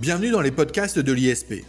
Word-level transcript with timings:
Bienvenue 0.00 0.30
dans 0.30 0.40
les 0.40 0.52
podcasts 0.52 1.00
de 1.00 1.12
l'ISP. 1.12 1.64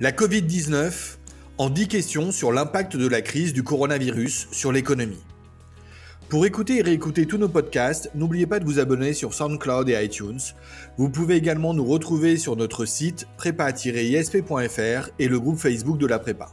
La 0.00 0.12
Covid-19 0.12 1.16
en 1.56 1.70
10 1.70 1.88
questions 1.88 2.30
sur 2.30 2.52
l'impact 2.52 2.94
de 2.98 3.08
la 3.08 3.22
crise 3.22 3.54
du 3.54 3.62
coronavirus 3.62 4.48
sur 4.52 4.70
l'économie. 4.70 5.22
Pour 6.28 6.44
écouter 6.44 6.76
et 6.76 6.82
réécouter 6.82 7.24
tous 7.24 7.38
nos 7.38 7.48
podcasts, 7.48 8.10
n'oubliez 8.14 8.46
pas 8.46 8.60
de 8.60 8.66
vous 8.66 8.80
abonner 8.80 9.14
sur 9.14 9.32
SoundCloud 9.32 9.88
et 9.88 10.04
iTunes. 10.04 10.40
Vous 10.98 11.08
pouvez 11.08 11.36
également 11.36 11.72
nous 11.72 11.86
retrouver 11.86 12.36
sur 12.36 12.54
notre 12.54 12.84
site 12.84 13.26
prépa-isp.fr 13.38 15.08
et 15.18 15.28
le 15.28 15.40
groupe 15.40 15.58
Facebook 15.58 15.96
de 15.96 16.06
la 16.06 16.18
prépa. 16.18 16.50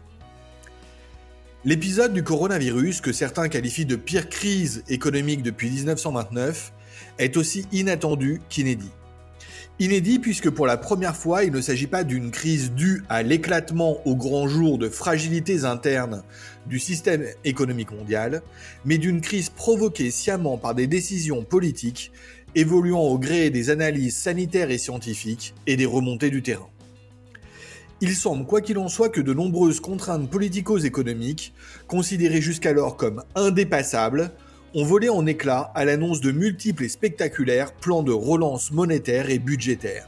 L'épisode 1.65 2.13
du 2.13 2.23
coronavirus, 2.23 3.01
que 3.01 3.11
certains 3.11 3.49
qualifient 3.49 3.85
de 3.85 3.97
pire 3.97 4.29
crise 4.29 4.85
économique 4.87 5.43
depuis 5.43 5.69
1929, 5.69 6.71
est 7.19 7.35
aussi 7.35 7.67
inattendu 7.73 8.39
qu'inédit. 8.47 8.91
Inédit 9.79 10.19
puisque 10.19 10.51
pour 10.51 10.67
la 10.67 10.77
première 10.77 11.15
fois, 11.15 11.43
il 11.43 11.51
ne 11.51 11.59
s'agit 11.59 11.87
pas 11.87 12.03
d'une 12.03 12.29
crise 12.29 12.73
due 12.73 13.03
à 13.09 13.23
l'éclatement 13.23 13.97
au 14.07 14.15
grand 14.15 14.47
jour 14.47 14.77
de 14.77 14.87
fragilités 14.87 15.65
internes 15.65 16.23
du 16.67 16.77
système 16.77 17.25
économique 17.43 17.91
mondial, 17.91 18.43
mais 18.85 18.99
d'une 18.99 19.19
crise 19.19 19.49
provoquée 19.49 20.11
sciemment 20.11 20.59
par 20.59 20.75
des 20.75 20.85
décisions 20.85 21.43
politiques 21.43 22.11
évoluant 22.53 23.01
au 23.01 23.17
gré 23.17 23.49
des 23.49 23.71
analyses 23.71 24.15
sanitaires 24.15 24.69
et 24.69 24.77
scientifiques 24.77 25.55
et 25.65 25.75
des 25.75 25.87
remontées 25.87 26.29
du 26.29 26.43
terrain. 26.43 26.69
Il 27.99 28.15
semble, 28.15 28.45
quoi 28.45 28.61
qu'il 28.61 28.77
en 28.77 28.89
soit, 28.89 29.09
que 29.09 29.21
de 29.21 29.33
nombreuses 29.33 29.79
contraintes 29.79 30.29
politico-économiques, 30.29 31.53
considérées 31.87 32.41
jusqu'alors 32.41 32.95
comme 32.95 33.23
indépassables, 33.33 34.31
ont 34.75 34.85
volé 34.85 35.09
en 35.09 35.25
éclats 35.25 35.71
à 35.75 35.85
l'annonce 35.85 36.21
de 36.21 36.31
multiples 36.31 36.83
et 36.83 36.89
spectaculaires 36.89 37.73
plans 37.73 38.03
de 38.03 38.11
relance 38.11 38.71
monétaire 38.71 39.29
et 39.29 39.39
budgétaire. 39.39 40.07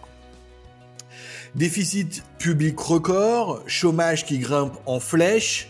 Déficit 1.54 2.24
public 2.38 2.80
record, 2.80 3.64
chômage 3.68 4.26
qui 4.26 4.40
grimpe 4.40 4.78
en 4.86 5.00
flèche, 5.00 5.70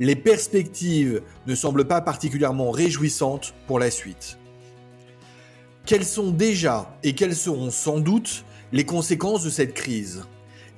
les 0.00 0.16
perspectives 0.16 1.22
ne 1.46 1.54
semblent 1.54 1.86
pas 1.86 2.00
particulièrement 2.00 2.70
réjouissantes 2.70 3.54
pour 3.66 3.78
la 3.78 3.90
suite. 3.90 4.38
Quelles 5.84 6.06
sont 6.06 6.30
déjà 6.30 6.96
et 7.02 7.14
quelles 7.14 7.36
seront 7.36 7.70
sans 7.70 8.00
doute 8.00 8.44
les 8.72 8.84
conséquences 8.84 9.44
de 9.44 9.50
cette 9.50 9.74
crise? 9.74 10.22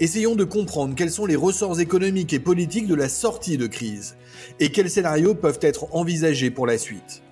Essayons 0.00 0.34
de 0.34 0.44
comprendre 0.44 0.97
quels 0.97 1.10
sont 1.10 1.26
les 1.26 1.36
ressorts 1.36 1.78
économiques 1.78 2.32
et 2.32 2.41
politiques 2.41 2.88
de 2.88 2.94
la 2.94 3.08
sortie 3.08 3.56
de 3.56 3.69
crise 3.69 4.16
et 4.58 4.72
quels 4.72 4.91
scénarios 4.91 5.34
peuvent 5.34 5.60
être 5.62 5.94
envisagés 5.94 6.50
pour 6.50 6.66
la 6.66 6.76
suite. 6.76 7.22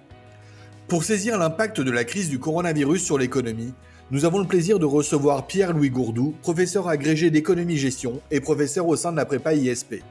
Pour 0.91 1.05
saisir 1.05 1.39
l'impact 1.39 1.81
de 1.81 1.91
la 1.93 2.03
crise 2.03 2.29
du 2.29 2.41
coronavirus 2.41 3.05
sur 3.05 3.17
l'économie, 3.17 3.73
nous 4.11 4.25
avons 4.25 4.41
le 4.41 4.45
plaisir 4.45 4.81
de 4.81 4.87
recevoir 4.87 5.47
Pierre-Louis 5.47 5.89
Gourdou, 5.89 6.35
professeur 6.43 6.89
agrégé 6.89 7.31
d'économie-gestion 7.31 8.21
et 8.33 8.41
professeur 8.41 8.89
au 8.89 8.97
sein 8.97 9.13
de 9.13 9.17
la 9.17 9.25
prépa 9.25 9.55
ISP. 9.55 10.03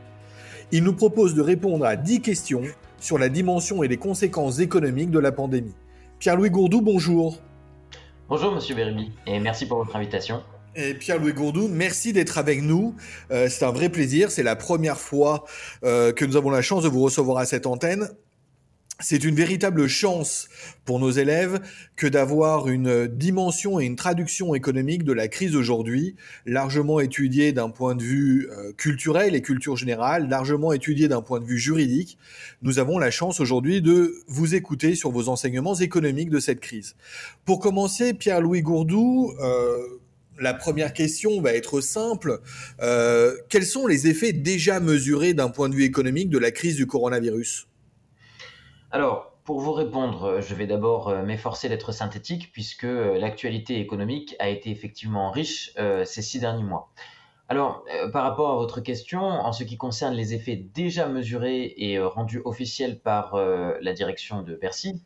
Il 0.72 0.86
nous 0.86 0.94
propose 0.94 1.36
de 1.36 1.42
répondre 1.42 1.84
à 1.84 1.98
10 1.98 2.22
questions 2.22 2.64
sur 2.98 3.18
la 3.18 3.28
dimension 3.28 3.84
et 3.84 3.90
les 3.90 3.98
conséquences 3.98 4.60
économiques 4.60 5.12
de 5.12 5.20
la 5.20 5.34
pandémie. 5.34 5.76
Pierre-Louis 6.18 6.50
Gourdou, 6.50 6.80
bonjour. 6.80 7.42
Bonjour 8.30 8.56
Monsieur 8.56 8.74
Bérémy 8.74 9.12
et 9.28 9.42
merci 9.42 9.66
pour 9.66 9.80
votre 9.80 9.98
invitation. 9.98 10.44
Et 10.78 10.94
Pierre-Louis 10.94 11.34
Gourdou, 11.34 11.68
merci 11.68 12.14
d'être 12.14 12.38
avec 12.38 12.62
nous. 12.62 12.96
Euh, 13.32 13.50
c'est 13.50 13.66
un 13.66 13.72
vrai 13.72 13.90
plaisir. 13.90 14.32
C'est 14.32 14.44
la 14.44 14.56
première 14.56 14.98
fois 14.98 15.44
euh, 15.84 16.14
que 16.14 16.24
nous 16.24 16.38
avons 16.38 16.52
la 16.52 16.62
chance 16.62 16.84
de 16.84 16.88
vous 16.88 17.02
recevoir 17.02 17.40
à 17.40 17.46
cette 17.46 17.68
antenne 17.68 18.08
c'est 19.02 19.24
une 19.24 19.36
véritable 19.36 19.88
chance 19.88 20.50
pour 20.84 21.00
nos 21.00 21.10
élèves 21.10 21.62
que 21.96 22.06
d'avoir 22.06 22.68
une 22.68 23.08
dimension 23.08 23.80
et 23.80 23.86
une 23.86 23.96
traduction 23.96 24.56
économique 24.56 25.04
de 25.04 25.14
la 25.14 25.30
crise 25.30 25.56
aujourd'hui, 25.56 26.16
largement 26.46 27.00
étudiée 27.00 27.54
d'un 27.54 27.70
point 27.70 27.96
de 27.96 28.04
vue 28.04 28.50
euh, 28.52 28.74
culturel 28.74 29.36
et 29.36 29.42
culture 29.42 29.78
générale, 29.78 30.28
largement 30.28 30.74
étudiée 30.74 31.08
d'un 31.08 31.22
point 31.22 31.40
de 31.40 31.46
vue 31.46 31.58
juridique. 31.58 32.18
Nous 32.62 32.78
avons 32.78 32.98
la 32.98 33.10
chance 33.10 33.40
aujourd'hui 33.40 33.82
de 33.82 34.16
vous 34.28 34.54
écouter 34.54 34.96
sur 34.96 35.12
vos 35.12 35.30
enseignements 35.30 35.76
économiques 35.76 36.30
de 36.30 36.40
cette 36.40 36.60
crise. 36.60 36.96
Pour 37.46 37.60
commencer, 37.60 38.14
Pierre-Louis 38.14 38.64
Gourdou, 38.64 39.32
euh, 39.42 39.78
la 40.42 40.54
première 40.54 40.92
question 40.92 41.40
va 41.42 41.54
être 41.54 41.80
simple. 41.80 42.42
Euh, 42.82 43.34
quels 43.48 43.66
sont 43.66 43.88
les 43.88 44.08
effets 44.08 44.34
déjà 44.34 44.82
mesurés 44.82 45.34
d'un 45.34 45.50
point 45.50 45.70
de 45.70 45.76
vue 45.76 45.86
économique 45.86 46.30
de 46.30 46.38
la 46.38 46.52
crise 46.52 46.76
du 46.76 46.86
coronavirus? 46.86 47.69
Alors, 48.92 49.30
pour 49.44 49.60
vous 49.60 49.72
répondre, 49.72 50.26
euh, 50.26 50.42
je 50.42 50.54
vais 50.54 50.68
d'abord 50.68 51.10
euh, 51.10 51.24
m'efforcer 51.24 51.70
d'être 51.70 51.92
synthétique 51.92 52.52
puisque 52.52 52.86
euh, 52.86 53.18
l'actualité 53.18 53.80
économique 53.80 54.36
a 54.38 54.50
été 54.50 54.70
effectivement 54.70 55.32
riche 55.32 55.74
ces 56.06 56.22
six 56.22 56.40
derniers 56.40 56.64
mois. 56.64 56.92
Alors, 57.48 57.84
par 58.14 58.22
rapport 58.22 58.52
à 58.52 58.56
votre 58.58 58.80
question, 58.80 59.22
en 59.22 59.52
ce 59.54 59.64
qui 59.64 59.76
concerne 59.76 60.14
les 60.14 60.36
effets 60.36 60.56
déjà 60.56 61.08
mesurés 61.08 61.74
et 61.78 62.00
rendus 62.00 62.44
officiels 62.46 63.00
par 63.00 63.36
la 63.36 63.94
direction 63.94 64.44
de 64.44 64.54
Bercy, 64.54 65.02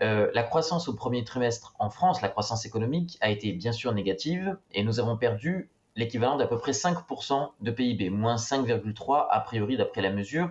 la 0.00 0.42
croissance 0.42 0.88
au 0.88 0.94
premier 0.94 1.24
trimestre 1.24 1.74
en 1.78 1.88
France, 1.88 2.20
la 2.20 2.28
croissance 2.28 2.66
économique, 2.66 3.16
a 3.22 3.30
été 3.30 3.50
bien 3.52 3.72
sûr 3.72 3.94
négative 3.94 4.58
et 4.72 4.84
nous 4.84 5.00
avons 5.00 5.16
perdu 5.16 5.70
l'équivalent 5.94 6.36
d'à 6.36 6.46
peu 6.46 6.58
près 6.58 6.72
5% 6.72 7.52
de 7.62 7.70
PIB, 7.70 8.10
moins 8.10 8.36
5,3 8.36 9.26
a 9.30 9.40
priori 9.40 9.78
d'après 9.78 10.02
la 10.02 10.10
mesure, 10.10 10.50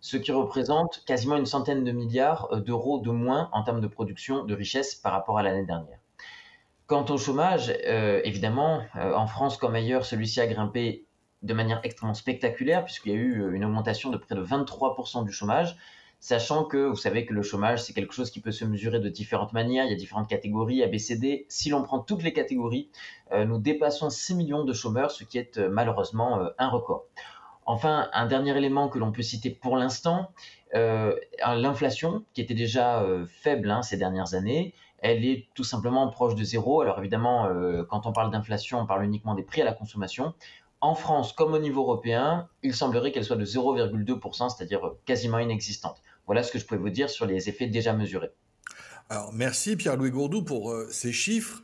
ce 0.00 0.16
qui 0.16 0.32
représente 0.32 1.04
quasiment 1.06 1.36
une 1.36 1.46
centaine 1.46 1.84
de 1.84 1.92
milliards 1.92 2.48
euh, 2.52 2.60
d'euros 2.60 3.00
de 3.00 3.10
moins 3.10 3.48
en 3.52 3.62
termes 3.62 3.80
de 3.80 3.86
production 3.86 4.44
de 4.44 4.54
richesse 4.54 4.94
par 4.94 5.12
rapport 5.12 5.38
à 5.38 5.42
l'année 5.42 5.64
dernière. 5.64 5.98
Quant 6.86 7.04
au 7.06 7.18
chômage, 7.18 7.72
euh, 7.86 8.20
évidemment, 8.24 8.82
euh, 8.96 9.12
en 9.14 9.26
France 9.26 9.56
comme 9.56 9.74
ailleurs, 9.74 10.04
celui-ci 10.04 10.40
a 10.40 10.46
grimpé 10.46 11.04
de 11.42 11.54
manière 11.54 11.80
extrêmement 11.82 12.14
spectaculaire 12.14 12.84
puisqu'il 12.84 13.12
y 13.12 13.14
a 13.14 13.18
eu 13.18 13.54
une 13.54 13.64
augmentation 13.64 14.10
de 14.10 14.16
près 14.16 14.34
de 14.34 14.42
23% 14.42 15.24
du 15.24 15.32
chômage, 15.32 15.76
sachant 16.20 16.64
que 16.64 16.86
vous 16.86 16.96
savez 16.96 17.26
que 17.26 17.34
le 17.34 17.42
chômage, 17.42 17.82
c'est 17.82 17.92
quelque 17.92 18.14
chose 18.14 18.30
qui 18.30 18.40
peut 18.40 18.52
se 18.52 18.64
mesurer 18.64 19.00
de 19.00 19.08
différentes 19.08 19.52
manières, 19.52 19.84
il 19.84 19.90
y 19.90 19.94
a 19.94 19.96
différentes 19.96 20.28
catégories, 20.28 20.82
ABCD. 20.82 21.46
Si 21.48 21.68
l'on 21.68 21.82
prend 21.82 21.98
toutes 21.98 22.22
les 22.22 22.32
catégories, 22.32 22.90
nous 23.32 23.58
dépassons 23.58 24.08
6 24.08 24.34
millions 24.34 24.64
de 24.64 24.72
chômeurs, 24.72 25.10
ce 25.10 25.24
qui 25.24 25.36
est 25.38 25.58
malheureusement 25.58 26.40
un 26.58 26.68
record. 26.68 27.04
Enfin, 27.66 28.08
un 28.12 28.26
dernier 28.26 28.56
élément 28.56 28.88
que 28.88 28.98
l'on 28.98 29.10
peut 29.10 29.22
citer 29.22 29.50
pour 29.50 29.76
l'instant, 29.76 30.30
euh, 30.74 31.16
l'inflation, 31.44 32.24
qui 32.32 32.40
était 32.40 32.54
déjà 32.54 33.02
euh, 33.02 33.26
faible 33.26 33.70
hein, 33.70 33.82
ces 33.82 33.96
dernières 33.96 34.34
années, 34.34 34.72
elle 34.98 35.24
est 35.24 35.48
tout 35.54 35.64
simplement 35.64 36.08
proche 36.08 36.36
de 36.36 36.44
zéro. 36.44 36.80
Alors 36.80 36.98
évidemment, 37.00 37.46
euh, 37.46 37.82
quand 37.84 38.06
on 38.06 38.12
parle 38.12 38.30
d'inflation, 38.30 38.80
on 38.80 38.86
parle 38.86 39.04
uniquement 39.04 39.34
des 39.34 39.42
prix 39.42 39.62
à 39.62 39.64
la 39.64 39.72
consommation. 39.72 40.32
En 40.80 40.94
France, 40.94 41.32
comme 41.32 41.54
au 41.54 41.58
niveau 41.58 41.82
européen, 41.82 42.48
il 42.62 42.74
semblerait 42.74 43.10
qu'elle 43.10 43.24
soit 43.24 43.36
de 43.36 43.44
0,2%, 43.44 44.48
c'est-à-dire 44.48 44.92
quasiment 45.04 45.38
inexistante. 45.38 46.02
Voilà 46.26 46.44
ce 46.44 46.52
que 46.52 46.58
je 46.58 46.66
pouvais 46.66 46.80
vous 46.80 46.90
dire 46.90 47.10
sur 47.10 47.26
les 47.26 47.48
effets 47.48 47.66
déjà 47.66 47.92
mesurés. 47.92 48.30
Alors 49.08 49.32
merci 49.32 49.76
Pierre-Louis 49.76 50.10
Gourdou 50.10 50.42
pour 50.42 50.74
ces 50.90 51.12
chiffres. 51.12 51.62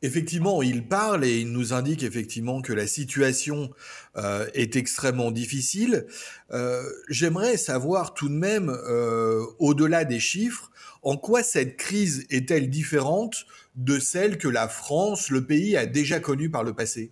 Effectivement, 0.00 0.62
il 0.62 0.86
parle 0.86 1.24
et 1.24 1.40
il 1.40 1.50
nous 1.50 1.72
indique 1.72 2.04
effectivement 2.04 2.62
que 2.62 2.72
la 2.72 2.86
situation 2.86 3.70
euh, 4.16 4.46
est 4.54 4.76
extrêmement 4.76 5.32
difficile. 5.32 6.06
Euh, 6.52 6.84
j'aimerais 7.08 7.56
savoir 7.56 8.14
tout 8.14 8.28
de 8.28 8.34
même, 8.34 8.68
euh, 8.68 9.44
au-delà 9.58 10.04
des 10.04 10.20
chiffres, 10.20 10.70
en 11.02 11.16
quoi 11.16 11.42
cette 11.42 11.76
crise 11.76 12.26
est-elle 12.30 12.70
différente 12.70 13.44
de 13.74 13.98
celle 13.98 14.38
que 14.38 14.46
la 14.46 14.68
France, 14.68 15.30
le 15.30 15.44
pays, 15.44 15.76
a 15.76 15.84
déjà 15.84 16.20
connue 16.20 16.50
par 16.50 16.62
le 16.62 16.74
passé? 16.74 17.10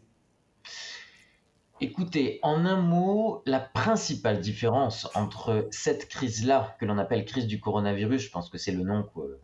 Écoutez, 1.80 2.38
en 2.42 2.64
un 2.64 2.80
mot, 2.80 3.42
la 3.46 3.60
principale 3.60 4.40
différence 4.40 5.08
entre 5.14 5.66
cette 5.72 6.08
crise-là, 6.08 6.76
que 6.78 6.86
l'on 6.86 6.98
appelle 6.98 7.24
crise 7.24 7.48
du 7.48 7.58
coronavirus, 7.58 8.22
je 8.22 8.30
pense 8.30 8.48
que 8.48 8.58
c'est 8.58 8.72
le 8.72 8.84
nom 8.84 9.02
que, 9.02 9.38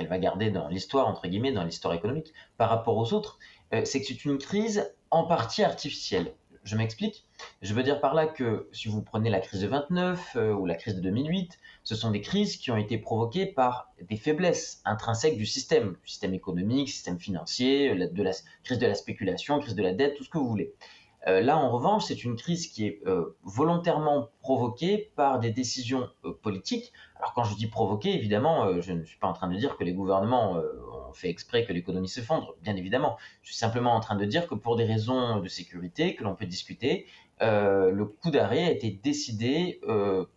qu'elle 0.00 0.08
va 0.08 0.18
garder 0.18 0.50
dans 0.50 0.66
l'histoire, 0.68 1.06
entre 1.08 1.28
guillemets, 1.28 1.52
dans 1.52 1.62
l'histoire 1.62 1.92
économique, 1.92 2.32
par 2.56 2.70
rapport 2.70 2.96
aux 2.96 3.12
autres, 3.12 3.38
euh, 3.74 3.82
c'est 3.84 4.00
que 4.00 4.06
c'est 4.06 4.24
une 4.24 4.38
crise 4.38 4.90
en 5.10 5.24
partie 5.24 5.62
artificielle. 5.62 6.32
Je 6.64 6.74
m'explique. 6.74 7.26
Je 7.60 7.74
veux 7.74 7.82
dire 7.82 8.00
par 8.00 8.14
là 8.14 8.26
que 8.26 8.68
si 8.72 8.88
vous 8.88 9.02
prenez 9.02 9.28
la 9.28 9.40
crise 9.40 9.60
de 9.60 9.66
29 9.66 10.36
euh, 10.36 10.52
ou 10.54 10.64
la 10.64 10.74
crise 10.74 10.94
de 10.94 11.00
2008, 11.02 11.58
ce 11.84 11.94
sont 11.94 12.10
des 12.10 12.22
crises 12.22 12.56
qui 12.56 12.70
ont 12.70 12.78
été 12.78 12.96
provoquées 12.96 13.44
par 13.44 13.92
des 14.08 14.16
faiblesses 14.16 14.80
intrinsèques 14.86 15.36
du 15.36 15.44
système, 15.44 15.96
du 16.02 16.08
système 16.08 16.32
économique, 16.32 16.88
système 16.88 17.18
financier, 17.18 17.94
de 17.94 18.22
la 18.22 18.32
crise 18.64 18.78
de 18.78 18.86
la 18.86 18.94
spéculation, 18.94 19.58
crise 19.58 19.74
de 19.74 19.82
la 19.82 19.92
dette, 19.92 20.16
tout 20.16 20.24
ce 20.24 20.30
que 20.30 20.38
vous 20.38 20.48
voulez. 20.48 20.72
Euh, 21.26 21.40
là, 21.40 21.58
en 21.58 21.70
revanche, 21.70 22.04
c'est 22.04 22.24
une 22.24 22.36
crise 22.36 22.66
qui 22.68 22.86
est 22.86 23.00
euh, 23.06 23.36
volontairement 23.42 24.30
provoquée 24.40 25.12
par 25.16 25.38
des 25.38 25.50
décisions 25.50 26.08
euh, 26.24 26.32
politiques. 26.32 26.92
Alors, 27.16 27.34
quand 27.34 27.44
je 27.44 27.54
dis 27.56 27.66
provoquée, 27.66 28.14
évidemment, 28.14 28.80
je 28.80 28.92
ne 28.92 29.04
suis 29.04 29.18
pas 29.18 29.26
en 29.26 29.34
train 29.34 29.48
de 29.48 29.56
dire 29.56 29.76
que 29.76 29.84
les 29.84 29.92
gouvernements 29.92 30.52
ont 30.52 31.12
fait 31.12 31.28
exprès 31.28 31.66
que 31.66 31.72
l'économie 31.72 32.08
s'effondre, 32.08 32.54
bien 32.62 32.76
évidemment. 32.76 33.18
Je 33.42 33.50
suis 33.50 33.58
simplement 33.58 33.94
en 33.94 34.00
train 34.00 34.16
de 34.16 34.24
dire 34.24 34.48
que 34.48 34.54
pour 34.54 34.76
des 34.76 34.84
raisons 34.84 35.40
de 35.40 35.48
sécurité 35.48 36.14
que 36.14 36.24
l'on 36.24 36.34
peut 36.34 36.46
discuter, 36.46 37.06
le 37.40 38.04
coup 38.04 38.30
d'arrêt 38.30 38.64
a 38.64 38.70
été 38.70 38.90
décidé 38.90 39.82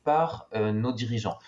par 0.03 0.49
nos 0.53 0.91
dirigeants. 0.91 1.39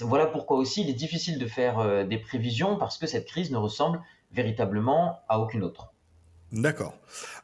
Voilà 0.00 0.26
pourquoi 0.26 0.56
aussi 0.56 0.82
il 0.82 0.90
est 0.90 0.94
difficile 0.94 1.38
de 1.38 1.46
faire 1.46 2.04
des 2.04 2.18
prévisions 2.18 2.76
parce 2.76 2.98
que 2.98 3.06
cette 3.06 3.26
crise 3.26 3.52
ne 3.52 3.58
ressemble 3.58 4.02
véritablement 4.32 5.20
à 5.28 5.38
aucune 5.38 5.62
autre. 5.62 5.92
D'accord. 6.50 6.94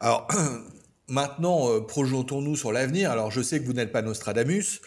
Alors, 0.00 0.26
maintenant, 1.10 1.70
euh, 1.70 1.80
projetons-nous 1.80 2.56
sur 2.56 2.72
l'avenir. 2.72 3.10
Alors, 3.10 3.30
je 3.30 3.42
sais 3.42 3.60
que 3.60 3.66
vous 3.66 3.72
n'êtes 3.72 3.92
pas 3.92 4.02
Nostradamus. 4.02 4.80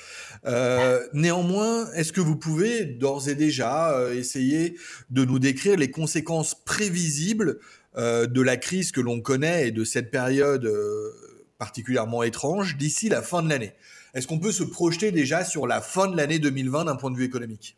Euh, 0.46 1.06
néanmoins, 1.14 1.92
est-ce 1.94 2.12
que 2.12 2.22
vous 2.22 2.36
pouvez 2.36 2.86
d'ores 2.86 3.30
et 3.30 3.36
déjà 3.36 3.94
euh, 3.94 4.14
essayer 4.14 4.78
de 5.10 5.26
nous 5.26 5.40
décrire 5.40 5.78
les 5.78 5.92
conséquences 5.92 6.56
prévisibles 6.56 7.60
de 7.96 8.42
la 8.42 8.58
crise 8.58 8.92
que 8.92 9.02
l'on 9.02 9.22
connaît 9.22 9.68
et 9.68 9.72
de 9.72 9.84
cette 9.84 10.10
période 10.10 10.68
particulièrement 11.60 12.24
étrange 12.24 12.76
d'ici 12.76 13.08
la 13.08 13.22
fin 13.22 13.44
de 13.44 13.50
l'année? 13.50 13.74
Est-ce 14.16 14.26
qu'on 14.26 14.40
peut 14.40 14.52
se 14.52 14.64
projeter 14.64 15.12
déjà 15.12 15.46
sur 15.46 15.68
la 15.68 15.80
fin 15.80 16.08
de 16.08 16.18
l'année 16.18 16.40
2020 16.40 16.86
d'un 16.86 16.96
point 16.96 17.12
de 17.12 17.18
vue 17.18 17.26
économique? 17.26 17.78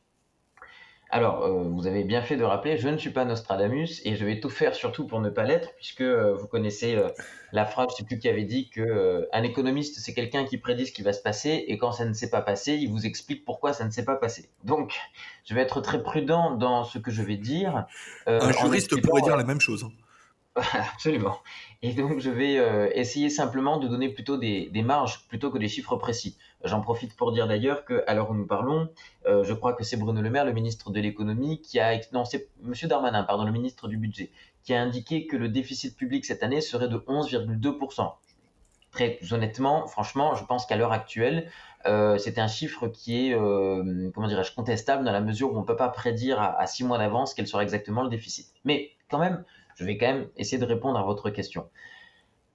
Alors, 1.10 1.44
euh, 1.44 1.64
vous 1.64 1.88
avez 1.88 2.04
bien 2.04 2.22
fait 2.22 2.36
de 2.36 2.44
rappeler, 2.44 2.78
je 2.78 2.90
ne 2.90 2.98
suis 2.98 3.12
pas 3.12 3.26
Nostradamus 3.26 4.02
et 4.06 4.16
je 4.16 4.26
vais 4.26 4.40
tout 4.40 4.50
faire 4.50 4.74
surtout 4.74 5.06
pour 5.06 5.22
ne 5.22 5.30
pas 5.30 5.44
l'être, 5.44 5.70
puisque 5.76 6.02
euh, 6.02 6.34
vous 6.34 6.48
connaissez 6.48 6.96
euh, 6.96 7.10
la 7.52 7.66
phrase, 7.66 7.88
je 7.90 7.94
ne 7.94 7.98
sais 7.98 8.04
plus 8.06 8.18
qui 8.18 8.28
avait 8.28 8.44
dit 8.44 8.70
que 8.70 9.28
un 9.32 9.44
économiste, 9.44 10.00
c'est 10.00 10.14
quelqu'un 10.14 10.46
qui 10.46 10.58
prédit 10.58 10.88
ce 10.88 10.92
qui 10.92 11.04
va 11.04 11.14
se 11.14 11.22
passer 11.22 11.64
et 11.68 11.78
quand 11.78 11.92
ça 11.92 12.06
ne 12.06 12.14
s'est 12.14 12.30
pas 12.30 12.42
passé, 12.42 12.74
il 12.74 12.90
vous 12.90 13.06
explique 13.06 13.46
pourquoi 13.46 13.72
ça 13.72 13.86
ne 13.86 13.92
s'est 13.92 14.06
pas 14.06 14.16
passé. 14.16 14.50
Donc, 14.64 14.94
je 15.46 15.54
vais 15.54 15.62
être 15.62 15.80
très 15.80 16.02
prudent 16.02 16.56
dans 16.56 16.84
ce 16.84 16.98
que 16.98 17.12
je 17.12 17.22
vais 17.22 17.38
dire. 17.38 17.86
Un 18.26 18.52
juriste 18.52 19.00
pourrait 19.02 19.22
dire 19.22 19.38
la 19.38 19.44
même 19.44 19.62
chose. 19.62 19.88
Absolument. 20.94 21.40
Et 21.82 21.92
donc, 21.94 22.20
je 22.20 22.30
vais 22.30 22.58
euh, 22.58 22.90
essayer 22.94 23.30
simplement 23.30 23.78
de 23.78 23.90
donner 23.90 24.08
plutôt 24.08 24.38
des, 24.38 24.72
marges 24.84 25.28
plutôt 25.28 25.52
que 25.52 25.58
des 25.58 25.68
chiffres 25.68 25.98
précis. 25.98 26.38
J'en 26.64 26.80
profite 26.80 27.16
pour 27.18 27.34
dire 27.34 27.48
d'ailleurs 27.48 27.84
qu'à 27.84 28.14
l'heure 28.14 28.30
où 28.30 28.34
nous 28.34 28.48
parlons, 28.48 28.90
euh, 29.26 29.44
je 29.44 29.54
crois 29.54 29.74
que 29.74 29.84
c'est 29.84 29.98
Bruno 29.98 30.22
Le 30.22 30.30
Maire, 30.30 30.46
le 30.46 30.54
ministre 30.54 30.92
de 30.92 31.02
l'économie, 31.02 31.62
qui 31.62 31.80
a. 31.80 32.00
Non, 32.14 32.24
c'est 32.24 32.50
M. 32.64 32.74
Darmanin, 32.88 33.24
pardon, 33.24 33.44
le 33.44 33.52
ministre 33.52 33.90
du 33.90 33.98
budget, 33.98 34.32
qui 34.64 34.74
a 34.74 34.82
indiqué 34.82 35.28
que 35.28 35.36
le 35.36 35.50
déficit 35.50 35.98
public 35.98 36.24
cette 36.24 36.42
année 36.42 36.62
serait 36.62 36.88
de 36.88 36.98
11,2%. 36.98 38.14
Très 38.92 39.20
honnêtement, 39.32 39.88
franchement, 39.88 40.36
je 40.36 40.46
pense 40.46 40.66
qu'à 40.66 40.78
l'heure 40.78 40.94
actuelle, 40.94 41.52
euh, 41.86 42.18
c'est 42.18 42.40
un 42.40 42.48
chiffre 42.48 42.88
qui 42.88 43.28
est, 43.28 43.34
comment 43.34 44.28
dirais-je, 44.30 44.56
contestable 44.56 45.04
dans 45.04 45.12
la 45.12 45.20
mesure 45.20 45.52
où 45.52 45.58
on 45.58 45.62
ne 45.62 45.66
peut 45.66 45.76
pas 45.76 45.90
prédire 45.90 46.40
à, 46.40 46.58
à 46.58 46.66
six 46.66 46.86
mois 46.86 46.98
d'avance 46.98 47.34
quel 47.34 47.46
sera 47.46 47.62
exactement 47.62 48.04
le 48.04 48.10
déficit. 48.10 48.54
Mais 48.64 48.92
quand 49.10 49.20
même, 49.20 49.44
je 49.76 49.86
vais 49.86 49.98
quand 49.98 50.08
même 50.08 50.30
essayer 50.38 50.58
de 50.58 50.66
répondre 50.66 50.98
à 50.98 51.04
votre 51.04 51.30
question. 51.30 51.70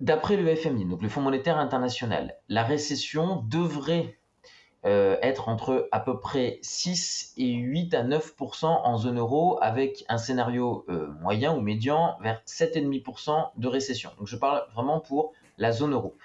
D'après 0.01 0.37
le 0.37 0.55
FMI, 0.55 0.87
donc 0.87 1.03
le 1.03 1.09
Fonds 1.09 1.21
monétaire 1.21 1.59
international, 1.59 2.35
la 2.49 2.65
récession 2.65 3.45
devrait 3.49 4.19
euh, 4.87 5.19
être 5.21 5.51
entre 5.51 5.89
à 5.93 6.01
peu 6.01 6.19
près 6.19 6.59
6 6.63 7.35
et 7.37 7.53
8 7.53 7.93
à 7.93 8.03
9% 8.03 8.65
en 8.65 8.97
zone 8.97 9.19
euro 9.19 9.59
avec 9.61 10.07
un 10.09 10.17
scénario 10.17 10.87
euh, 10.89 11.09
moyen 11.21 11.55
ou 11.55 11.61
médian 11.61 12.17
vers 12.23 12.41
7,5% 12.47 13.51
de 13.59 13.69
récession. 13.69 14.11
Donc 14.17 14.27
je 14.27 14.37
parle 14.37 14.65
vraiment 14.75 15.01
pour 15.01 15.33
la 15.59 15.71
zone 15.73 15.93
euro. 15.93 16.17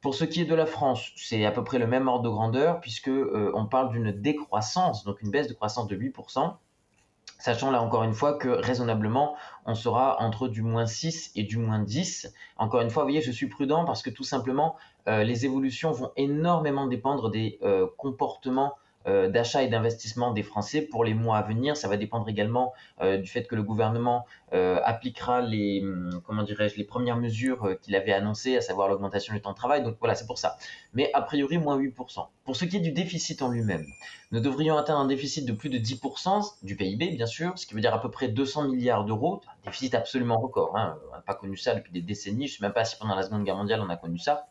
Pour 0.00 0.16
ce 0.16 0.24
qui 0.24 0.40
est 0.40 0.46
de 0.46 0.54
la 0.56 0.66
France, 0.66 1.12
c'est 1.14 1.44
à 1.44 1.52
peu 1.52 1.62
près 1.62 1.78
le 1.78 1.86
même 1.86 2.08
ordre 2.08 2.24
de 2.24 2.30
grandeur 2.30 2.80
puisque 2.80 3.08
euh, 3.08 3.52
parle 3.70 3.92
d'une 3.92 4.10
décroissance, 4.10 5.04
donc 5.04 5.22
une 5.22 5.30
baisse 5.30 5.46
de 5.46 5.54
croissance 5.54 5.86
de 5.86 5.94
8 5.94 6.10
Sachant 7.40 7.70
là 7.70 7.80
encore 7.80 8.04
une 8.04 8.12
fois 8.12 8.34
que 8.34 8.48
raisonnablement, 8.48 9.34
on 9.64 9.74
sera 9.74 10.20
entre 10.20 10.46
du 10.46 10.62
moins 10.62 10.86
6 10.86 11.32
et 11.36 11.42
du 11.42 11.56
moins 11.56 11.78
10. 11.78 12.32
Encore 12.58 12.82
une 12.82 12.90
fois, 12.90 13.02
vous 13.02 13.08
voyez, 13.08 13.22
je 13.22 13.32
suis 13.32 13.48
prudent 13.48 13.86
parce 13.86 14.02
que 14.02 14.10
tout 14.10 14.24
simplement, 14.24 14.76
euh, 15.08 15.24
les 15.24 15.46
évolutions 15.46 15.90
vont 15.90 16.12
énormément 16.16 16.86
dépendre 16.86 17.30
des 17.30 17.58
euh, 17.62 17.86
comportements 17.96 18.74
d'achat 19.06 19.62
et 19.62 19.68
d'investissement 19.68 20.32
des 20.32 20.42
Français 20.42 20.82
pour 20.82 21.04
les 21.04 21.14
mois 21.14 21.38
à 21.38 21.42
venir. 21.42 21.76
Ça 21.76 21.88
va 21.88 21.96
dépendre 21.96 22.28
également 22.28 22.72
euh, 23.00 23.16
du 23.16 23.28
fait 23.28 23.44
que 23.44 23.54
le 23.54 23.62
gouvernement 23.62 24.26
euh, 24.52 24.80
appliquera 24.84 25.40
les, 25.40 25.80
hum, 25.82 26.20
comment 26.26 26.42
dirais-je, 26.42 26.76
les 26.76 26.84
premières 26.84 27.16
mesures 27.16 27.76
qu'il 27.80 27.94
avait 27.96 28.12
annoncées, 28.12 28.56
à 28.56 28.60
savoir 28.60 28.88
l'augmentation 28.88 29.34
du 29.34 29.40
temps 29.40 29.52
de 29.52 29.56
travail. 29.56 29.82
Donc 29.82 29.96
voilà, 30.00 30.14
c'est 30.14 30.26
pour 30.26 30.38
ça. 30.38 30.58
Mais 30.92 31.10
a 31.14 31.22
priori, 31.22 31.58
moins 31.58 31.78
8%. 31.78 32.26
Pour 32.44 32.56
ce 32.56 32.64
qui 32.64 32.76
est 32.76 32.80
du 32.80 32.92
déficit 32.92 33.42
en 33.42 33.48
lui-même, 33.48 33.86
nous 34.32 34.40
devrions 34.40 34.76
atteindre 34.76 35.00
un 35.00 35.06
déficit 35.06 35.46
de 35.46 35.52
plus 35.52 35.70
de 35.70 35.78
10% 35.78 36.54
du 36.62 36.76
PIB, 36.76 37.10
bien 37.10 37.26
sûr, 37.26 37.58
ce 37.58 37.66
qui 37.66 37.74
veut 37.74 37.80
dire 37.80 37.94
à 37.94 38.00
peu 38.00 38.10
près 38.10 38.28
200 38.28 38.68
milliards 38.68 39.04
d'euros. 39.04 39.40
Un 39.46 39.70
déficit 39.70 39.94
absolument 39.94 40.38
record. 40.38 40.76
Hein. 40.76 40.98
On 41.08 41.16
n'a 41.16 41.22
pas 41.22 41.34
connu 41.34 41.56
ça 41.56 41.74
depuis 41.74 41.92
des 41.92 42.02
décennies. 42.02 42.46
Je 42.46 42.54
ne 42.54 42.58
sais 42.58 42.64
même 42.64 42.72
pas 42.72 42.84
si 42.84 42.96
pendant 42.96 43.14
la 43.14 43.22
Seconde 43.22 43.44
Guerre 43.44 43.56
mondiale 43.56 43.80
on 43.82 43.88
a 43.88 43.96
connu 43.96 44.18
ça. 44.18 44.46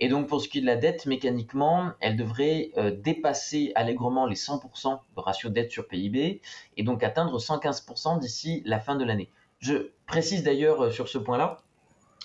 Et 0.00 0.08
donc 0.08 0.28
pour 0.28 0.40
ce 0.40 0.48
qui 0.48 0.58
est 0.58 0.60
de 0.60 0.66
la 0.66 0.76
dette, 0.76 1.06
mécaniquement, 1.06 1.90
elle 2.00 2.16
devrait 2.16 2.70
euh, 2.76 2.90
dépasser 2.90 3.72
allègrement 3.74 4.26
les 4.26 4.36
100% 4.36 4.98
de 5.16 5.20
ratio 5.20 5.50
dette 5.50 5.70
sur 5.70 5.88
PIB 5.88 6.40
et 6.76 6.82
donc 6.82 7.02
atteindre 7.02 7.38
115% 7.38 8.20
d'ici 8.20 8.62
la 8.64 8.78
fin 8.78 8.96
de 8.96 9.04
l'année. 9.04 9.30
Je 9.58 9.90
précise 10.06 10.44
d'ailleurs 10.44 10.84
euh, 10.84 10.90
sur 10.90 11.08
ce 11.08 11.18
point-là, 11.18 11.58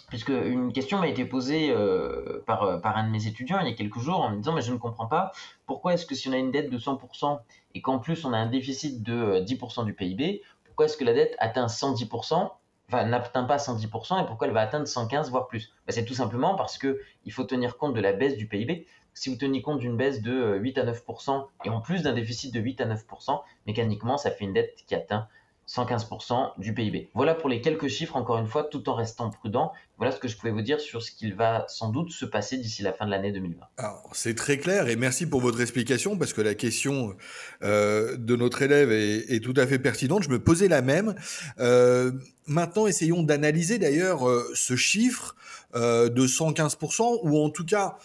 puisque 0.09 0.29
une 0.29 0.71
question 0.71 0.99
m'a 0.99 1.07
été 1.07 1.25
posée 1.25 1.71
euh, 1.71 2.43
par, 2.45 2.79
par 2.81 2.97
un 2.97 3.07
de 3.07 3.09
mes 3.09 3.25
étudiants 3.25 3.59
il 3.59 3.67
y 3.67 3.71
a 3.71 3.75
quelques 3.75 3.97
jours 3.97 4.19
en 4.19 4.29
me 4.29 4.37
disant 4.37 4.53
mais 4.53 4.61
je 4.61 4.71
ne 4.71 4.77
comprends 4.77 5.07
pas 5.07 5.31
pourquoi 5.65 5.93
est-ce 5.93 6.05
que 6.05 6.13
si 6.13 6.29
on 6.29 6.33
a 6.33 6.37
une 6.37 6.51
dette 6.51 6.69
de 6.69 6.77
100% 6.77 7.39
et 7.73 7.81
qu'en 7.81 7.97
plus 7.97 8.23
on 8.23 8.33
a 8.33 8.37
un 8.37 8.45
déficit 8.45 9.01
de 9.01 9.39
10% 9.39 9.85
du 9.85 9.95
PIB, 9.95 10.43
pourquoi 10.65 10.85
est-ce 10.85 10.97
que 10.97 11.05
la 11.05 11.13
dette 11.13 11.35
atteint 11.39 11.65
110% 11.65 12.51
n'atteint 12.91 13.43
pas 13.43 13.57
110% 13.57 14.23
et 14.23 14.25
pourquoi 14.25 14.47
elle 14.47 14.53
va 14.53 14.61
atteindre 14.61 14.87
115 14.87 15.29
voire 15.29 15.47
plus? 15.47 15.73
Bah, 15.87 15.93
C'est 15.93 16.05
tout 16.05 16.13
simplement 16.13 16.55
parce 16.55 16.77
qu'il 16.77 17.31
faut 17.31 17.43
tenir 17.43 17.77
compte 17.77 17.93
de 17.93 18.01
la 18.01 18.13
baisse 18.13 18.37
du 18.37 18.47
PIB. 18.47 18.85
Si 19.13 19.29
vous 19.29 19.35
tenez 19.35 19.61
compte 19.61 19.79
d'une 19.79 19.95
baisse 19.95 20.21
de 20.21 20.57
8 20.57 20.77
à 20.79 20.85
9% 20.85 21.47
et 21.65 21.69
en 21.69 21.81
plus 21.81 22.03
d'un 22.03 22.13
déficit 22.13 22.53
de 22.53 22.59
8 22.59 22.81
à 22.81 22.85
9%, 22.85 23.41
mécaniquement, 23.67 24.17
ça 24.17 24.31
fait 24.31 24.43
une 24.43 24.53
dette 24.53 24.75
qui 24.87 24.95
atteint 24.95 25.27
115% 25.67 26.59
du 26.59 26.73
PIB. 26.73 27.09
Voilà 27.13 27.35
pour 27.35 27.49
les 27.49 27.61
quelques 27.61 27.87
chiffres, 27.87 28.15
encore 28.15 28.37
une 28.37 28.47
fois, 28.47 28.63
tout 28.63 28.89
en 28.89 28.95
restant 28.95 29.29
prudent. 29.29 29.71
Voilà 29.97 30.11
ce 30.11 30.19
que 30.19 30.27
je 30.27 30.35
pouvais 30.35 30.51
vous 30.51 30.61
dire 30.61 30.81
sur 30.81 31.01
ce 31.01 31.11
qu'il 31.11 31.35
va 31.35 31.65
sans 31.67 31.89
doute 31.89 32.11
se 32.11 32.25
passer 32.25 32.57
d'ici 32.57 32.81
la 32.81 32.93
fin 32.93 33.05
de 33.05 33.11
l'année 33.11 33.31
2020. 33.31 33.65
C'est 34.11 34.35
très 34.35 34.57
clair 34.57 34.89
et 34.89 34.95
merci 34.95 35.25
pour 35.25 35.39
votre 35.39 35.61
explication 35.61 36.17
parce 36.17 36.33
que 36.33 36.41
la 36.41 36.55
question 36.55 37.15
euh, 37.63 38.17
de 38.17 38.35
notre 38.35 38.61
élève 38.61 38.91
est, 38.91 39.43
tout 39.43 39.53
à 39.55 39.65
fait 39.67 39.79
pertinente. 39.79 40.23
Je 40.23 40.29
me 40.29 40.39
posais 40.39 40.67
la 40.67 40.81
même. 40.81 41.15
Euh, 41.59 42.11
maintenant, 42.47 42.87
essayons 42.87 43.23
d'analyser 43.23 43.77
d'ailleurs 43.77 44.27
euh, 44.27 44.51
ce 44.55 44.75
chiffre 44.75 45.35
de 45.75 46.27
115% 46.27 47.21
ou 47.23 47.43
en 47.43 47.49
tout 47.49 47.65
cas 47.65 47.97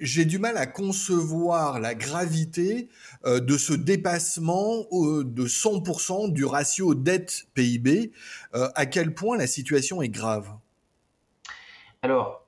j'ai 0.00 0.24
du 0.24 0.38
mal 0.38 0.56
à 0.56 0.66
concevoir 0.66 1.78
la 1.78 1.94
gravité 1.94 2.88
euh, 3.24 3.38
de 3.38 3.56
ce 3.56 3.72
dépassement 3.72 4.86
euh, 4.92 5.24
de 5.24 5.46
100% 5.46 6.32
du 6.32 6.44
ratio 6.44 6.94
dette-PIB. 6.94 8.12
Euh, 8.54 8.68
à 8.74 8.86
quel 8.86 9.14
point 9.14 9.36
la 9.36 9.46
situation 9.46 10.02
est 10.02 10.08
grave 10.08 10.50
Alors, 12.02 12.46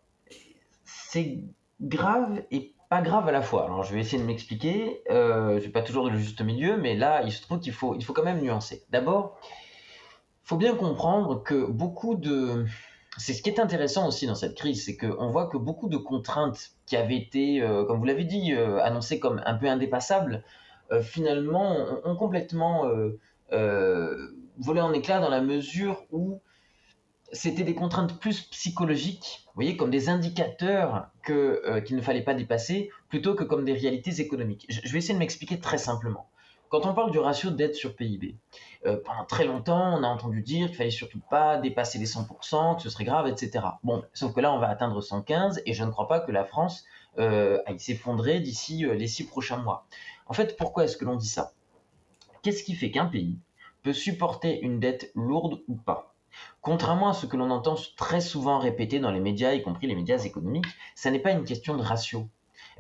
c'est 0.94 1.40
grave 1.80 2.42
et 2.50 2.72
pas 2.88 3.02
grave 3.02 3.28
à 3.28 3.32
la 3.32 3.42
fois. 3.42 3.66
Alors, 3.66 3.84
je 3.84 3.94
vais 3.94 4.00
essayer 4.00 4.20
de 4.20 4.26
m'expliquer. 4.26 5.02
je 5.08 5.62
n'ai 5.62 5.68
pas 5.68 5.82
toujours 5.82 6.10
le 6.10 6.18
juste 6.18 6.40
milieu, 6.42 6.76
mais 6.76 6.94
là, 6.94 7.22
il 7.22 7.32
se 7.32 7.42
trouve 7.42 7.60
qu'il 7.60 7.72
faut, 7.72 7.94
il 7.94 8.04
faut 8.04 8.12
quand 8.12 8.24
même 8.24 8.40
nuancer. 8.40 8.82
D'abord, 8.90 9.38
il 10.44 10.48
faut 10.48 10.56
bien 10.56 10.74
comprendre 10.74 11.42
que 11.42 11.66
beaucoup 11.66 12.16
de 12.16 12.66
c'est 13.18 13.34
ce 13.34 13.42
qui 13.42 13.50
est 13.50 13.60
intéressant 13.60 14.08
aussi 14.08 14.26
dans 14.26 14.34
cette 14.34 14.56
crise, 14.56 14.84
c'est 14.84 14.96
qu'on 14.96 15.28
voit 15.28 15.46
que 15.46 15.58
beaucoup 15.58 15.88
de 15.88 15.96
contraintes 15.96 16.70
qui 16.86 16.96
avaient 16.96 17.16
été, 17.16 17.62
euh, 17.62 17.84
comme 17.84 17.98
vous 17.98 18.04
l'avez 18.04 18.24
dit, 18.24 18.52
euh, 18.52 18.82
annoncées 18.82 19.20
comme 19.20 19.42
un 19.44 19.54
peu 19.54 19.66
indépassables, 19.66 20.42
euh, 20.90 21.02
finalement 21.02 21.76
ont, 22.04 22.16
complètement 22.16 22.84
volé 24.58 24.80
en 24.80 24.92
éclats 24.92 25.20
dans 25.20 25.28
la 25.28 25.40
mesure 25.40 26.04
où 26.10 26.40
c'était 27.32 27.64
des 27.64 27.74
contraintes 27.74 28.18
plus 28.18 28.42
psychologiques, 28.48 29.46
voyez, 29.54 29.76
comme 29.76 29.90
des 29.90 30.08
indicateurs 30.08 31.10
qu'il 31.24 31.96
ne 31.96 32.00
fallait 32.02 32.22
pas 32.22 32.34
dépasser, 32.34 32.90
plutôt 33.08 33.34
que 33.34 33.44
comme 33.44 33.64
des 33.64 33.72
réalités 33.72 34.20
économiques. 34.20 34.66
je 34.68 34.90
vais 34.92 34.98
essayer 34.98 35.14
de 35.14 35.18
m'expliquer 35.18 35.58
très 35.58 35.78
simplement. 35.78 36.28
Quand 36.72 36.86
on 36.86 36.94
parle 36.94 37.10
du 37.10 37.18
ratio 37.18 37.50
de 37.50 37.56
dette 37.56 37.74
sur 37.74 37.94
PIB, 37.94 38.34
euh, 38.86 38.96
pendant 39.04 39.26
très 39.26 39.44
longtemps, 39.44 39.94
on 39.94 40.02
a 40.02 40.06
entendu 40.06 40.40
dire 40.40 40.68
qu'il 40.68 40.76
fallait 40.76 40.90
surtout 40.90 41.20
pas 41.28 41.58
dépasser 41.58 41.98
les 41.98 42.06
100%, 42.06 42.76
que 42.76 42.82
ce 42.82 42.88
serait 42.88 43.04
grave, 43.04 43.28
etc. 43.28 43.62
Bon, 43.82 44.02
sauf 44.14 44.32
que 44.32 44.40
là, 44.40 44.54
on 44.54 44.58
va 44.58 44.70
atteindre 44.70 44.98
115 45.02 45.60
et 45.66 45.74
je 45.74 45.84
ne 45.84 45.90
crois 45.90 46.08
pas 46.08 46.20
que 46.20 46.32
la 46.32 46.46
France 46.46 46.86
euh, 47.18 47.58
aille 47.66 47.78
s'effondrer 47.78 48.40
d'ici 48.40 48.86
euh, 48.86 48.94
les 48.94 49.06
six 49.06 49.26
prochains 49.26 49.58
mois. 49.58 49.84
En 50.24 50.32
fait, 50.32 50.56
pourquoi 50.56 50.84
est-ce 50.84 50.96
que 50.96 51.04
l'on 51.04 51.16
dit 51.16 51.28
ça? 51.28 51.52
Qu'est-ce 52.40 52.64
qui 52.64 52.74
fait 52.74 52.90
qu'un 52.90 53.04
pays 53.04 53.38
peut 53.82 53.92
supporter 53.92 54.58
une 54.62 54.80
dette 54.80 55.12
lourde 55.14 55.60
ou 55.68 55.74
pas? 55.74 56.14
Contrairement 56.62 57.10
à 57.10 57.12
ce 57.12 57.26
que 57.26 57.36
l'on 57.36 57.50
entend 57.50 57.76
très 57.98 58.22
souvent 58.22 58.58
répéter 58.58 58.98
dans 58.98 59.10
les 59.10 59.20
médias, 59.20 59.52
y 59.52 59.60
compris 59.60 59.88
les 59.88 59.94
médias 59.94 60.20
économiques, 60.20 60.64
ça 60.94 61.10
n'est 61.10 61.18
pas 61.18 61.32
une 61.32 61.44
question 61.44 61.76
de 61.76 61.82
ratio. 61.82 62.30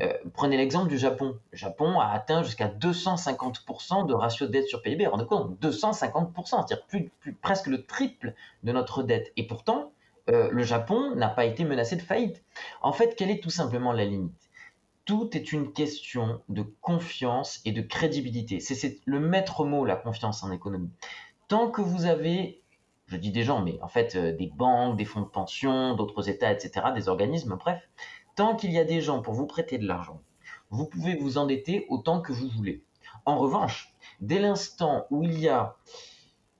Euh, 0.02 0.12
prenez 0.34 0.56
l'exemple 0.56 0.88
du 0.88 0.98
Japon. 0.98 1.38
Le 1.52 1.58
Japon 1.58 2.00
a 2.00 2.06
atteint 2.06 2.42
jusqu'à 2.42 2.68
250% 2.68 4.06
de 4.06 4.14
ratio 4.14 4.46
de 4.46 4.52
dette 4.52 4.66
sur 4.66 4.82
PIB. 4.82 5.06
Rendez 5.06 5.26
compte, 5.26 5.60
250%, 5.62 6.66
c'est-à-dire 6.66 6.84
presque 7.40 7.68
le 7.68 7.84
triple 7.84 8.34
de 8.64 8.72
notre 8.72 9.02
dette. 9.02 9.32
Et 9.36 9.46
pourtant, 9.46 9.92
euh, 10.28 10.48
le 10.50 10.62
Japon 10.62 11.14
n'a 11.14 11.28
pas 11.28 11.44
été 11.44 11.64
menacé 11.64 11.96
de 11.96 12.02
faillite. 12.02 12.42
En 12.80 12.92
fait, 12.92 13.14
quelle 13.16 13.30
est 13.30 13.42
tout 13.42 13.50
simplement 13.50 13.92
la 13.92 14.04
limite? 14.04 14.50
Tout 15.04 15.36
est 15.36 15.52
une 15.52 15.72
question 15.72 16.42
de 16.48 16.62
confiance 16.80 17.60
et 17.64 17.72
de 17.72 17.82
crédibilité. 17.82 18.60
C'est 18.60 19.00
le 19.04 19.20
maître 19.20 19.64
mot, 19.64 19.84
la 19.84 19.96
confiance 19.96 20.42
en 20.42 20.52
économie. 20.52 20.90
Tant 21.48 21.70
que 21.70 21.82
vous 21.82 22.06
avez 22.06 22.62
je 23.12 23.16
dis 23.18 23.30
des 23.30 23.42
gens, 23.42 23.60
mais 23.60 23.78
en 23.82 23.88
fait 23.88 24.16
euh, 24.16 24.32
des 24.34 24.46
banques, 24.46 24.96
des 24.96 25.04
fonds 25.04 25.20
de 25.20 25.26
pension, 25.26 25.94
d'autres 25.94 26.28
États, 26.28 26.50
etc., 26.50 26.86
des 26.94 27.08
organismes, 27.08 27.56
bref, 27.56 27.82
tant 28.34 28.56
qu'il 28.56 28.72
y 28.72 28.78
a 28.78 28.84
des 28.84 29.00
gens 29.00 29.22
pour 29.22 29.34
vous 29.34 29.46
prêter 29.46 29.78
de 29.78 29.86
l'argent, 29.86 30.20
vous 30.70 30.86
pouvez 30.86 31.14
vous 31.16 31.38
endetter 31.38 31.86
autant 31.88 32.20
que 32.20 32.32
vous 32.32 32.48
voulez. 32.48 32.82
En 33.26 33.38
revanche, 33.38 33.94
dès 34.20 34.38
l'instant 34.38 35.06
où 35.10 35.22
il 35.22 35.38
y 35.38 35.48
a 35.48 35.76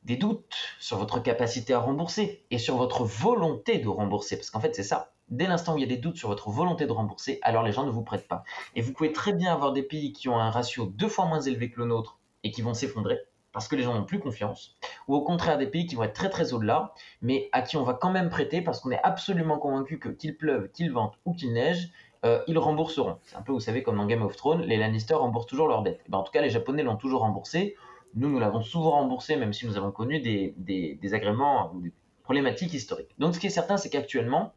des 0.04 0.16
doutes 0.16 0.54
sur 0.80 0.98
votre 0.98 1.20
capacité 1.20 1.72
à 1.74 1.78
rembourser 1.78 2.44
et 2.50 2.58
sur 2.58 2.76
votre 2.76 3.04
volonté 3.04 3.78
de 3.78 3.88
rembourser, 3.88 4.36
parce 4.36 4.50
qu'en 4.50 4.60
fait 4.60 4.74
c'est 4.74 4.82
ça, 4.82 5.12
dès 5.28 5.46
l'instant 5.46 5.74
où 5.74 5.78
il 5.78 5.82
y 5.82 5.84
a 5.84 5.88
des 5.88 5.96
doutes 5.96 6.16
sur 6.16 6.28
votre 6.28 6.50
volonté 6.50 6.86
de 6.86 6.92
rembourser, 6.92 7.38
alors 7.42 7.62
les 7.62 7.72
gens 7.72 7.86
ne 7.86 7.90
vous 7.90 8.02
prêtent 8.02 8.28
pas. 8.28 8.44
Et 8.74 8.82
vous 8.82 8.92
pouvez 8.92 9.12
très 9.12 9.32
bien 9.32 9.52
avoir 9.52 9.72
des 9.72 9.82
pays 9.82 10.12
qui 10.12 10.28
ont 10.28 10.38
un 10.38 10.50
ratio 10.50 10.86
deux 10.86 11.08
fois 11.08 11.26
moins 11.26 11.40
élevé 11.40 11.70
que 11.70 11.80
le 11.80 11.86
nôtre 11.86 12.18
et 12.44 12.50
qui 12.50 12.62
vont 12.62 12.74
s'effondrer 12.74 13.18
parce 13.52 13.68
que 13.68 13.76
les 13.76 13.82
gens 13.82 13.94
n'ont 13.94 14.04
plus 14.04 14.18
confiance, 14.18 14.76
ou 15.08 15.14
au 15.14 15.22
contraire 15.22 15.58
des 15.58 15.66
pays 15.66 15.86
qui 15.86 15.94
vont 15.94 16.04
être 16.04 16.14
très 16.14 16.30
très 16.30 16.52
au-delà, 16.52 16.94
mais 17.20 17.48
à 17.52 17.62
qui 17.62 17.76
on 17.76 17.84
va 17.84 17.94
quand 17.94 18.10
même 18.10 18.28
prêter 18.28 18.62
parce 18.62 18.80
qu'on 18.80 18.90
est 18.90 19.02
absolument 19.02 19.58
convaincu 19.58 19.98
que 19.98 20.08
qu'il 20.08 20.36
pleuve, 20.36 20.70
qu'il 20.70 20.92
vente 20.92 21.18
ou 21.24 21.34
qu'il 21.34 21.52
neige, 21.52 21.90
euh, 22.24 22.42
ils 22.46 22.58
rembourseront. 22.58 23.18
C'est 23.22 23.36
un 23.36 23.42
peu, 23.42 23.52
vous 23.52 23.60
savez, 23.60 23.82
comme 23.82 23.96
dans 23.96 24.06
Game 24.06 24.22
of 24.22 24.36
Thrones, 24.36 24.62
les 24.62 24.76
Lannister 24.76 25.14
remboursent 25.14 25.46
toujours 25.46 25.66
leurs 25.66 25.82
dettes. 25.82 26.00
Ben, 26.08 26.18
en 26.18 26.22
tout 26.22 26.32
cas, 26.32 26.40
les 26.40 26.50
Japonais 26.50 26.82
l'ont 26.82 26.96
toujours 26.96 27.22
remboursé. 27.22 27.76
Nous, 28.14 28.28
nous 28.28 28.38
l'avons 28.38 28.62
souvent 28.62 28.92
remboursé, 28.92 29.36
même 29.36 29.52
si 29.52 29.66
nous 29.66 29.76
avons 29.76 29.90
connu 29.90 30.20
des, 30.20 30.54
des, 30.56 30.94
des 30.94 31.14
agréments 31.14 31.72
ou 31.74 31.80
des 31.80 31.92
problématiques 32.22 32.74
historiques. 32.74 33.10
Donc, 33.18 33.34
ce 33.34 33.40
qui 33.40 33.48
est 33.48 33.50
certain, 33.50 33.76
c'est 33.76 33.90
qu'actuellement, 33.90 34.52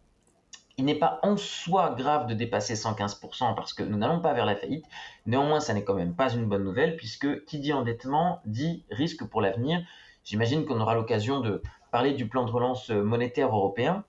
il 0.78 0.86
n'est 0.86 0.96
pas 1.00 1.20
en 1.24 1.38
soi 1.38 1.96
grave 1.98 2.28
de 2.28 2.34
dépasser 2.34 2.76
115% 2.76 3.56
parce 3.56 3.74
que 3.74 3.84
nous 3.84 3.98
n'allons 3.98 4.20
pas 4.20 4.34
vers 4.34 4.46
la 4.46 4.56
faillite. 4.56 4.86
Néanmoins, 5.26 5.60
ça 5.60 5.74
n'est 5.74 5.84
quand 5.84 5.94
même 5.94 6.16
pas 6.16 6.34
une 6.34 6.46
bonne 6.46 6.64
nouvelle 6.64 6.98
puisque 6.98 7.46
qui 7.46 7.60
dit 7.60 7.74
endettement 7.74 8.42
dit 8.46 8.84
risque 8.92 9.24
pour 9.26 9.42
l'avenir. 9.42 9.82
J'imagine 10.24 10.66
qu'on 10.66 10.80
aura 10.80 10.96
l'occasion 10.96 11.40
de 11.40 11.62
parler 11.92 12.14
du 12.14 12.28
plan 12.28 12.46
de 12.46 12.52
relance 12.52 12.90
monétaire 12.90 13.56
européen 13.56 14.04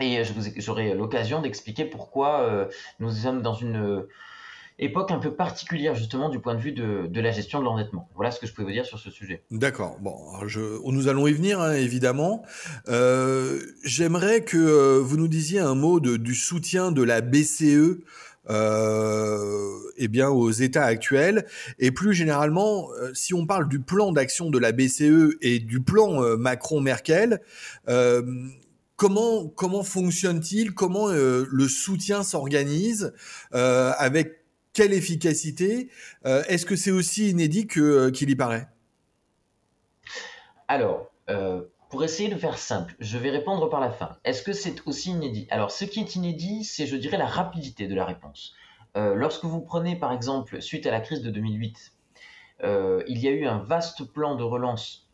et 0.00 0.22
j'aurai 0.56 0.94
l'occasion 0.94 1.40
d'expliquer 1.40 1.84
pourquoi 1.84 2.40
euh, 2.42 2.68
nous 3.00 3.10
sommes 3.10 3.42
dans 3.42 3.54
une 3.54 4.06
époque 4.78 5.10
un 5.10 5.18
peu 5.18 5.34
particulière 5.34 5.94
justement 5.94 6.28
du 6.28 6.38
point 6.38 6.54
de 6.54 6.60
vue 6.60 6.72
de, 6.72 7.20
la 7.20 7.32
gestion 7.32 7.58
de 7.58 7.64
l'endettement. 7.64 8.08
Voilà 8.14 8.30
ce 8.30 8.38
que 8.38 8.46
je 8.46 8.52
pouvais 8.52 8.66
vous 8.66 8.72
dire 8.72 8.86
sur 8.86 8.98
ce 8.98 9.10
sujet. 9.10 9.42
D'accord. 9.50 9.98
Bon, 10.00 10.16
je, 10.46 10.60
nous 10.90 11.08
allons 11.08 11.26
y 11.26 11.32
venir 11.32 11.60
hein, 11.60 11.72
évidemment. 11.72 12.44
Euh, 12.88 13.60
j'aimerais 13.84 14.44
que 14.44 14.56
euh, 14.56 15.00
vous 15.02 15.16
nous 15.16 15.28
disiez 15.28 15.58
un 15.58 15.74
mot 15.74 16.00
du 16.00 16.34
soutien 16.34 16.92
de 16.92 17.02
la 17.02 17.20
BCE. 17.20 17.98
Euh, 18.50 19.74
eh 19.98 20.08
bien, 20.08 20.30
aux 20.30 20.50
États 20.50 20.84
actuels. 20.84 21.44
Et 21.78 21.90
plus 21.90 22.14
généralement, 22.14 22.88
si 23.12 23.34
on 23.34 23.44
parle 23.44 23.68
du 23.68 23.78
plan 23.78 24.10
d'action 24.10 24.48
de 24.48 24.58
la 24.58 24.72
BCE 24.72 25.36
et 25.42 25.58
du 25.58 25.80
plan 25.80 26.22
Macron-Merkel, 26.38 27.42
comment 28.96 29.48
comment 29.48 29.82
fonctionne-t-il? 29.82 30.72
Comment 30.72 31.08
le 31.08 31.68
soutien 31.68 32.22
s'organise 32.22 33.12
avec 33.52 34.38
quelle 34.78 34.92
efficacité 34.92 35.90
euh, 36.24 36.44
Est-ce 36.46 36.64
que 36.64 36.76
c'est 36.76 36.92
aussi 36.92 37.30
inédit 37.30 37.66
euh, 37.78 38.12
qu'il 38.12 38.30
y 38.30 38.36
paraît? 38.36 38.68
Alors, 40.68 41.10
euh, 41.30 41.62
pour 41.90 42.04
essayer 42.04 42.28
de 42.28 42.36
faire 42.36 42.56
simple, 42.56 42.94
je 43.00 43.18
vais 43.18 43.30
répondre 43.30 43.68
par 43.68 43.80
la 43.80 43.90
fin. 43.90 44.18
Est-ce 44.22 44.40
que 44.40 44.52
c'est 44.52 44.86
aussi 44.86 45.10
inédit? 45.10 45.48
Alors, 45.50 45.72
ce 45.72 45.84
qui 45.84 45.98
est 45.98 46.14
inédit, 46.14 46.62
c'est, 46.62 46.86
je 46.86 46.94
dirais, 46.94 47.18
la 47.18 47.26
rapidité 47.26 47.88
de 47.88 47.94
la 47.96 48.04
réponse. 48.04 48.54
lorsque 48.94 49.44
vous 49.44 49.60
prenez, 49.60 49.96
par 49.96 50.12
exemple, 50.12 50.62
suite 50.62 50.86
à 50.86 50.92
la 50.92 51.00
crise 51.00 51.22
de 51.22 51.30
2008, 51.30 51.92
il 52.62 53.18
y 53.18 53.26
a 53.26 53.32
eu 53.32 53.46
un 53.46 53.58
vaste 53.58 54.04
plan 54.04 54.36
de 54.36 54.44
relance 54.44 55.08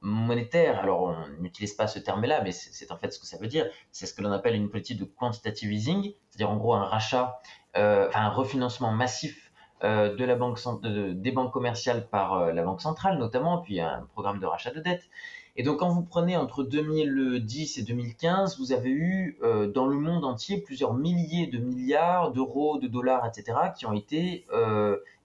monétaire. 0.00 0.78
Alors, 0.78 1.02
on 1.02 1.42
n'utilise 1.42 1.74
pas 1.74 1.88
ce 1.88 1.98
terme-là, 1.98 2.40
mais 2.42 2.52
c'est 2.52 2.90
en 2.90 2.96
fait 2.96 3.12
ce 3.12 3.18
que 3.18 3.26
ça 3.26 3.36
veut 3.36 3.48
dire. 3.48 3.66
C'est 3.92 4.06
ce 4.06 4.14
que 4.14 4.22
l'on 4.22 4.32
appelle 4.32 4.54
une 4.54 4.70
politique 4.70 4.98
de 4.98 5.04
quantitative 5.04 5.72
easing, 5.72 6.14
c'est-à-dire 6.30 6.50
en 6.50 6.56
gros 6.56 6.74
un 6.74 6.84
rachat 6.84 7.40
enfin, 7.74 8.20
un 8.20 8.30
refinancement 8.30 8.92
massif 8.92 9.50
euh, 9.82 10.14
de 10.14 10.24
la 10.26 10.36
banque, 10.36 10.58
des 10.82 11.32
banques 11.32 11.54
commerciales 11.54 12.06
par 12.06 12.34
euh, 12.34 12.52
la 12.52 12.62
Banque 12.62 12.82
centrale 12.82 13.18
notamment, 13.18 13.58
puis 13.62 13.80
un 13.80 14.06
programme 14.12 14.38
de 14.38 14.44
rachat 14.44 14.72
de 14.72 14.80
dette. 14.80 15.08
Et 15.56 15.62
donc 15.62 15.78
quand 15.78 15.88
vous 15.88 16.02
prenez 16.02 16.36
entre 16.36 16.64
2010 16.64 17.78
et 17.78 17.82
2015, 17.82 18.58
vous 18.58 18.72
avez 18.72 18.90
eu 18.90 19.38
dans 19.74 19.86
le 19.86 19.96
monde 19.96 20.24
entier 20.24 20.60
plusieurs 20.60 20.94
milliers 20.94 21.48
de 21.48 21.58
milliards 21.58 22.30
d'euros, 22.30 22.78
de 22.78 22.86
dollars, 22.86 23.26
etc., 23.26 23.58
qui 23.76 23.84
ont 23.84 23.92
été 23.92 24.46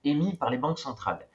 émis 0.04 0.34
par 0.34 0.50
les 0.50 0.58
banques 0.58 0.80
centrales. 0.80 1.26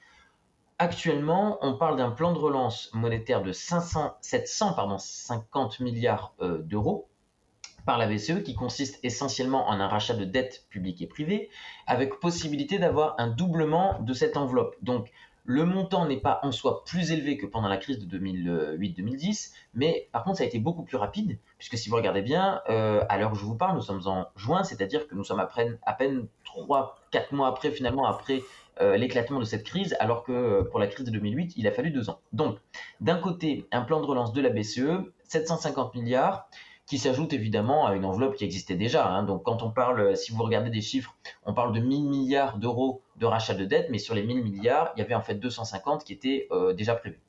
Actuellement, 0.78 1.58
on 1.62 1.74
parle 1.74 1.96
d'un 1.96 2.10
plan 2.10 2.32
de 2.32 2.38
relance 2.38 2.90
monétaire 2.92 3.42
de 3.42 3.50
500, 3.50 4.18
750 4.20 5.80
milliards 5.80 6.34
d'euros 6.40 7.08
par 7.84 7.98
la 7.98 8.06
BCE 8.06 8.42
qui 8.42 8.54
consiste 8.54 8.98
essentiellement 9.02 9.68
en 9.68 9.80
un 9.80 9.88
rachat 9.88 10.14
de 10.14 10.24
dettes 10.24 10.66
publiques 10.70 11.02
et 11.02 11.06
privées 11.06 11.50
avec 11.86 12.20
possibilité 12.20 12.78
d'avoir 12.78 13.14
un 13.18 13.28
doublement 13.28 13.98
de 14.00 14.12
cette 14.12 14.36
enveloppe. 14.36 14.76
Donc 14.82 15.10
le 15.44 15.64
montant 15.64 16.06
n'est 16.06 16.20
pas 16.20 16.38
en 16.42 16.52
soi 16.52 16.84
plus 16.84 17.10
élevé 17.10 17.36
que 17.36 17.46
pendant 17.46 17.68
la 17.68 17.76
crise 17.76 17.98
de 17.98 18.18
2008-2010, 18.18 19.52
mais 19.74 20.08
par 20.12 20.22
contre 20.22 20.38
ça 20.38 20.44
a 20.44 20.46
été 20.46 20.60
beaucoup 20.60 20.84
plus 20.84 20.96
rapide, 20.96 21.38
puisque 21.58 21.76
si 21.76 21.88
vous 21.88 21.96
regardez 21.96 22.22
bien, 22.22 22.60
euh, 22.68 23.04
à 23.08 23.18
l'heure 23.18 23.32
où 23.32 23.34
je 23.34 23.44
vous 23.44 23.56
parle, 23.56 23.74
nous 23.74 23.82
sommes 23.82 24.02
en 24.06 24.26
juin, 24.36 24.62
c'est-à-dire 24.62 25.08
que 25.08 25.14
nous 25.14 25.24
sommes 25.24 25.40
à 25.40 25.46
peine, 25.46 25.78
à 25.82 25.94
peine 25.94 26.28
3-4 26.44 27.34
mois 27.34 27.48
après, 27.48 27.72
finalement, 27.72 28.06
après 28.06 28.42
euh, 28.80 28.96
l'éclatement 28.96 29.40
de 29.40 29.44
cette 29.44 29.64
crise, 29.64 29.96
alors 29.98 30.22
que 30.22 30.32
euh, 30.32 30.62
pour 30.62 30.78
la 30.78 30.86
crise 30.86 31.04
de 31.04 31.10
2008, 31.10 31.54
il 31.56 31.66
a 31.66 31.72
fallu 31.72 31.90
deux 31.90 32.08
ans. 32.08 32.20
Donc, 32.32 32.58
d'un 33.00 33.16
côté, 33.18 33.66
un 33.72 33.82
plan 33.82 34.00
de 34.00 34.06
relance 34.06 34.32
de 34.32 34.40
la 34.40 34.50
BCE, 34.50 35.12
750 35.24 35.94
milliards, 35.94 36.48
qui 36.86 36.98
s'ajoute 36.98 37.32
évidemment 37.32 37.86
à 37.86 37.94
une 37.94 38.04
enveloppe 38.04 38.36
qui 38.36 38.44
existait 38.44 38.74
déjà. 38.74 39.08
Hein. 39.08 39.22
Donc 39.22 39.44
quand 39.44 39.62
on 39.62 39.70
parle, 39.70 40.16
si 40.16 40.32
vous 40.32 40.42
regardez 40.42 40.70
des 40.70 40.80
chiffres, 40.80 41.16
on 41.44 41.54
parle 41.54 41.72
de 41.72 41.80
1000 41.80 42.04
milliards 42.04 42.58
d'euros 42.58 43.02
de 43.16 43.26
rachat 43.26 43.54
de 43.54 43.64
dette, 43.64 43.88
mais 43.90 43.98
sur 43.98 44.14
les 44.14 44.22
1000 44.22 44.42
milliards, 44.42 44.92
il 44.96 45.00
y 45.00 45.02
avait 45.02 45.14
en 45.14 45.22
fait 45.22 45.36
250 45.36 46.04
qui 46.04 46.12
étaient 46.12 46.48
euh, 46.50 46.72
déjà 46.72 46.94
prévus. 46.94 47.20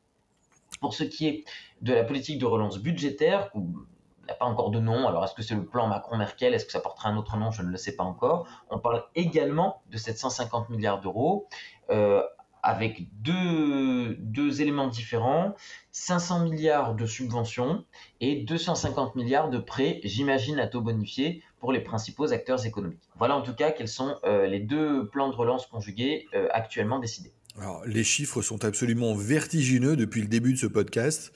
Pour 0.82 0.94
ce 0.94 1.04
qui 1.04 1.28
est 1.28 1.46
de 1.82 1.94
la 1.94 2.04
politique 2.04 2.40
de 2.40 2.46
relance 2.46 2.80
budgétaire, 2.80 3.50
il 3.56 4.28
n'a 4.28 4.34
pas 4.34 4.46
encore 4.46 4.72
de 4.72 4.80
nom, 4.80 5.08
alors 5.08 5.24
est-ce 5.24 5.34
que 5.34 5.44
c'est 5.44 5.56
le 5.56 5.66
plan 5.66 5.88
Macron-Merkel, 5.88 6.54
est-ce 6.54 6.66
que 6.66 6.72
ça 6.72 6.80
portera 6.80 7.10
un 7.10 7.18
autre 7.18 7.38
nom, 7.38 7.52
je 7.52 7.62
ne 7.62 7.70
le 7.70 7.78
sais 7.78 7.96
pas 7.96 8.04
encore. 8.04 8.48
On 8.70 8.80
parle 8.80 9.04
également 9.16 9.82
de 9.92 9.98
750 9.98 10.70
milliards 10.70 11.00
d'euros. 11.00 11.48
Euh, 11.90 12.24
avec 12.64 13.08
deux, 13.22 14.62
éléments 14.62 14.88
différents, 14.88 15.54
500 15.92 16.46
milliards 16.46 16.96
de 16.96 17.06
subventions 17.06 17.84
et 18.22 18.38
250 18.38 19.16
milliards 19.16 19.50
de 19.50 19.60
prêts, 19.60 20.00
j'imagine, 20.04 20.60
à 20.60 20.68
taux 20.68 20.82
bonifié 20.82 21.44
pour 21.60 21.74
les 21.74 21.82
principaux 21.82 22.32
acteurs 22.32 22.66
économiques. 22.66 23.04
Voilà 23.18 23.36
en 23.36 23.42
tout 23.42 23.54
cas 23.54 23.72
quels 23.72 23.88
sont 23.88 24.16
euh, 24.24 24.48
les 24.48 24.60
deux 24.60 25.08
plans 25.10 25.30
de 25.30 25.36
relance 25.36 25.68
conjugués 25.68 26.28
euh, 26.34 26.48
actuellement 26.52 27.00
décidés. 27.00 27.34
Alors, 27.60 27.86
les 27.86 28.04
chiffres 28.04 28.42
sont 28.42 28.66
absolument 28.66 29.14
vertigineux 29.14 29.96
depuis 29.96 30.22
le 30.22 30.28
début 30.28 30.54
de 30.54 30.58
ce 30.58 30.66
podcast. 30.66 31.32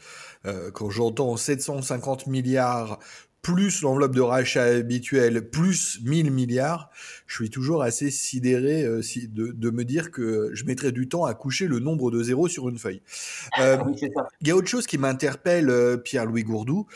Euh, 0.45 0.71
quand 0.71 0.89
j'entends 0.89 1.37
750 1.37 2.25
milliards 2.27 2.99
plus 3.47 3.81
l'enveloppe 3.81 4.13
de 4.13 4.19
rachat 4.19 4.63
habituelle, 4.63 5.49
plus 5.49 6.01
1000 6.03 6.31
milliards, 6.31 6.89
je 7.27 7.35
suis 7.35 7.49
toujours 7.49 7.81
assez 7.81 8.11
sidéré 8.11 8.83
euh, 8.83 9.01
de, 9.29 9.69
me 9.69 9.85
dire 9.85 10.11
que 10.11 10.51
je 10.53 10.65
mettrais 10.65 10.91
du 10.91 11.07
temps 11.07 11.23
à 11.23 11.33
coucher 11.33 11.67
le 11.67 11.79
nombre 11.79 12.11
de 12.11 12.21
zéros 12.21 12.49
sur 12.49 12.67
une 12.67 12.77
feuille. 12.77 13.01
Euh, 13.59 13.77
il 14.41 14.47
y 14.49 14.51
a 14.51 14.55
autre 14.55 14.67
chose 14.67 14.85
qui 14.85 14.97
m'interpelle, 14.97 15.69
euh, 15.69 15.95
Pierre-Louis 15.95 16.43
Gourdou. 16.43 16.87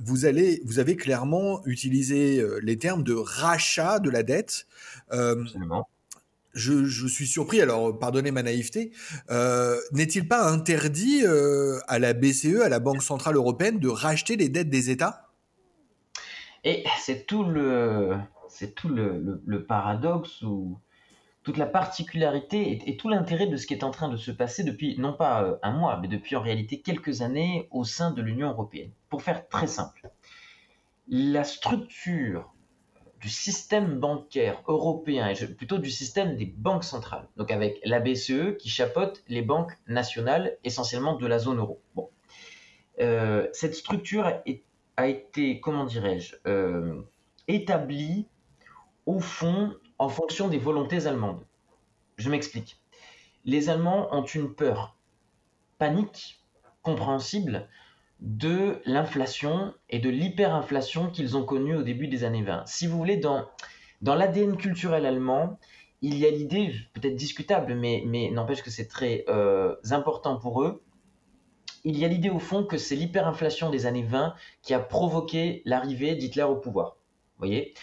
vous, 0.00 0.26
allez, 0.26 0.60
vous 0.66 0.78
avez 0.78 0.94
clairement 0.94 1.62
utilisé 1.64 2.44
les 2.60 2.76
termes 2.76 3.02
de 3.02 3.14
rachat 3.14 3.98
de 3.98 4.10
la 4.10 4.22
dette. 4.22 4.66
Absolument. 5.08 5.88
Je, 6.52 6.84
je, 6.84 7.06
suis 7.06 7.26
surpris, 7.26 7.62
alors 7.62 7.98
pardonnez 7.98 8.30
ma 8.30 8.42
naïveté, 8.42 8.92
n'est-il 9.92 10.28
pas 10.28 10.50
interdit 10.50 11.24
à 11.24 11.98
la 11.98 12.12
BCE, 12.12 12.60
à 12.62 12.68
la 12.68 12.78
Banque 12.78 13.02
Centrale 13.02 13.36
Européenne, 13.36 13.78
de 13.78 13.88
racheter 13.88 14.36
les 14.36 14.50
dettes 14.50 14.68
des 14.68 14.90
États? 14.90 15.27
Et 16.64 16.84
c'est 16.98 17.26
tout 17.26 17.44
le, 17.44 18.16
c'est 18.48 18.74
tout 18.74 18.88
le, 18.88 19.42
le, 19.44 19.64
paradoxe 19.64 20.42
ou 20.42 20.80
toute 21.42 21.56
la 21.56 21.66
particularité 21.66 22.78
et, 22.86 22.96
tout 22.96 23.08
l'intérêt 23.08 23.46
de 23.46 23.56
ce 23.56 23.66
qui 23.66 23.74
est 23.74 23.84
en 23.84 23.90
train 23.90 24.08
de 24.08 24.16
se 24.16 24.30
passer 24.30 24.64
depuis, 24.64 24.98
non 24.98 25.12
pas 25.12 25.42
euh, 25.42 25.56
un 25.62 25.72
mois, 25.72 25.98
mais 26.00 26.08
depuis 26.08 26.36
en 26.36 26.42
réalité 26.42 26.80
quelques 26.80 27.22
années 27.22 27.68
au 27.70 27.84
sein 27.84 28.10
de 28.10 28.22
l'Union 28.22 28.48
européenne. 28.50 28.90
Pour 29.08 29.22
faire 29.22 29.48
très 29.48 29.66
simple, 29.66 30.10
la 31.08 31.44
structure 31.44 32.52
du 33.20 33.28
système 33.28 33.98
bancaire 33.98 34.62
européen, 34.68 35.28
et 35.28 35.46
plutôt 35.54 35.78
du 35.78 35.90
système 35.90 36.36
des 36.36 36.46
banques 36.46 36.84
centrales, 36.84 37.28
donc 37.36 37.50
avec 37.50 37.80
la 37.84 37.98
BCE 37.98 38.56
qui 38.58 38.68
chapeaute 38.68 39.24
les 39.28 39.42
banques 39.42 39.72
nationales, 39.86 40.56
essentiellement 40.64 41.16
de 41.16 41.26
la 41.26 41.38
zone 41.38 41.58
euro. 41.58 41.80
Bon. 41.94 42.10
Euh, 43.00 43.48
cette 43.52 43.74
structure 43.74 44.28
est 44.44 44.62
a 44.98 45.06
été, 45.06 45.60
comment 45.60 45.84
dirais-je, 45.84 46.34
euh, 46.48 47.02
établi 47.46 48.26
au 49.06 49.20
fond 49.20 49.72
en 49.96 50.08
fonction 50.08 50.48
des 50.48 50.58
volontés 50.58 51.06
allemandes. 51.06 51.46
Je 52.16 52.28
m'explique. 52.28 52.80
Les 53.44 53.70
Allemands 53.70 54.12
ont 54.12 54.24
une 54.24 54.52
peur 54.52 54.96
panique, 55.78 56.42
compréhensible, 56.82 57.68
de 58.18 58.82
l'inflation 58.86 59.72
et 59.88 60.00
de 60.00 60.10
l'hyperinflation 60.10 61.10
qu'ils 61.10 61.36
ont 61.36 61.44
connue 61.44 61.76
au 61.76 61.84
début 61.84 62.08
des 62.08 62.24
années 62.24 62.42
20. 62.42 62.66
Si 62.66 62.88
vous 62.88 62.98
voulez, 62.98 63.18
dans, 63.18 63.46
dans 64.02 64.16
l'ADN 64.16 64.56
culturel 64.56 65.06
allemand, 65.06 65.60
il 66.02 66.18
y 66.18 66.26
a 66.26 66.30
l'idée, 66.30 66.74
peut-être 66.92 67.14
discutable, 67.14 67.76
mais, 67.76 68.02
mais 68.04 68.30
n'empêche 68.30 68.62
que 68.62 68.70
c'est 68.70 68.88
très 68.88 69.24
euh, 69.28 69.76
important 69.92 70.38
pour 70.38 70.64
eux, 70.64 70.82
il 71.84 71.98
y 71.98 72.04
a 72.04 72.08
l'idée 72.08 72.30
au 72.30 72.38
fond 72.38 72.64
que 72.64 72.76
c'est 72.76 72.96
l'hyperinflation 72.96 73.70
des 73.70 73.86
années 73.86 74.02
20 74.02 74.34
qui 74.62 74.74
a 74.74 74.78
provoqué 74.78 75.62
l'arrivée 75.64 76.14
d'Hitler 76.14 76.42
au 76.42 76.56
pouvoir. 76.56 76.96
voyez? 77.38 77.74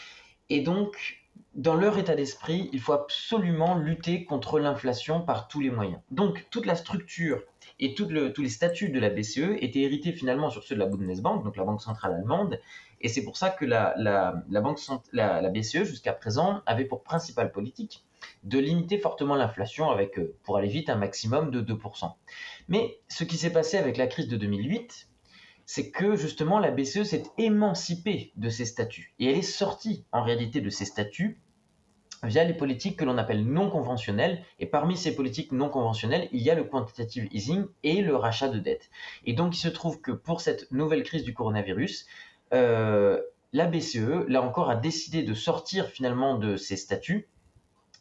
Et 0.50 0.62
donc, 0.62 1.22
dans 1.54 1.76
leur 1.76 1.98
état 1.98 2.16
d'esprit, 2.16 2.70
il 2.74 2.80
faut 2.80 2.94
absolument 2.94 3.76
lutter 3.76 4.26
contre 4.26 4.60
l'inflation 4.60 5.22
par 5.22 5.48
tous 5.48 5.62
les 5.62 5.70
moyens. 5.70 6.00
Donc, 6.12 6.46
toute 6.50 6.66
la 6.66 6.76
structure 6.76 7.42
et 7.80 7.94
tous 7.94 8.08
les 8.10 8.50
statuts 8.50 8.90
de 8.90 9.00
la 9.00 9.10
BCE 9.10 9.58
étaient 9.60 9.82
hérités 9.82 10.12
finalement 10.12 10.50
sur 10.50 10.64
ceux 10.64 10.76
de 10.76 10.80
la 10.80 10.86
Bundesbank, 10.86 11.44
donc 11.44 11.58
la 11.58 11.64
Banque 11.64 11.82
centrale 11.82 12.14
allemande, 12.14 12.60
et 13.02 13.08
c'est 13.08 13.24
pour 13.24 13.38
ça 13.38 13.50
que 13.50 13.66
la, 13.66 13.94
banque, 14.50 14.80
la, 15.12 15.50
BCE, 15.50 15.84
jusqu'à 15.84 16.14
présent, 16.14 16.62
avait 16.66 16.86
pour 16.86 17.04
principale 17.04 17.52
politique 17.52 18.04
de 18.44 18.58
limiter 18.58 18.98
fortement 18.98 19.36
l'inflation 19.36 19.92
avec, 19.92 20.18
euh, 20.18 20.36
pour 20.44 20.58
aller 20.58 20.68
vite, 20.68 20.90
un 20.90 20.96
maximum 20.96 21.52
de 21.52 21.62
2%. 21.62 22.12
Mais 22.68 23.00
ce 23.08 23.24
qui 23.24 23.38
s'est 23.38 23.52
passé 23.52 23.78
avec 23.78 23.98
la 23.98 24.08
crise 24.08 24.28
de 24.28 24.38
2008, 24.38 25.08
c'est 25.66 25.90
que 25.92 26.16
justement 26.16 26.60
la 26.60 26.72
BCE 26.72 27.04
s'est 27.04 27.24
émancipée 27.38 28.32
de 28.36 28.50
ses 28.50 28.66
statuts. 28.66 29.14
Et 29.20 29.30
elle 29.30 29.38
est 29.38 29.42
sortie 29.42 30.06
en 30.12 30.24
réalité 30.24 30.62
de 30.62 30.70
ses 30.70 30.86
statuts 30.86 31.40
via 32.24 32.44
les 32.44 32.54
politiques 32.54 32.98
que 32.98 33.06
l'on 33.06 33.18
appelle 33.18 33.46
non 33.46 33.70
conventionnelles. 33.70 34.44
Et 34.60 34.66
parmi 34.66 34.98
ces 34.98 35.16
politiques 35.16 35.52
non 35.52 35.70
conventionnelles, 35.70 36.30
il 36.32 36.42
y 36.42 36.50
a 36.50 36.56
le 36.56 36.64
quantitative 36.64 37.28
easing 37.32 37.66
et 37.84 38.02
le 38.02 38.16
rachat 38.16 38.50
de 38.50 38.60
dettes. 38.60 38.90
Et 39.26 39.34
donc 39.34 39.56
il 39.56 39.60
se 39.60 39.68
trouve 39.68 40.02
que 40.02 40.12
pour 40.12 40.42
cette 40.42 40.72
nouvelle 40.72 41.04
crise 41.04 41.24
du 41.24 41.34
coronavirus, 41.34 42.06
euh, 42.54 43.22
la 43.54 43.68
BCE, 43.68 44.28
là 44.28 44.42
encore, 44.42 44.70
a 44.70 44.76
décidé 44.76 45.24
de 45.24 45.34
sortir 45.34 45.88
finalement 45.88 46.38
de 46.38 46.58
ses 46.58 46.76
statuts 46.76 47.28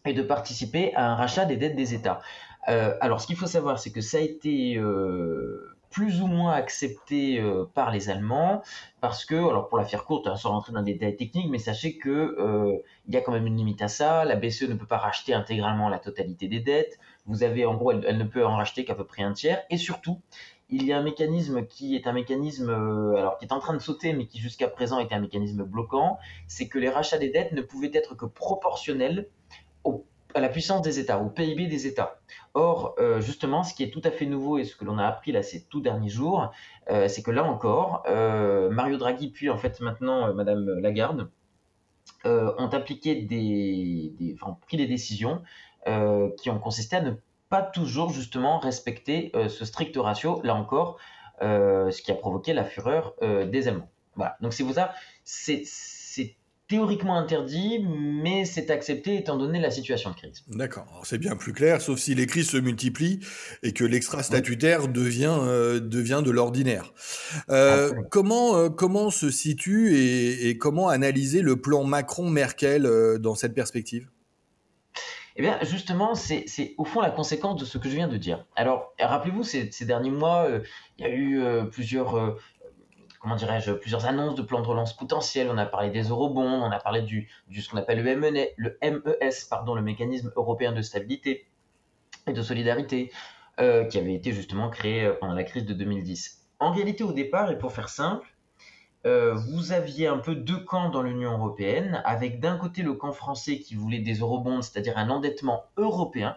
et 0.05 0.13
de 0.13 0.23
participer 0.23 0.95
à 0.95 1.11
un 1.11 1.15
rachat 1.15 1.45
des 1.45 1.57
dettes 1.57 1.77
des 1.77 1.95
États. 1.95 2.21
Euh, 2.69 2.95
alors, 3.01 3.21
ce 3.21 3.27
qu'il 3.27 3.37
faut 3.37 3.47
savoir, 3.47 3.79
c'est 3.79 3.91
que 3.91 4.01
ça 4.01 4.19
a 4.19 4.21
été 4.21 4.77
euh, 4.77 5.77
plus 5.91 6.21
ou 6.21 6.27
moins 6.27 6.53
accepté 6.53 7.41
par 7.75 7.91
les 7.93 8.11
Allemands, 8.11 8.63
parce 9.01 9.25
que, 9.25 9.37
alors 9.37 9.69
pour 9.69 9.79
la 9.79 9.85
faire 9.85 10.05
courte, 10.05 10.27
hein, 10.27 10.35
sans 10.35 10.51
rentrer 10.51 10.73
dans 10.73 10.83
des 10.83 10.95
détails 10.95 11.17
techniques, 11.17 11.49
mais 11.51 11.59
sachez 11.59 11.99
que 11.99 12.83
il 13.07 13.15
y 13.15 13.17
a 13.17 13.21
quand 13.21 13.31
même 13.31 13.47
une 13.47 13.57
limite 13.57 13.81
à 13.81 13.87
ça. 13.87 14.25
La 14.25 14.35
BCE 14.35 14.63
ne 14.63 14.75
peut 14.75 14.87
pas 14.87 14.99
racheter 14.99 15.35
intégralement 15.35 15.89
la 15.89 16.01
totalité 16.01 16.49
des 16.49 16.59
dettes. 16.59 16.99
Vous 17.27 17.45
avez, 17.45 17.65
en 17.65 17.75
gros, 17.75 17.93
elle 17.93 18.19
ne 18.19 18.25
peut 18.25 18.45
en 18.45 18.57
racheter 18.57 18.85
qu'à 18.85 18.97
peu 18.97 19.05
près 19.05 19.23
un 19.23 19.33
tiers. 19.33 19.63
Et 19.71 19.77
surtout, 19.77 20.21
il 20.71 20.85
y 20.85 20.93
a 20.93 20.99
un 20.99 21.03
mécanisme 21.03 21.67
qui 21.67 21.95
est 21.95 22.07
un 22.07 22.13
mécanisme 22.13 22.71
euh, 22.71 23.17
alors 23.17 23.39
qui 23.39 23.45
est 23.45 23.53
en 23.53 23.61
train 23.61 23.75
de 23.75 23.79
sauter 23.79 24.13
mais 24.13 24.27
qui 24.27 24.39
jusqu'à 24.39 24.69
présent 24.69 24.99
était 24.99 25.15
un 25.15 25.21
mécanisme 25.21 25.63
bloquant, 25.65 26.19
c'est 26.47 26.69
que 26.69 26.79
les 26.79 26.89
rachats 26.89 27.19
des 27.19 27.29
dettes 27.29 27.53
ne 27.53 27.63
pouvaient 27.63 27.91
être 27.95 28.15
que 28.15 28.27
proportionnels 28.27 29.29
à 30.35 30.41
la 30.41 30.49
puissance 30.49 30.83
des 30.83 30.99
États, 30.99 31.19
au 31.21 31.29
PIB 31.29 31.67
des 31.67 31.87
États. 31.87 32.21
Or, 32.55 32.95
euh, 32.99 33.21
justement, 33.21 33.63
ce 33.63 33.75
qui 33.75 33.83
est 33.83 33.91
tout 33.91 34.03
à 34.05 34.11
fait 34.11 34.27
nouveau 34.27 34.59
et 34.59 34.65
ce 34.65 34.77
que 34.77 34.85
l'on 34.85 34.99
a 34.99 35.07
appris 35.07 35.33
là 35.33 35.43
ces 35.43 35.65
tout 35.65 35.81
derniers 35.81 36.09
jours, 36.09 36.51
euh, 36.91 37.09
c'est 37.09 37.23
que 37.23 37.31
là 37.31 37.45
encore, 37.45 38.05
Mario 38.71 38.97
Draghi 38.97 39.29
puis 39.29 39.51
en 39.51 39.57
fait 39.57 39.81
maintenant 39.81 40.33
Madame 40.35 40.69
Lagarde 40.81 41.31
ont 42.25 42.69
appliqué 42.73 43.17
des, 43.17 44.13
des 44.19 44.37
pris 44.67 44.77
des 44.77 44.87
décisions 44.87 45.43
qui 45.87 46.51
ont 46.51 46.59
consisté 46.59 46.97
à 46.97 47.01
ne 47.01 47.13
pas 47.55 47.63
toujours 47.63 48.11
justement 48.11 48.59
respecter 48.59 49.31
euh, 49.37 49.49
ce 49.49 49.65
strict 49.65 49.97
ratio, 49.97 50.41
là 50.43 50.57
encore, 50.57 50.99
euh, 51.41 51.93
ce 51.93 52.03
qui 52.03 52.11
a 52.11 52.17
provoqué 52.17 52.53
la 52.53 52.65
fureur 52.65 53.15
euh, 53.23 53.47
des 53.47 53.69
Allemands. 53.69 53.91
Voilà, 54.17 54.37
donc 54.41 54.53
c'est 54.53 54.65
pour 54.65 54.75
ça, 54.75 54.93
c'est 55.23 55.65
théoriquement 56.69 57.19
interdit, 57.19 57.85
mais 57.85 58.45
c'est 58.45 58.71
accepté 58.71 59.17
étant 59.17 59.37
donné 59.37 59.61
la 59.61 59.71
situation 59.71 60.11
de 60.11 60.17
crise. 60.17 60.43
D'accord, 60.49 61.03
c'est 61.05 61.19
bien 61.19 61.37
plus 61.37 61.53
clair, 61.53 61.81
sauf 61.81 61.99
si 61.99 62.15
les 62.15 62.27
crises 62.27 62.51
se 62.51 62.57
multiplient 62.57 63.21
et 63.63 63.73
que 63.73 63.85
l'extra-statutaire 63.85 64.89
devient, 64.89 65.39
devient 65.83 66.23
de 66.25 66.31
l'ordinaire. 66.31 66.95
comment, 68.11 68.71
comment 68.71 69.11
se 69.11 69.31
situe 69.31 69.95
et, 69.97 70.49
et, 70.49 70.59
comment 70.59 70.89
analyser 70.89 71.43
le 71.43 71.61
plan 71.61 71.85
Macron-Merkel 71.85 73.19
dans 73.21 73.35
cette 73.35 73.55
perspective? 73.55 74.09
Eh 75.37 75.43
bien, 75.43 75.59
justement, 75.63 76.15
c'est 76.15 76.75
au 76.79 76.85
fond 76.85 77.01
la 77.01 77.11
conséquence 77.11 77.61
de 77.61 77.65
ce 77.65 77.77
que 77.77 77.89
je 77.89 77.97
viens 77.97 78.07
de 78.07 78.17
dire. 78.17 78.47
Alors, 78.55 78.93
rappelez-vous, 79.01 79.43
ces, 79.43 79.69
derniers 79.85 80.13
mois, 80.13 80.45
euh, 80.49 80.61
il 80.99 81.05
y 81.05 81.09
a 81.09 81.11
eu 81.13 81.43
euh, 81.43 81.65
plusieurs, 81.65 82.15
euh, 82.15 82.39
comment 83.25 83.37
dirais-je, 83.37 83.73
plusieurs 83.73 84.05
annonces 84.05 84.35
de 84.35 84.43
plans 84.43 84.61
de 84.61 84.67
relance 84.67 84.95
potentiels. 84.95 85.49
On 85.51 85.57
a 85.57 85.65
parlé 85.65 85.89
des 85.89 86.11
eurobonds, 86.11 86.63
on 86.63 86.71
a 86.71 86.79
parlé 86.79 87.01
du, 87.01 87.31
ce 87.51 87.71
qu'on 87.71 87.79
appelle 87.79 88.05
le, 88.05 88.17
MES, 88.17 88.53
le 88.59 88.79
MES, 88.83 89.33
pardon, 89.49 89.75
le 89.75 89.81
mécanisme 89.81 90.31
européen 90.37 90.73
de 90.73 90.83
stabilité 90.83 91.49
et 92.27 92.35
de 92.35 92.43
solidarité, 92.43 93.11
qui 93.57 93.99
avait 93.99 94.15
été 94.15 94.33
justement 94.33 94.69
créé 94.69 95.11
pendant 95.21 95.33
la 95.33 95.45
crise 95.45 95.65
de 95.65 95.73
2010. 95.73 96.51
En 96.61 96.71
réalité, 96.71 97.03
au 97.03 97.13
départ, 97.13 97.51
et 97.51 97.57
pour 97.57 97.73
faire 97.73 97.89
simple, 97.89 98.29
euh, 99.07 99.35
vous 99.35 99.73
aviez 99.73 100.07
un 100.07 100.19
peu 100.19 100.35
deux 100.35 100.63
camps 100.63 100.91
dans 100.91 101.03
l'Union 101.03 101.33
européenne, 101.33 102.03
avec 102.05 102.41
d'un 102.41 102.59
côté 102.59 102.83
le 102.83 102.93
camp 102.93 103.13
français 103.13 103.59
qui 103.59 103.75
voulait 103.75 104.01
des 104.01 104.21
eurobonds, 104.21 104.61
c'est-à-dire 104.61 104.99
un 104.99 105.09
endettement 105.09 105.65
européen, 105.79 106.37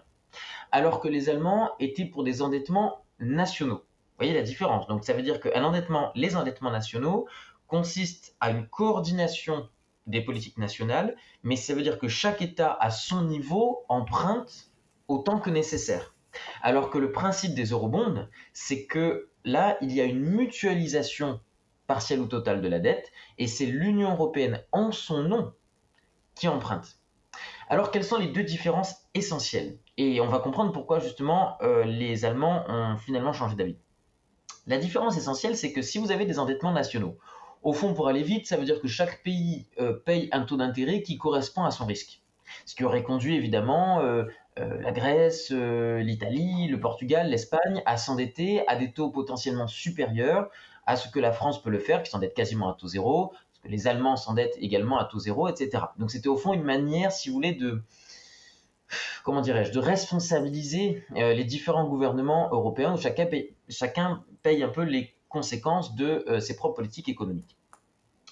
alors 0.71 1.01
que 1.01 1.09
les 1.09 1.29
Allemands 1.29 1.71
étaient 1.79 2.05
pour 2.05 2.23
des 2.23 2.41
endettements 2.41 3.05
nationaux. 3.19 3.83
Vous 4.17 4.25
voyez 4.25 4.33
la 4.33 4.41
différence 4.41 4.87
Donc 4.87 5.03
ça 5.03 5.13
veut 5.13 5.21
dire 5.21 5.39
que 5.39 5.49
endettement, 5.55 6.11
les 6.15 6.35
endettements 6.35 6.71
nationaux 6.71 7.27
consistent 7.67 8.35
à 8.39 8.49
une 8.49 8.67
coordination 8.67 9.69
des 10.07 10.21
politiques 10.21 10.57
nationales, 10.57 11.15
mais 11.43 11.55
ça 11.55 11.75
veut 11.75 11.83
dire 11.83 11.99
que 11.99 12.07
chaque 12.07 12.41
État 12.41 12.75
à 12.79 12.89
son 12.89 13.25
niveau 13.25 13.85
emprunte 13.89 14.71
autant 15.07 15.39
que 15.39 15.51
nécessaire. 15.51 16.15
Alors 16.63 16.89
que 16.89 16.97
le 16.97 17.11
principe 17.11 17.53
des 17.53 17.65
eurobonds, 17.65 18.27
c'est 18.53 18.85
que 18.85 19.29
là, 19.43 19.77
il 19.81 19.93
y 19.93 20.01
a 20.01 20.05
une 20.05 20.21
mutualisation 20.21 21.39
partielle 21.85 22.19
ou 22.19 22.25
totale 22.25 22.61
de 22.61 22.67
la 22.67 22.79
dette, 22.79 23.11
et 23.37 23.45
c'est 23.45 23.67
l'Union 23.67 24.13
européenne 24.13 24.63
en 24.71 24.91
son 24.91 25.21
nom 25.21 25.53
qui 26.33 26.47
emprunte. 26.47 26.99
Alors 27.69 27.91
quelles 27.91 28.03
sont 28.03 28.17
les 28.17 28.27
deux 28.27 28.43
différences 28.43 28.95
essentielles? 29.13 29.77
Et 29.97 30.19
on 30.21 30.27
va 30.27 30.39
comprendre 30.39 30.71
pourquoi 30.71 30.99
justement 30.99 31.57
euh, 31.61 31.83
les 31.83 32.25
Allemands 32.25 32.65
ont 32.67 32.97
finalement 32.97 33.33
changé 33.33 33.55
d'avis. 33.55 33.77
La 34.67 34.77
différence 34.77 35.17
essentielle, 35.17 35.57
c'est 35.57 35.71
que 35.71 35.81
si 35.81 35.97
vous 35.97 36.11
avez 36.11 36.25
des 36.25 36.39
endettements 36.39 36.73
nationaux, 36.73 37.17
au 37.63 37.73
fond, 37.73 37.93
pour 37.93 38.07
aller 38.07 38.23
vite, 38.23 38.47
ça 38.47 38.57
veut 38.57 38.65
dire 38.65 38.79
que 38.81 38.87
chaque 38.87 39.23
pays 39.23 39.65
euh, 39.79 39.93
paye 39.93 40.29
un 40.31 40.41
taux 40.41 40.57
d'intérêt 40.57 41.01
qui 41.01 41.17
correspond 41.17 41.63
à 41.63 41.71
son 41.71 41.85
risque. 41.85 42.21
Ce 42.65 42.75
qui 42.75 42.83
aurait 42.83 43.03
conduit 43.03 43.35
évidemment 43.35 44.01
euh, 44.01 44.23
la 44.55 44.91
Grèce, 44.91 45.51
l'Italie, 45.51 46.67
le 46.67 46.79
Portugal, 46.79 47.29
l'Espagne 47.29 47.81
à 47.85 47.97
s'endetter 47.97 48.65
à 48.67 48.75
des 48.75 48.91
taux 48.91 49.09
potentiellement 49.09 49.67
supérieurs 49.67 50.49
à 50.87 50.95
ce 50.95 51.09
que 51.09 51.19
la 51.19 51.31
France 51.31 51.61
peut 51.61 51.69
le 51.69 51.79
faire, 51.79 52.01
qui 52.01 52.09
s'endette 52.09 52.33
quasiment 52.33 52.69
à 52.69 52.73
taux 52.73 52.87
zéro, 52.87 53.27
parce 53.27 53.59
que 53.63 53.67
les 53.67 53.87
Allemands 53.87 54.15
s'endettent 54.15 54.57
également 54.59 54.97
à 54.97 55.05
taux 55.05 55.19
zéro, 55.19 55.47
etc. 55.49 55.83
Donc 55.99 56.09
c'était 56.09 56.29
au 56.29 56.37
fond 56.37 56.53
une 56.53 56.63
manière, 56.63 57.11
si 57.11 57.29
vous 57.29 57.35
voulez, 57.35 57.53
de 57.53 57.83
comment 59.23 59.41
dirais-je, 59.41 59.73
de 59.73 59.79
responsabiliser 59.79 61.03
euh, 61.17 61.33
les 61.33 61.43
différents 61.43 61.85
gouvernements 61.85 62.49
européens 62.51 62.93
où 62.93 62.97
chacun 62.97 63.25
paye, 63.25 63.53
chacun 63.69 64.23
paye 64.43 64.63
un 64.63 64.69
peu 64.69 64.83
les 64.83 65.15
conséquences 65.29 65.95
de 65.95 66.25
euh, 66.27 66.39
ses 66.39 66.55
propres 66.55 66.75
politiques 66.75 67.09
économiques. 67.09 67.57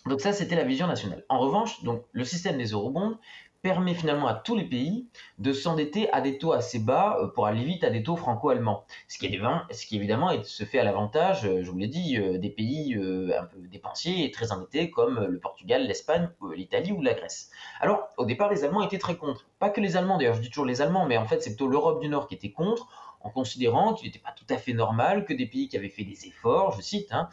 Donc 0.06 0.22
ça, 0.22 0.34
c'était 0.34 0.56
la 0.56 0.64
vision 0.64 0.88
nationale. 0.88 1.26
En 1.30 1.40
revanche, 1.40 1.82
le 2.12 2.24
système 2.24 2.58
des 2.58 2.68
eurobonds 2.68 3.18
permet 3.66 3.96
finalement 3.96 4.28
à 4.28 4.36
tous 4.36 4.56
les 4.56 4.64
pays 4.64 5.08
de 5.40 5.52
s'endetter 5.52 6.08
à 6.12 6.22
des 6.22 6.38
taux 6.38 6.52
assez 6.52 6.78
bas 6.78 7.18
euh, 7.20 7.28
pour 7.30 7.48
aller 7.48 7.64
vite 7.64 7.84
à 7.84 7.90
des 7.90 8.04
taux 8.04 8.16
franco-allemands. 8.16 8.86
Ce 9.08 9.18
qui, 9.18 9.28
qui 9.28 9.96
évidemment 9.96 10.32
se 10.44 10.66
fait 10.66 10.78
à 10.78 10.84
l'avantage, 10.84 11.48
euh, 11.48 11.64
je 11.64 11.72
vous 11.72 11.80
l'ai 11.80 11.88
dit, 11.88 12.16
euh, 12.16 12.38
des 12.38 12.52
pays 12.52 12.94
un 12.94 13.44
peu 13.46 13.58
dépensiers 13.62 14.24
et 14.24 14.30
très 14.30 14.52
endettés 14.52 14.92
comme 14.92 15.20
le 15.20 15.40
Portugal, 15.40 15.88
l'Espagne, 15.88 16.30
l'Italie 16.56 16.92
ou 16.92 17.02
la 17.02 17.16
Grèce. 17.16 17.50
Alors, 17.82 18.08
au 18.18 18.26
départ, 18.26 18.52
les 18.52 18.64
Allemands 18.64 18.84
étaient 18.84 19.00
très 19.00 19.16
contre. 19.16 19.48
Pas 19.58 19.72
que 19.72 19.82
les 19.82 19.98
Allemands, 19.98 20.20
d'ailleurs, 20.20 20.36
je 20.36 20.42
dis 20.42 20.50
toujours 20.50 20.68
les 20.68 20.84
Allemands, 20.84 21.08
mais 21.08 21.18
en 21.18 21.26
fait, 21.26 21.42
c'est 21.42 21.50
plutôt 21.50 21.68
l'Europe 21.68 22.00
du 22.02 22.08
Nord 22.08 22.28
qui 22.28 22.36
était 22.36 22.52
contre 22.52 22.88
en 23.22 23.32
considérant 23.32 23.96
qu'il 23.96 24.08
n'était 24.08 24.20
pas 24.20 24.36
tout 24.38 24.46
à 24.54 24.58
fait 24.58 24.74
normal 24.74 25.26
que 25.26 25.34
des 25.34 25.48
pays 25.48 25.70
qui 25.70 25.76
avaient 25.76 25.90
fait 25.90 26.04
des 26.04 26.28
efforts, 26.28 26.76
je 26.78 26.84
cite, 26.84 27.12
hein, 27.12 27.30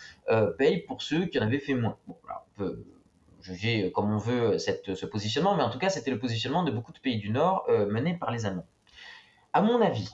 payent 0.57 0.81
pour 0.81 1.03
ceux 1.03 1.27
qui 1.27 1.39
en 1.39 1.43
avaient 1.43 1.59
fait 1.59 1.75
moins. 1.75 1.99
Bon, 2.07 2.17
on 2.25 2.59
peut 2.59 2.83
juger 3.43 3.93
comme 3.93 4.13
on 4.13 4.19
veut 4.19 4.59
cette, 4.59 4.95
ce 4.95 5.07
positionnement, 5.07 5.57
mais 5.57 5.63
en 5.63 5.71
tout 5.71 5.79
cas, 5.79 5.89
c'était 5.89 6.11
le 6.11 6.19
positionnement 6.19 6.63
de 6.63 6.71
beaucoup 6.71 6.93
de 6.93 6.99
pays 6.99 7.19
du 7.19 7.31
Nord 7.31 7.65
euh, 7.69 7.87
mené 7.87 8.15
par 8.15 8.31
les 8.31 8.47
Allemands. 8.47 8.67
À 9.53 9.63
mon 9.63 9.81
avis, 9.81 10.11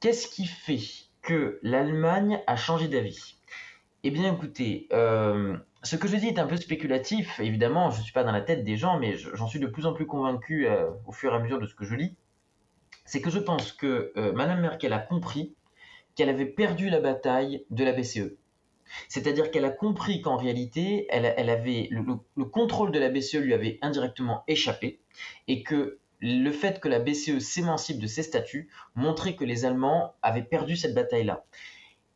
qu'est-ce 0.00 0.28
qui 0.28 0.46
fait 0.46 0.80
que 1.22 1.58
l'Allemagne 1.62 2.40
a 2.46 2.56
changé 2.56 2.88
d'avis? 2.88 3.36
Eh 4.04 4.10
bien, 4.10 4.32
écoutez, 4.32 4.86
euh, 4.92 5.56
ce 5.82 5.96
que 5.96 6.08
je 6.08 6.16
dis 6.16 6.28
est 6.28 6.38
un 6.38 6.46
peu 6.46 6.56
spéculatif. 6.56 7.40
Évidemment, 7.40 7.90
je 7.90 7.98
ne 7.98 8.04
suis 8.04 8.12
pas 8.12 8.24
dans 8.24 8.32
la 8.32 8.42
tête 8.42 8.64
des 8.64 8.76
gens, 8.76 8.98
mais 8.98 9.16
j'en 9.16 9.46
suis 9.46 9.60
de 9.60 9.66
plus 9.66 9.86
en 9.86 9.92
plus 9.92 10.06
convaincu 10.06 10.66
euh, 10.66 10.90
au 11.06 11.12
fur 11.12 11.32
et 11.32 11.36
à 11.36 11.38
mesure 11.38 11.60
de 11.60 11.66
ce 11.66 11.74
que 11.74 11.84
je 11.84 11.94
lis. 11.94 12.16
C'est 13.04 13.22
que 13.22 13.30
je 13.30 13.38
pense 13.38 13.72
que 13.72 14.12
Madame 14.34 14.60
Merkel 14.60 14.92
a 14.92 14.98
compris 14.98 15.54
qu'elle 16.14 16.28
avait 16.28 16.44
perdu 16.44 16.90
la 16.90 17.00
bataille 17.00 17.64
de 17.70 17.84
la 17.84 17.92
BCE 17.92 18.36
C'est-à-dire 19.08 19.50
qu'elle 19.50 19.64
a 19.64 19.70
compris 19.70 20.20
qu'en 20.20 20.36
réalité, 20.36 21.06
elle, 21.10 21.50
avait 21.50 21.88
le, 21.90 22.44
contrôle 22.44 22.92
de 22.92 22.98
la 22.98 23.08
BCE 23.08 23.36
lui 23.36 23.54
avait 23.54 23.78
indirectement 23.82 24.44
échappé 24.48 25.00
et 25.46 25.62
que 25.62 25.98
le 26.20 26.50
fait 26.50 26.80
que 26.80 26.88
la 26.88 26.98
BCE 26.98 27.38
s'émancipe 27.38 28.00
de 28.00 28.06
ses 28.06 28.22
statuts 28.22 28.68
montrait 28.94 29.36
que 29.36 29.44
les 29.44 29.64
Allemands 29.64 30.14
avaient 30.22 30.42
perdu 30.42 30.76
cette 30.76 30.94
bataille-là. 30.94 31.44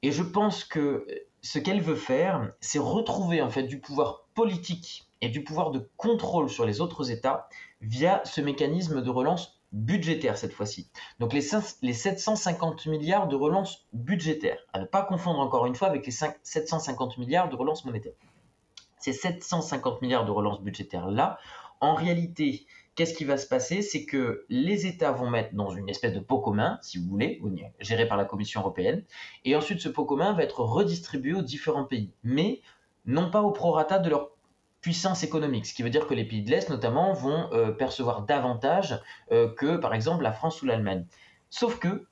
Et 0.03 0.11
je 0.11 0.23
pense 0.23 0.65
que 0.65 1.07
ce 1.41 1.59
qu'elle 1.59 1.81
veut 1.81 1.97
faire, 1.97 2.53
c'est 2.61 2.79
retrouver 2.79 3.43
en 3.43 3.51
fait 3.51 3.65
du 3.65 3.79
pouvoir 3.79 4.27
politique 4.35 5.09
et 5.21 5.29
du 5.29 5.45
pouvoir 5.45 5.71
de 5.71 5.89
contrôle 5.97 6.51
sur 6.51 6.67
les 6.67 6.81
autres 6.81 7.11
États 7.11 7.49
via 7.81 8.23
ce 8.25 8.41
mécanisme 8.41 9.03
de 9.03 9.11
relance 9.11 9.62
budgétaire 9.73 10.37
cette 10.37 10.53
fois-ci. 10.53 10.89
Donc 11.19 11.33
les, 11.33 11.49
les 11.83 11.93
750 11.93 12.87
milliards 12.87 13.29
de 13.29 13.37
relance 13.37 13.87
budgétaire, 13.93 14.59
à 14.73 14.81
ne 14.81 14.85
pas 14.85 15.03
confondre 15.03 15.41
encore 15.41 15.67
une 15.67 15.75
fois 15.75 15.89
avec 15.89 16.07
les 16.07 16.13
750 16.13 17.19
milliards 17.19 17.49
de 17.49 17.57
relance 17.57 17.85
monétaire. 17.85 18.13
Ces 18.99 19.13
750 19.13 20.03
milliards 20.03 20.25
de 20.25 20.31
relance 20.31 20.61
budgétaire 20.61 21.11
là, 21.11 21.39
en 21.81 21.95
réalité, 21.95 22.67
qu'est-ce 22.95 23.15
qui 23.15 23.25
va 23.25 23.37
se 23.37 23.47
passer? 23.47 23.83
C'est 23.83 24.05
que 24.05 24.45
les 24.49 24.87
États 24.87 25.11
vont 25.11 25.29
mettre 25.29 25.55
dans 25.55 25.71
une 25.71 25.89
espèce 25.89 26.13
de 26.13 26.21
pot 26.21 26.39
commun, 26.39 26.79
si 26.83 26.99
vous 26.99 27.09
voulez, 27.09 27.43
géré 27.81 28.07
par 28.07 28.17
la 28.17 28.25
Commission 28.25 28.61
européenne, 28.61 29.05
et 29.45 29.57
ensuite 29.57 29.81
ce 29.81 29.89
pot 29.89 30.05
commun 30.05 30.33
va 30.33 30.45
être 30.45 30.61
redistribué 30.61 31.35
aux 31.35 31.43
différents 31.43 31.85
pays, 31.85 32.13
mais 32.23 32.61
non 33.05 33.31
pas 33.31 33.43
au 33.43 33.51
prorata 33.51 33.99
de 33.99 34.11
leur 34.11 34.32
puissance 34.83 35.23
économique, 35.23 35.67
ce 35.67 35.75
qui 35.75 35.83
veut 35.83 35.91
dire 35.91 36.07
que 36.07 36.15
les 36.15 36.25
pays 36.25 36.43
de 36.43 36.51
l'Est 36.51 36.69
notamment 36.69 37.13
vont 37.13 37.49
euh, 37.53 37.71
percevoir 37.71 38.23
davantage 38.23 39.01
euh, 39.31 39.55
que 39.55 39.77
par 39.77 39.95
exemple 39.95 40.25
la 40.25 40.33
France 40.33 40.61
ou 40.61 40.67
l'Allemagne. 40.67 41.07
Sauf 41.49 41.79
que, 41.79 42.07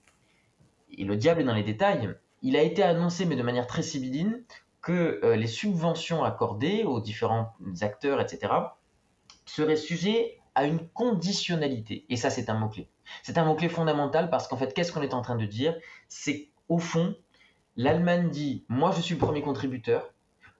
et 0.96 1.04
le 1.04 1.16
diable 1.16 1.42
est 1.42 1.44
dans 1.44 1.54
les 1.54 1.64
détails, 1.64 2.14
il 2.42 2.56
a 2.56 2.62
été 2.62 2.82
annoncé, 2.82 3.26
mais 3.26 3.36
de 3.36 3.42
manière 3.42 3.66
très 3.66 3.82
sibylline, 3.82 4.42
que 4.80 5.20
euh, 5.24 5.36
les 5.36 5.48
subventions 5.48 6.24
accordées 6.24 6.84
aux 6.84 7.00
différents 7.00 7.52
acteurs, 7.82 8.20
etc., 8.20 8.52
seraient 9.44 9.76
sujets 9.76 10.38
à 10.54 10.64
une 10.64 10.88
conditionnalité. 10.88 12.06
Et 12.08 12.16
ça, 12.16 12.30
c'est 12.30 12.48
un 12.48 12.54
mot-clé. 12.54 12.88
C'est 13.22 13.36
un 13.36 13.44
mot-clé 13.44 13.68
fondamental 13.68 14.30
parce 14.30 14.46
qu'en 14.46 14.56
fait, 14.56 14.72
qu'est-ce 14.72 14.92
qu'on 14.92 15.02
est 15.02 15.14
en 15.14 15.22
train 15.22 15.36
de 15.36 15.44
dire? 15.44 15.76
C'est 16.08 16.48
au 16.68 16.78
fond, 16.78 17.16
l'Allemagne 17.76 18.30
dit, 18.30 18.64
moi 18.68 18.92
je 18.92 19.00
suis 19.00 19.14
le 19.14 19.20
premier 19.20 19.42
contributeur, 19.42 20.12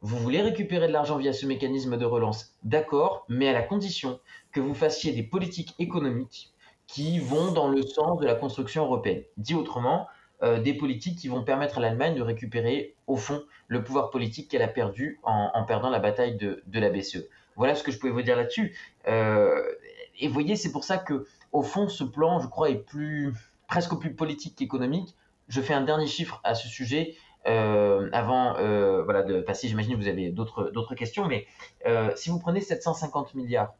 vous 0.03 0.17
voulez 0.17 0.41
récupérer 0.41 0.89
de 0.89 0.93
l'argent 0.93 1.17
via 1.17 1.33
ce 1.33 1.47
mécanisme 1.47 1.97
de 1.99 2.05
relance, 2.05 2.55
d'accord, 2.63 3.25
mais 3.29 3.49
à 3.49 3.53
la 3.53 3.63
condition 3.63 4.19
que 4.53 4.61
vous 4.61 4.75
fassiez 4.75 5.13
des 5.13 5.23
politiques 5.23 5.75
économiques 5.79 6.53
qui 6.87 7.19
vont 7.19 7.53
dans 7.53 7.69
le 7.69 7.83
sens 7.83 8.19
de 8.19 8.27
la 8.27 8.35
construction 8.35 8.85
européenne. 8.85 9.23
Dit 9.37 9.55
autrement, 9.55 10.09
euh, 10.43 10.59
des 10.59 10.73
politiques 10.73 11.19
qui 11.19 11.29
vont 11.29 11.45
permettre 11.45 11.79
à 11.79 11.81
l'Allemagne 11.81 12.15
de 12.15 12.23
récupérer, 12.23 12.97
au 13.07 13.17
fond, 13.17 13.43
le 13.69 13.85
pouvoir 13.85 14.11
politique 14.11 14.51
qu'elle 14.51 14.63
a 14.63 14.69
perdu 14.69 15.21
en, 15.23 15.65
perdant 15.65 15.91
la 15.91 15.99
bataille 15.99 16.37
de, 16.37 16.63
la 16.73 16.89
BCE. 16.89 17.29
Voilà 17.57 17.75
ce 17.75 17.83
que 17.83 17.93
je 17.93 17.99
pouvais 17.99 18.13
vous 18.13 18.23
dire 18.23 18.37
là-dessus. 18.37 18.77
Euh, 19.07 19.63
et 20.19 20.29
voyez, 20.29 20.57
c'est 20.57 20.73
pour 20.73 20.85
ça 20.85 20.97
que, 20.97 21.27
au 21.53 21.63
fond, 21.63 21.89
ce 21.89 22.05
plan, 22.05 22.41
je 22.41 22.49
crois, 22.49 22.71
est 22.71 22.83
plus, 22.87 23.35
presque 23.69 23.95
plus 23.99 24.15
politique 24.15 24.57
qu'économique. 24.57 25.15
Je 25.49 25.61
fais 25.61 25.75
un 25.75 25.83
dernier 25.83 26.07
chiffre 26.07 26.41
à 26.43 26.55
ce 26.55 26.69
sujet. 26.69 27.17
Euh, 27.47 28.11
avant 28.13 28.57
euh, 28.59 29.03
voilà, 29.03 29.23
de 29.23 29.41
passer, 29.41 29.69
j'imagine 29.69 29.93
que 29.95 29.99
vous 29.99 30.09
avez 30.09 30.31
d'autres 30.31 30.95
questions, 30.95 31.27
mais 31.27 31.47
euh, 31.87 32.13
si 32.17 32.31
vous 32.31 32.39
prenez 32.39 32.61
750 32.61 33.35
milliards, 33.35 33.75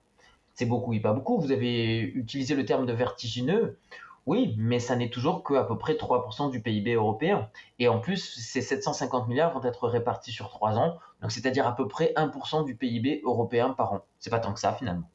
c'est 0.55 0.67
beaucoup 0.67 0.93
et 0.93 1.01
pas 1.01 1.13
beaucoup. 1.13 1.39
Vous 1.41 1.53
avez 1.53 2.01
utilisé 2.01 2.55
le 2.55 2.65
terme 2.65 2.87
de 2.87 2.93
vertigineux. 2.93 3.79
Oui, 4.27 4.55
mais 4.59 4.79
ça 4.79 4.97
n'est 4.97 5.09
toujours 5.09 5.43
qu'à 5.43 5.65
peu 5.65 5.79
près 5.79 5.95
3% 5.95 6.51
du 6.51 6.61
PIB 6.61 6.95
européen. 6.95 7.49
Et 7.79 7.89
en 7.89 8.01
plus, 8.01 8.19
ces 8.19 8.61
750 8.61 9.29
milliards 9.29 9.53
vont 9.53 9.65
être 9.65 9.89
répartis 9.89 10.31
sur 10.33 10.49
3 10.51 10.79
ans, 10.79 10.99
donc 11.23 11.33
c'est-à-dire 11.33 11.67
à 11.67 11.75
peu 11.75 11.89
près 11.89 12.13
1% 12.17 12.65
du 12.65 12.77
PIB 12.77 13.23
européen 13.25 13.71
par 13.71 13.95
an. 13.95 14.05
C'est 14.19 14.31
pas 14.31 14.41
tant 14.41 14.53
que 14.53 14.61
ça 14.61 14.73
finalement. 14.75 15.09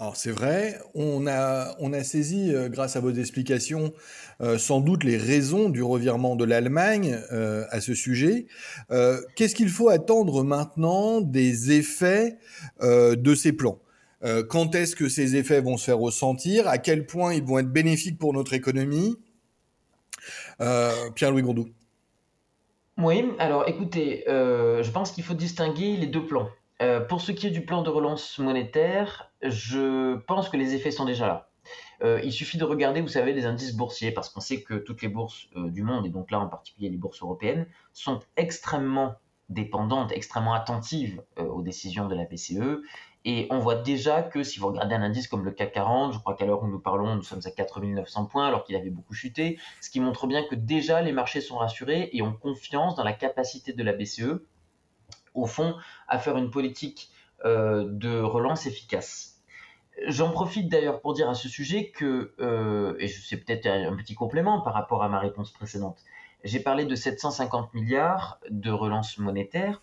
Alors 0.00 0.16
c'est 0.16 0.30
vrai, 0.30 0.78
on 0.94 1.26
a, 1.26 2.02
saisi, 2.04 2.54
euh, 2.54 2.70
grâce 2.70 2.96
à 2.96 3.00
vos 3.00 3.10
explications, 3.10 3.92
euh, 4.40 4.56
sans 4.56 4.80
doute 4.80 5.04
les 5.04 5.18
raisons 5.18 5.68
du 5.68 5.82
revirement 5.82 6.36
de 6.36 6.44
l'Allemagne 6.46 7.18
euh, 7.32 7.66
à 7.68 7.82
ce 7.82 7.92
sujet. 7.92 8.46
Qu'est-ce 9.36 9.54
qu'il 9.54 9.68
faut 9.68 9.90
attendre 9.90 10.42
maintenant 10.42 11.20
des 11.20 11.72
effets 11.72 12.38
de 12.80 13.34
ces 13.34 13.52
plans? 13.52 13.78
Quand 14.48 14.74
est-ce 14.74 14.96
que 14.96 15.08
ces 15.08 15.36
effets 15.36 15.60
vont 15.60 15.76
se 15.76 15.84
faire 15.84 15.98
ressentir? 15.98 16.66
À 16.66 16.78
quel 16.78 17.04
point 17.04 17.34
ils 17.34 17.44
vont 17.44 17.58
être 17.58 17.70
bénéfiques 17.70 18.18
pour 18.18 18.32
notre 18.32 18.54
économie? 18.54 19.18
Pierre-Louis 20.58 21.42
Gondou. 21.42 21.68
Oui, 22.96 23.24
alors 23.38 23.68
écoutez, 23.68 24.24
je 24.26 24.90
pense 24.90 25.12
qu'il 25.12 25.24
faut 25.24 25.34
distinguer 25.34 25.98
les 25.98 26.06
deux 26.06 26.26
plans. 26.26 26.48
Pour 27.08 27.20
ce 27.20 27.32
qui 27.32 27.46
est 27.46 27.50
du 27.50 27.66
plan 27.66 27.82
de 27.82 27.90
relance 27.90 28.38
monétaire, 28.38 29.29
je 29.42 30.16
pense 30.16 30.48
que 30.48 30.56
les 30.56 30.74
effets 30.74 30.90
sont 30.90 31.04
déjà 31.04 31.26
là. 31.26 31.50
Euh, 32.02 32.20
il 32.24 32.32
suffit 32.32 32.58
de 32.58 32.64
regarder, 32.64 33.00
vous 33.00 33.08
savez, 33.08 33.32
les 33.32 33.44
indices 33.44 33.74
boursiers, 33.74 34.12
parce 34.12 34.30
qu'on 34.30 34.40
sait 34.40 34.62
que 34.62 34.74
toutes 34.74 35.02
les 35.02 35.08
bourses 35.08 35.48
euh, 35.56 35.70
du 35.70 35.82
monde, 35.82 36.06
et 36.06 36.08
donc 36.08 36.30
là 36.30 36.40
en 36.40 36.48
particulier 36.48 36.88
les 36.88 36.96
bourses 36.96 37.22
européennes, 37.22 37.66
sont 37.92 38.20
extrêmement 38.36 39.14
dépendantes, 39.48 40.12
extrêmement 40.12 40.54
attentives 40.54 41.22
aux 41.36 41.62
décisions 41.62 42.06
de 42.06 42.14
la 42.14 42.24
BCE. 42.24 42.82
Et 43.24 43.48
on 43.50 43.58
voit 43.58 43.74
déjà 43.74 44.22
que 44.22 44.42
si 44.42 44.60
vous 44.60 44.68
regardez 44.68 44.94
un 44.94 45.02
indice 45.02 45.26
comme 45.26 45.44
le 45.44 45.50
CAC 45.50 45.72
40, 45.72 46.14
je 46.14 46.18
crois 46.20 46.34
qu'à 46.34 46.46
l'heure 46.46 46.62
où 46.62 46.68
nous 46.68 46.78
parlons, 46.78 47.16
nous 47.16 47.22
sommes 47.22 47.40
à 47.44 47.50
4900 47.50 48.26
points 48.26 48.46
alors 48.46 48.64
qu'il 48.64 48.76
avait 48.76 48.90
beaucoup 48.90 49.12
chuté, 49.12 49.58
ce 49.80 49.90
qui 49.90 50.00
montre 50.00 50.26
bien 50.26 50.44
que 50.44 50.54
déjà 50.54 51.02
les 51.02 51.12
marchés 51.12 51.40
sont 51.40 51.58
rassurés 51.58 52.08
et 52.12 52.22
ont 52.22 52.32
confiance 52.32 52.94
dans 52.94 53.04
la 53.04 53.12
capacité 53.12 53.72
de 53.72 53.82
la 53.82 53.92
BCE 53.92 54.40
au 55.34 55.46
fond, 55.46 55.76
à 56.08 56.18
faire 56.18 56.36
une 56.36 56.50
politique 56.50 57.10
euh, 57.10 57.19
de 57.44 58.20
relance 58.20 58.66
efficace. 58.66 59.30
J'en 60.06 60.30
profite 60.30 60.68
d'ailleurs 60.68 61.00
pour 61.00 61.12
dire 61.12 61.28
à 61.28 61.34
ce 61.34 61.48
sujet 61.48 61.90
que, 61.90 62.32
euh, 62.40 62.94
et 62.98 63.08
c'est 63.08 63.36
peut-être 63.36 63.66
un 63.66 63.94
petit 63.96 64.14
complément 64.14 64.60
par 64.60 64.72
rapport 64.72 65.02
à 65.02 65.08
ma 65.08 65.18
réponse 65.18 65.52
précédente, 65.52 65.98
j'ai 66.42 66.60
parlé 66.60 66.86
de 66.86 66.94
750 66.94 67.74
milliards 67.74 68.38
de 68.48 68.70
relance 68.70 69.18
monétaire. 69.18 69.82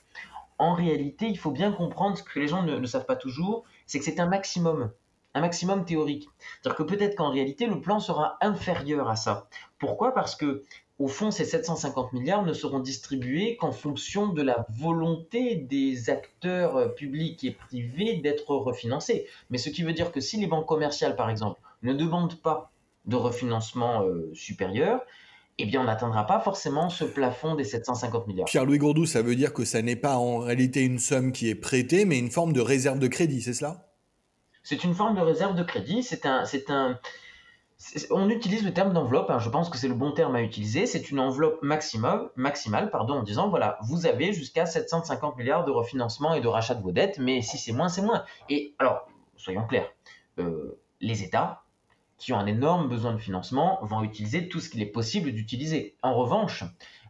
En 0.57 0.73
réalité, 0.73 1.27
il 1.27 1.37
faut 1.37 1.51
bien 1.51 1.71
comprendre 1.71 2.17
ce 2.17 2.23
que 2.23 2.39
les 2.39 2.47
gens 2.47 2.63
ne, 2.63 2.77
ne 2.77 2.85
savent 2.87 3.05
pas 3.05 3.15
toujours, 3.15 3.63
c'est 3.85 3.99
que 3.99 4.05
c'est 4.05 4.19
un 4.19 4.25
maximum, 4.25 4.91
un 5.35 5.41
maximum 5.41 5.85
théorique. 5.85 6.27
C'est-à-dire 6.39 6.77
que 6.77 6.83
peut-être 6.83 7.15
qu'en 7.15 7.29
réalité, 7.29 7.67
le 7.67 7.79
plan 7.79 7.99
sera 7.99 8.37
inférieur 8.41 9.09
à 9.09 9.15
ça. 9.15 9.47
Pourquoi? 9.77 10.15
Parce 10.15 10.35
que 10.35 10.63
au 10.99 11.07
fond, 11.07 11.29
ces 11.29 11.45
750 11.45 12.13
milliards 12.13 12.43
ne 12.43 12.53
seront 12.53 12.79
distribués 12.79 13.55
qu'en 13.57 13.71
fonction 13.71 14.27
de 14.27 14.41
la 14.41 14.65
volonté 14.69 15.55
des 15.55 16.09
acteurs 16.09 16.75
euh, 16.75 16.87
publics 16.87 17.43
et 17.43 17.51
privés 17.51 18.15
d'être 18.15 18.49
refinancés. 18.55 19.27
Mais 19.49 19.59
ce 19.59 19.69
qui 19.69 19.83
veut 19.83 19.93
dire 19.93 20.11
que 20.11 20.19
si 20.19 20.37
les 20.37 20.47
banques 20.47 20.65
commerciales, 20.65 21.15
par 21.15 21.29
exemple, 21.29 21.59
ne 21.83 21.93
demandent 21.93 22.41
pas 22.41 22.71
de 23.05 23.15
refinancement 23.15 24.03
euh, 24.03 24.31
supérieur, 24.33 25.01
eh 25.59 25.65
bien, 25.65 25.81
on 25.81 25.85
n'atteindra 25.85 26.25
pas 26.25 26.39
forcément 26.39 26.89
ce 26.89 27.03
plafond 27.03 27.55
des 27.55 27.63
750 27.63 28.27
milliards. 28.27 28.45
Pierre-Louis 28.45 28.77
Gourdou, 28.77 29.05
ça 29.05 29.21
veut 29.21 29.35
dire 29.35 29.53
que 29.53 29.65
ça 29.65 29.81
n'est 29.81 29.95
pas 29.95 30.17
en 30.17 30.39
réalité 30.39 30.83
une 30.83 30.99
somme 30.99 31.31
qui 31.31 31.49
est 31.49 31.55
prêtée, 31.55 32.05
mais 32.05 32.19
une 32.19 32.29
forme 32.29 32.53
de 32.53 32.61
réserve 32.61 32.99
de 32.99 33.07
crédit, 33.07 33.41
c'est 33.41 33.53
cela? 33.53 33.87
C'est 34.63 34.83
une 34.83 34.93
forme 34.93 35.15
de 35.15 35.21
réserve 35.21 35.55
de 35.55 35.63
crédit. 35.63 36.03
C'est 36.03 36.25
un, 36.25 36.45
c'est 36.45 36.69
un, 36.69 36.99
on 38.09 38.29
utilise 38.29 38.63
le 38.65 38.73
terme 38.73 38.93
d'enveloppe, 38.93 39.29
hein, 39.29 39.39
je 39.39 39.49
pense 39.49 39.69
que 39.69 39.77
c'est 39.77 39.87
le 39.87 39.93
bon 39.93 40.11
terme 40.11 40.35
à 40.35 40.41
utiliser. 40.41 40.87
C'est 40.87 41.11
une 41.11 41.19
enveloppe 41.19 41.61
maximale, 41.61 42.89
pardon, 42.91 43.15
en 43.15 43.23
disant 43.23 43.49
voilà, 43.49 43.77
vous 43.83 44.07
avez 44.07 44.33
jusqu'à 44.33 44.65
750 44.65 45.37
milliards 45.37 45.63
de 45.63 45.71
refinancement 45.71 46.33
et 46.33 46.41
de 46.41 46.47
rachat 46.47 46.73
de 46.73 46.81
vos 46.81 46.91
dettes, 46.91 47.19
mais 47.19 47.41
si 47.41 47.57
c'est 47.57 47.73
moins, 47.73 47.89
c'est 47.89 48.01
moins. 48.01 48.23
Et 48.49 48.73
alors, 48.79 49.07
soyons 49.35 49.65
clairs, 49.67 49.91
euh, 50.39 50.79
les 51.01 51.23
États 51.23 51.63
qui 52.17 52.33
ont 52.33 52.39
un 52.39 52.47
énorme 52.47 52.89
besoin 52.89 53.13
de 53.13 53.19
financement 53.19 53.77
vont 53.83 54.01
utiliser 54.01 54.49
tout 54.49 54.59
ce 54.59 54.69
qu'il 54.69 54.81
est 54.81 54.87
possible 54.87 55.31
d'utiliser. 55.31 55.95
En 56.01 56.15
revanche, 56.15 56.63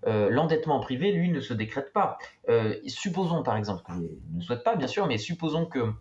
euh, 0.05 0.29
l'endettement 0.29 0.81
privé, 0.81 1.13
lui, 1.13 1.31
ne 1.31 1.39
se 1.39 1.53
décrète 1.53 1.93
pas. 1.93 2.17
Euh, 2.49 2.75
supposons 2.87 3.41
par 3.41 3.55
exemple, 3.55 3.83
je 3.87 4.35
ne 4.35 4.41
souhaite 4.41 4.65
pas 4.65 4.75
bien 4.75 4.87
sûr, 4.87 5.07
mais 5.07 5.17
supposons 5.17 5.65
que 5.65 5.93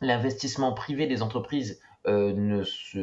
l'investissement 0.00 0.72
privé 0.72 1.06
des 1.06 1.22
entreprises 1.22 1.80
ne, 2.04 2.64
se, 2.64 2.98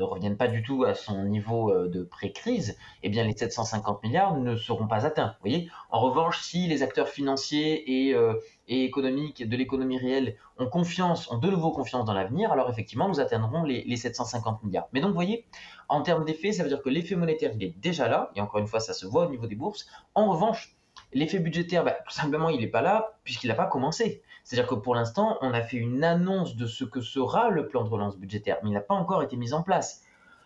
ne 0.00 0.04
reviennent 0.04 0.36
pas 0.36 0.48
du 0.48 0.62
tout 0.62 0.84
à 0.84 0.94
son 0.94 1.24
niveau 1.24 1.70
euh, 1.70 1.88
de 1.88 2.02
pré-crise, 2.02 2.76
eh 3.02 3.08
bien 3.08 3.24
les 3.24 3.36
750 3.36 4.02
milliards 4.02 4.36
ne 4.36 4.56
seront 4.56 4.86
pas 4.86 5.06
atteints. 5.06 5.36
voyez 5.40 5.70
en 5.90 6.00
revanche, 6.00 6.40
si 6.40 6.66
les 6.66 6.82
acteurs 6.82 7.08
financiers 7.08 8.08
et, 8.08 8.14
euh, 8.14 8.34
et 8.68 8.84
économiques 8.84 9.48
de 9.48 9.56
l'économie 9.56 9.98
réelle 9.98 10.36
ont 10.58 10.68
confiance, 10.68 11.30
ont 11.30 11.38
de 11.38 11.50
nouveau 11.50 11.70
confiance 11.70 12.04
dans 12.04 12.14
l'avenir, 12.14 12.52
alors 12.52 12.70
effectivement, 12.70 13.08
nous 13.08 13.20
atteindrons 13.20 13.62
les, 13.62 13.84
les 13.84 13.96
750 13.96 14.62
milliards. 14.62 14.88
Mais 14.92 15.00
donc, 15.00 15.10
vous 15.10 15.14
voyez, 15.14 15.46
en 15.88 16.02
termes 16.02 16.24
d'effet, 16.24 16.52
ça 16.52 16.62
veut 16.62 16.68
dire 16.68 16.82
que 16.82 16.88
l'effet 16.88 17.16
monétaire, 17.16 17.52
il 17.54 17.62
est 17.62 17.78
déjà 17.78 18.08
là, 18.08 18.30
et 18.34 18.40
encore 18.40 18.60
une 18.60 18.66
fois, 18.66 18.80
ça 18.80 18.94
se 18.94 19.06
voit 19.06 19.26
au 19.26 19.30
niveau 19.30 19.46
des 19.46 19.56
bourses. 19.56 19.86
En 20.14 20.30
revanche, 20.30 20.76
l'effet 21.12 21.38
budgétaire, 21.38 21.84
bah, 21.84 21.96
tout 22.06 22.14
simplement, 22.14 22.48
il 22.48 22.60
n'est 22.60 22.68
pas 22.68 22.82
là, 22.82 23.18
puisqu'il 23.24 23.48
n'a 23.48 23.54
pas 23.54 23.66
commencé. 23.66 24.22
C'est-à-dire 24.44 24.68
que 24.68 24.74
pour 24.74 24.94
l'instant, 24.94 25.38
on 25.42 25.52
a 25.52 25.62
fait 25.62 25.76
une 25.76 26.02
annonce 26.04 26.56
de 26.56 26.66
ce 26.66 26.84
que 26.84 27.00
sera 27.00 27.50
le 27.50 27.68
plan 27.68 27.84
de 27.84 27.88
relance 27.88 28.16
budgétaire, 28.16 28.58
mais 28.62 28.70
il 28.70 28.72
n'a 28.72 28.80
pas 28.80 28.94
encore 28.94 29.22
été 29.22 29.36
mis 29.36 29.52
en 29.52 29.62
place. 29.62 30.02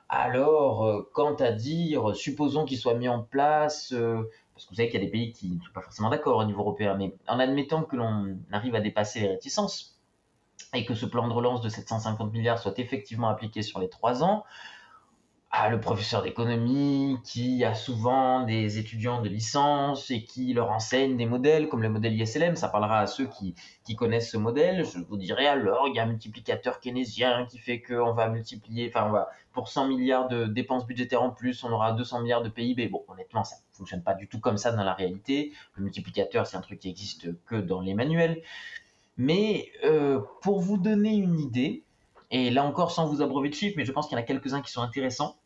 Alors, 0.09 0.85
euh, 0.85 1.11
quant 1.13 1.35
à 1.35 1.51
dire, 1.51 2.15
supposons 2.15 2.65
qu'il 2.65 2.79
soit 2.79 2.95
mis 2.95 3.09
en 3.09 3.23
place 3.23 3.93
euh, 3.93 4.31
parce 4.55 4.67
que 4.67 4.71
vous 4.71 4.77
savez 4.77 4.89
qu'il 4.89 5.01
y 5.01 5.03
a 5.03 5.07
des 5.07 5.11
pays 5.11 5.33
qui 5.33 5.51
ne 5.51 5.61
sont 5.61 5.73
pas 5.73 5.81
forcément 5.81 6.11
d'accord 6.11 6.39
au 6.39 6.45
niveau 6.45 6.61
européen, 6.61 6.95
mais 6.95 7.15
en 7.27 7.41
admettant 7.41 7.83
que 7.83 7.97
l'on 7.97 8.39
arrive 8.53 8.75
à 8.77 8.81
dépasser 8.81 9.21
les 9.21 9.29
réticences 9.29 9.99
et 10.73 10.85
que 10.85 10.95
ce 10.95 11.07
plan 11.07 11.27
de 11.27 11.33
relance 11.33 11.61
de 11.61 11.69
750 11.69 12.33
milliards 12.33 12.59
soit 12.59 12.79
effectivement 12.79 13.29
appliqué 13.29 13.63
sur 13.63 13.81
les 13.81 13.89
trois 13.89 14.23
ans, 14.23 14.45
le 15.71 15.81
professeur 15.81 16.23
d'économie 16.23 17.19
qui 17.25 17.65
a 17.65 17.75
souvent 17.75 18.45
des 18.45 18.79
étudiants 18.79 19.23
de 19.23 19.29
licence 19.29 20.11
et 20.11 20.25
qui 20.25 20.53
leur 20.53 20.71
enseigne 20.71 21.17
des 21.17 21.27
modèles 21.27 21.69
comme 21.69 21.81
le 21.81 21.89
modèle 21.89 22.21
ISLM. 22.21 22.57
Ça 22.57 22.69
parlera 22.69 23.01
à 23.01 23.07
ceux 23.07 23.27
qui, 23.27 23.55
connaissent 23.97 24.31
ce 24.31 24.37
modèle. 24.37 24.85
Je 24.85 24.99
vous 24.99 25.17
dirai 25.17 25.47
alors, 25.47 25.87
il 25.89 25.95
y 25.95 26.01
a 26.01 26.03
un 26.03 26.07
multiplicateur 26.07 26.81
keynésien 26.81 27.47
qui 27.47 27.59
fait 27.59 27.81
qu'on 27.81 28.13
va 28.13 28.29
multiplier, 28.29 28.89
enfin, 28.89 29.07
on 29.09 29.13
va, 29.13 29.29
pour 29.53 29.69
100 29.69 29.89
milliards 29.89 30.29
de 30.29 30.47
dépenses 30.47 30.87
budgétaires 30.87 31.23
en 31.23 31.31
plus, 31.31 31.63
on 31.63 31.71
aura 31.71 31.93
200 31.93 32.23
milliards 32.23 32.43
de 32.43 32.49
PIB. 32.49 32.89
Bon, 32.89 33.05
honnêtement, 33.09 33.45
ça 33.45 33.57
ne 33.57 33.77
fonctionne 33.77 34.03
pas 34.03 34.15
du 34.15 34.27
tout 34.27 34.41
comme 34.41 34.57
ça 34.57 34.73
dans 34.73 34.85
la 34.85 34.95
réalité. 34.95 35.53
Le 35.75 35.85
multiplicateur, 35.85 36.47
c'est 36.47 36.57
un 36.57 36.63
truc 36.63 36.81
qui 36.81 36.89
existe 36.89 37.29
que 37.47 37.57
dans 37.57 37.81
les 37.81 37.95
manuels. 37.95 38.43
Mais 39.17 39.71
euh, 39.85 40.21
pour 40.43 40.61
vous 40.61 40.77
donner 40.77 41.15
une 41.15 41.39
idée, 41.39 41.85
et 42.33 42.51
là 42.51 42.65
encore 42.65 42.91
sans 42.91 43.07
vous 43.07 43.23
abreuver 43.23 43.49
de 43.49 43.55
chiffres, 43.55 43.75
mais 43.77 43.85
je 43.85 43.93
pense 43.93 44.09
qu'il 44.09 44.19
y 44.19 44.21
en 44.21 44.25
a 44.25 44.27
quelques-uns 44.27 44.61
qui 44.61 44.73
sont 44.73 44.83
intéressants. 44.83 45.37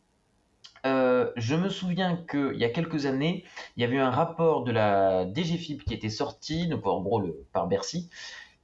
Euh, 0.87 1.31
je 1.37 1.55
me 1.55 1.69
souviens 1.69 2.17
qu'il 2.31 2.57
y 2.57 2.65
a 2.65 2.69
quelques 2.69 3.07
années, 3.07 3.45
il 3.77 3.83
y 3.83 3.85
avait 3.85 3.97
eu 3.97 4.01
un 4.01 4.11
rapport 4.11 4.65
de 4.65 4.73
la 4.73 5.27
DGFIP 5.33 5.85
qui 5.85 5.95
était 5.95 6.09
sorti, 6.09 6.69
donc 6.69 6.87
en 6.87 7.01
gros 7.01 7.23
par 7.53 7.67
Bercy, 7.67 8.09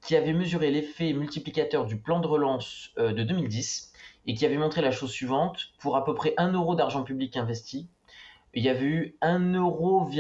qui 0.01 0.17
avait 0.17 0.33
mesuré 0.33 0.71
l'effet 0.71 1.13
multiplicateur 1.13 1.87
du 1.87 1.97
plan 1.97 2.21
de 2.21 2.27
relance 2.27 2.91
euh, 2.99 3.13
de 3.13 3.23
2010 3.23 3.93
et 4.27 4.35
qui 4.35 4.47
avait 4.47 4.59
montré 4.59 4.81
la 4.81 4.91
chose 4.91 5.11
suivante 5.11 5.73
pour 5.79 5.97
à 5.97 6.05
peu 6.05 6.15
près 6.15 6.35
1 6.37 6.53
euro 6.53 6.75
d'argent 6.75 7.03
public 7.03 7.37
investi, 7.37 7.89
il 8.55 8.63
y 8.63 8.69
avait 8.69 8.85
eu 8.85 9.17
1,5 9.23 9.57
euro 9.57 10.11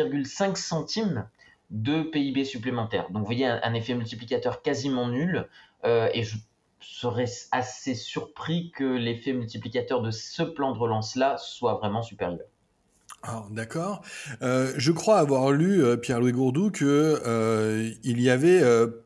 centimes 0.55 1.29
de 1.71 2.03
PIB 2.03 2.45
supplémentaire. 2.45 3.11
Donc 3.11 3.21
vous 3.21 3.27
voyez 3.27 3.47
un, 3.47 3.75
effet 3.75 3.95
multiplicateur 3.95 4.63
quasiment 4.63 5.09
nul 5.09 5.49
euh, 5.85 6.09
et 6.13 6.23
je 6.23 6.37
serais 6.87 7.31
assez 7.53 7.95
surpris 7.95 8.71
que 8.77 8.85
l'effet 8.85 9.33
multiplicateur 9.33 10.03
de 10.03 10.11
ce 10.11 10.43
plan 10.43 10.73
de 10.73 10.79
relance-là 10.79 11.37
soit 11.39 11.75
vraiment 11.75 12.03
supérieur. 12.03 12.47
Ah, 13.27 13.47
d'accord. 13.51 14.03
Euh, 14.43 14.75
je 14.77 14.93
crois 14.93 15.19
avoir 15.19 15.51
lu, 15.51 15.83
euh, 15.83 15.97
Pierre-Louis 15.97 16.33
Gourdou, 16.33 16.71
qu'il 16.71 16.87
euh, 16.87 17.91
y 18.05 18.29
avait 18.29 18.63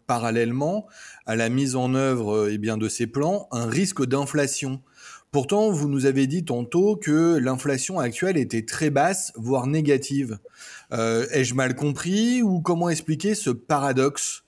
parallèlement 0.09 0.89
à 1.25 1.37
la 1.37 1.49
mise 1.49 1.77
en 1.77 1.95
œuvre 1.95 2.49
eh 2.51 2.59
bien, 2.59 2.77
de 2.77 2.89
ces 2.89 3.07
plans 3.07 3.47
un 3.53 3.67
risque 3.67 4.05
d'inflation. 4.05 4.83
Pourtant, 5.31 5.71
vous 5.71 5.89
nous 5.89 6.07
avez 6.07 6.27
dit 6.27 6.45
tantôt 6.45 6.97
que 6.97 7.37
l'inflation 7.37 8.01
actuelle 8.01 8.39
était 8.39 8.65
très 8.65 8.91
basse, 8.91 9.33
voire 9.37 9.67
négative. 9.67 10.39
Ai-je 10.91 11.55
mal 11.55 11.77
compris 11.77 12.43
ou 12.43 12.61
comment 12.61 12.89
expliquer 12.89 13.35
ce 13.35 13.51
paradoxe? 13.51 14.43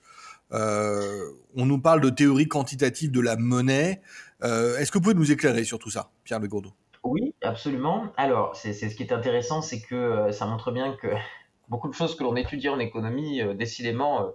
On 0.51 1.65
nous 1.65 1.79
parle 1.79 2.01
de 2.01 2.09
théorie 2.09 2.47
quantitative 2.47 3.11
de 3.11 3.21
la 3.21 3.35
monnaie. 3.35 4.01
Euh, 4.43 4.77
est-ce 4.77 4.91
que 4.91 4.97
vous 4.97 5.03
pouvez 5.03 5.15
nous 5.15 5.31
éclairer 5.31 5.63
sur 5.63 5.79
tout 5.79 5.89
ça, 5.89 6.11
Pierre 6.23 6.39
Legourdeau 6.39 6.71
Oui, 7.03 7.33
absolument. 7.41 8.11
Alors, 8.17 8.55
c'est 8.55 8.73
ce 8.73 8.95
qui 8.95 9.03
est 9.03 9.13
intéressant, 9.13 9.61
c'est 9.61 9.81
que 9.81 9.95
euh, 9.95 10.31
ça 10.31 10.45
montre 10.45 10.71
bien 10.71 10.93
que 10.93 11.07
beaucoup 11.69 11.87
de 11.87 11.93
choses 11.93 12.15
que 12.15 12.23
l'on 12.23 12.35
étudie 12.35 12.69
en 12.69 12.79
économie, 12.79 13.41
décidément, 13.55 14.31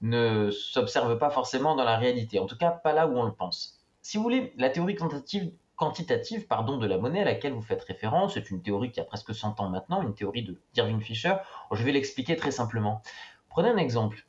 ne 0.00 0.50
s'observent 0.50 1.18
pas 1.18 1.30
forcément 1.30 1.76
dans 1.76 1.84
la 1.84 1.98
réalité. 1.98 2.38
En 2.38 2.46
tout 2.46 2.56
cas, 2.56 2.70
pas 2.70 2.92
là 2.92 3.06
où 3.06 3.18
on 3.18 3.24
le 3.24 3.32
pense. 3.32 3.84
Si 4.00 4.16
vous 4.16 4.22
voulez, 4.22 4.54
la 4.56 4.70
théorie 4.70 4.94
quantitative, 4.94 5.52
quantitative 5.76 6.46
pardon, 6.46 6.78
de 6.78 6.86
la 6.86 6.98
monnaie 6.98 7.20
à 7.20 7.24
laquelle 7.24 7.52
vous 7.52 7.62
faites 7.62 7.82
référence, 7.84 8.34
c'est 8.34 8.50
une 8.50 8.62
théorie 8.62 8.90
qui 8.90 9.00
a 9.00 9.04
presque 9.04 9.34
100 9.34 9.60
ans 9.60 9.68
maintenant, 9.68 10.02
une 10.02 10.14
théorie 10.14 10.42
de 10.42 10.60
Irving 10.76 11.00
Fisher. 11.00 11.34
Je 11.72 11.82
vais 11.84 11.92
l'expliquer 11.92 12.36
très 12.36 12.50
simplement. 12.50 13.02
Prenez 13.50 13.68
un 13.68 13.76
exemple. 13.76 14.26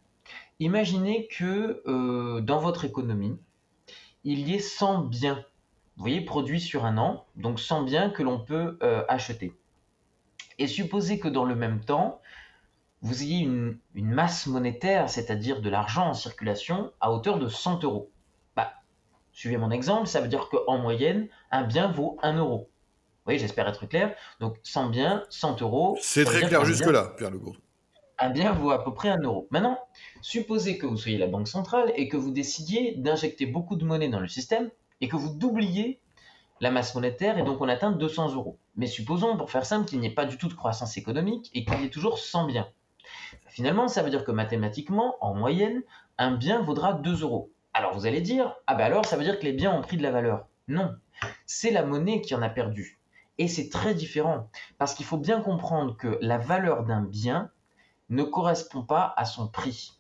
Imaginez 0.60 1.28
que 1.28 1.82
euh, 1.88 2.42
dans 2.42 2.60
votre 2.60 2.84
économie, 2.84 3.38
il 4.26 4.48
y 4.48 4.56
ait 4.56 4.60
100 4.60 5.04
biens, 5.04 5.46
vous 5.96 6.04
voyez, 6.04 6.22
produits 6.22 6.60
sur 6.60 6.84
un 6.84 6.98
an, 6.98 7.26
donc 7.38 7.62
100 7.62 7.84
biens 7.84 8.10
que 8.10 8.24
l'on 8.24 8.40
peut 8.40 8.78
euh, 8.84 9.04
acheter. 9.08 9.54
Et 10.58 10.68
supposez 10.68 11.20
que 11.20 11.30
dans 11.30 11.46
le 11.46 11.56
même 11.56 11.80
temps, 11.80 12.22
vous 13.02 13.24
ayez 13.24 13.40
une, 13.40 13.80
masse 13.96 14.48
monétaire, 14.48 15.10
c'est-à-dire 15.10 15.62
de 15.62 15.70
l'argent 15.70 16.10
en 16.10 16.14
circulation, 16.14 16.92
à 17.00 17.14
hauteur 17.14 17.40
de 17.40 17.48
100 17.48 17.86
euros. 17.86 18.12
Bah, 18.58 18.74
suivez 19.32 19.56
mon 19.56 19.72
exemple, 19.72 20.08
ça 20.08 20.20
veut 20.20 20.28
dire 20.28 20.50
qu'en 20.50 20.78
moyenne, 20.78 21.30
un 21.52 21.64
bien 21.64 21.90
vaut 21.90 22.18
1 22.22 22.38
euro. 22.38 22.58
Vous 22.58 23.24
voyez, 23.24 23.40
j'espère 23.40 23.70
être 23.70 23.86
clair. 23.86 24.14
Donc 24.42 24.58
100 24.64 24.90
biens, 24.90 25.24
100 25.30 25.62
euros. 25.62 25.98
C'est 26.02 26.26
très 26.26 26.42
clair 26.42 26.66
jusque-là, 26.66 27.14
Pierre 27.18 27.32
Legourde 27.32 27.60
un 28.20 28.30
bien 28.30 28.52
vaut 28.52 28.72
à 28.72 28.84
peu 28.84 28.94
près 28.94 29.10
un 29.10 29.22
euro. 29.22 29.48
Maintenant, 29.50 29.80
supposez 30.22 30.78
que 30.78 30.86
vous 30.86 30.98
soyez 30.98 31.18
la 31.18 31.28
banque 31.28 31.48
centrale 31.48 31.92
et 31.96 32.08
que 32.08 32.18
vous 32.18 32.32
décidiez 32.32 32.96
d'injecter 32.96 33.46
beaucoup 33.46 33.76
de 33.76 33.86
monnaie 33.86 34.10
dans 34.10 34.20
le 34.20 34.28
système 34.28 34.70
et 35.02 35.08
que 35.08 35.16
vous 35.16 35.34
doubliez 35.34 36.02
la 36.60 36.72
masse 36.72 36.94
monétaire 36.94 37.38
et 37.38 37.44
donc 37.44 37.62
on 37.62 37.70
atteint 37.70 37.92
200 37.92 38.36
euros. 38.36 38.58
Mais 38.76 38.88
supposons, 38.88 39.38
pour 39.38 39.50
faire 39.50 39.66
simple, 39.66 39.88
qu'il 39.88 40.00
n'y 40.00 40.08
ait 40.08 40.14
pas 40.14 40.26
du 40.26 40.38
tout 40.38 40.50
de 40.50 40.54
croissance 40.54 40.98
économique 40.98 41.50
et 41.54 41.64
qu'il 41.64 41.82
y 41.82 41.86
ait 41.86 41.90
toujours 41.90 42.20
100 42.20 42.48
biens. 42.48 42.68
Finalement, 43.48 43.88
ça 43.88 44.04
veut 44.04 44.10
dire 44.10 44.26
que 44.26 44.32
mathématiquement, 44.32 45.16
en 45.22 45.34
moyenne, 45.34 45.82
un 46.18 46.32
bien 46.32 46.62
vaudra 46.62 46.94
2 46.94 47.22
euros. 47.22 47.50
Alors 47.74 47.94
vous 47.94 48.06
allez 48.06 48.22
dire, 48.22 48.56
ah 48.68 48.76
ben 48.76 48.86
alors 48.86 49.06
ça 49.06 49.16
veut 49.16 49.24
dire 49.24 49.40
que 49.40 49.46
les 49.46 49.54
biens 49.54 49.74
ont 49.74 49.82
pris 49.82 49.96
de 49.96 50.04
la 50.04 50.12
valeur. 50.12 50.48
Non, 50.68 50.94
c'est 51.46 51.72
la 51.72 51.84
monnaie 51.84 52.22
qui 52.22 52.36
en 52.36 52.42
a 52.42 52.50
perdu. 52.50 53.00
Et 53.38 53.48
c'est 53.48 53.70
très 53.70 53.94
différent, 53.94 54.50
parce 54.78 54.94
qu'il 54.94 55.06
faut 55.06 55.18
bien 55.18 55.40
comprendre 55.40 55.96
que 55.96 56.18
la 56.22 56.38
valeur 56.38 56.84
d'un 56.84 57.02
bien 57.02 57.52
ne 58.10 58.24
correspond 58.24 58.84
pas 58.84 59.14
à 59.18 59.26
son 59.26 59.48
prix. 59.48 59.94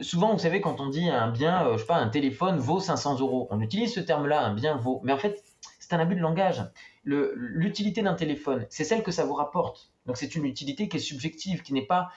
Souvent, 0.00 0.32
vous 0.32 0.38
savez, 0.38 0.60
quand 0.60 0.80
on 0.80 0.88
dit 0.88 1.08
un 1.08 1.30
bien, 1.30 1.66
euh, 1.66 1.72
je 1.74 1.78
sais 1.78 1.86
pas, 1.86 1.96
un 1.96 2.08
téléphone 2.08 2.58
vaut 2.58 2.80
500 2.80 3.18
euros, 3.20 3.48
on 3.50 3.60
utilise 3.60 3.92
ce 3.94 4.00
terme-là, 4.00 4.44
un 4.44 4.54
bien 4.54 4.76
vaut. 4.76 5.00
Mais 5.02 5.12
en 5.12 5.18
fait, 5.18 5.42
c'est 5.80 5.92
un 5.94 5.98
abus 5.98 6.14
de 6.14 6.20
langage. 6.20 6.64
L'utilité 7.04 8.02
d'un 8.02 8.14
téléphone, 8.14 8.66
c'est 8.68 8.84
celle 8.84 9.02
que 9.02 9.10
ça 9.10 9.24
vous 9.24 9.34
rapporte. 9.34 9.90
Donc 10.06 10.18
c'est 10.18 10.34
une 10.34 10.44
utilité 10.44 10.88
qui 10.88 10.98
est 10.98 11.00
subjective, 11.00 11.62
qui 11.62 11.72
n'est 11.72 11.86
pas, 11.86 12.10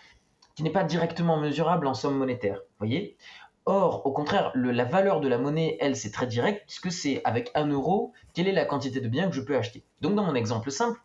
qui 0.55 0.69
pas 0.69 0.83
directement 0.83 1.37
mesurable 1.37 1.87
en 1.87 1.93
somme 1.93 2.17
monétaire. 2.17 2.59
Voyez? 2.77 3.17
Or, 3.65 4.05
au 4.05 4.11
contraire, 4.11 4.51
la 4.55 4.83
valeur 4.83 5.21
de 5.21 5.27
la 5.27 5.37
monnaie, 5.37 5.77
elle, 5.79 5.95
c'est 5.95 6.11
très 6.11 6.25
direct, 6.27 6.63
puisque 6.65 6.91
c'est 6.91 7.21
avec 7.25 7.51
1 7.53 7.67
euro, 7.67 8.11
quelle 8.33 8.47
est 8.47 8.53
la 8.53 8.65
quantité 8.65 8.99
de 8.99 9.07
biens 9.07 9.29
que 9.29 9.35
je 9.35 9.41
peux 9.41 9.55
acheter? 9.55 9.85
Donc 10.01 10.15
dans 10.15 10.23
mon 10.23 10.35
exemple 10.35 10.71
simple, 10.71 10.99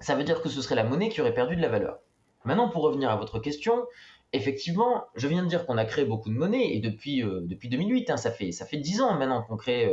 ça 0.00 0.14
veut 0.14 0.24
dire 0.24 0.42
que 0.42 0.48
ce 0.48 0.62
serait 0.62 0.76
la 0.76 0.84
monnaie 0.84 1.08
qui 1.08 1.20
aurait 1.20 1.34
perdu 1.34 1.56
de 1.56 1.60
la 1.60 1.68
valeur. 1.68 1.98
Maintenant, 2.44 2.68
pour 2.68 2.82
revenir 2.82 3.10
à 3.10 3.16
votre 3.16 3.38
question, 3.38 3.86
effectivement, 4.32 5.04
je 5.14 5.28
viens 5.28 5.42
de 5.42 5.48
dire 5.48 5.66
qu'on 5.66 5.78
a 5.78 5.84
créé 5.84 6.04
beaucoup 6.04 6.30
de 6.30 6.34
monnaie, 6.34 6.74
et 6.74 6.80
depuis, 6.80 7.22
euh, 7.22 7.40
depuis 7.42 7.68
2008, 7.68 8.10
hein, 8.10 8.16
ça, 8.16 8.30
fait, 8.30 8.52
ça 8.52 8.66
fait 8.66 8.78
10 8.78 9.00
ans 9.02 9.14
maintenant 9.14 9.42
qu'on 9.42 9.56
crée, 9.56 9.92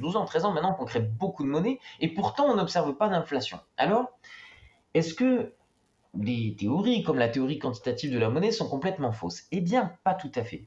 12 0.00 0.16
euh, 0.16 0.18
ans, 0.18 0.24
13 0.24 0.44
ans 0.46 0.52
maintenant 0.52 0.74
qu'on 0.74 0.84
crée 0.84 1.00
beaucoup 1.00 1.44
de 1.44 1.48
monnaie, 1.48 1.78
et 2.00 2.08
pourtant 2.08 2.46
on 2.46 2.56
n'observe 2.56 2.94
pas 2.94 3.08
d'inflation. 3.08 3.58
Alors, 3.76 4.10
est-ce 4.94 5.14
que 5.14 5.52
les 6.18 6.56
théories, 6.58 7.02
comme 7.02 7.18
la 7.18 7.28
théorie 7.28 7.58
quantitative 7.58 8.12
de 8.12 8.18
la 8.18 8.30
monnaie, 8.30 8.52
sont 8.52 8.68
complètement 8.68 9.12
fausses? 9.12 9.44
Eh 9.52 9.60
bien, 9.60 9.92
pas 10.04 10.14
tout 10.14 10.32
à 10.34 10.42
fait. 10.42 10.66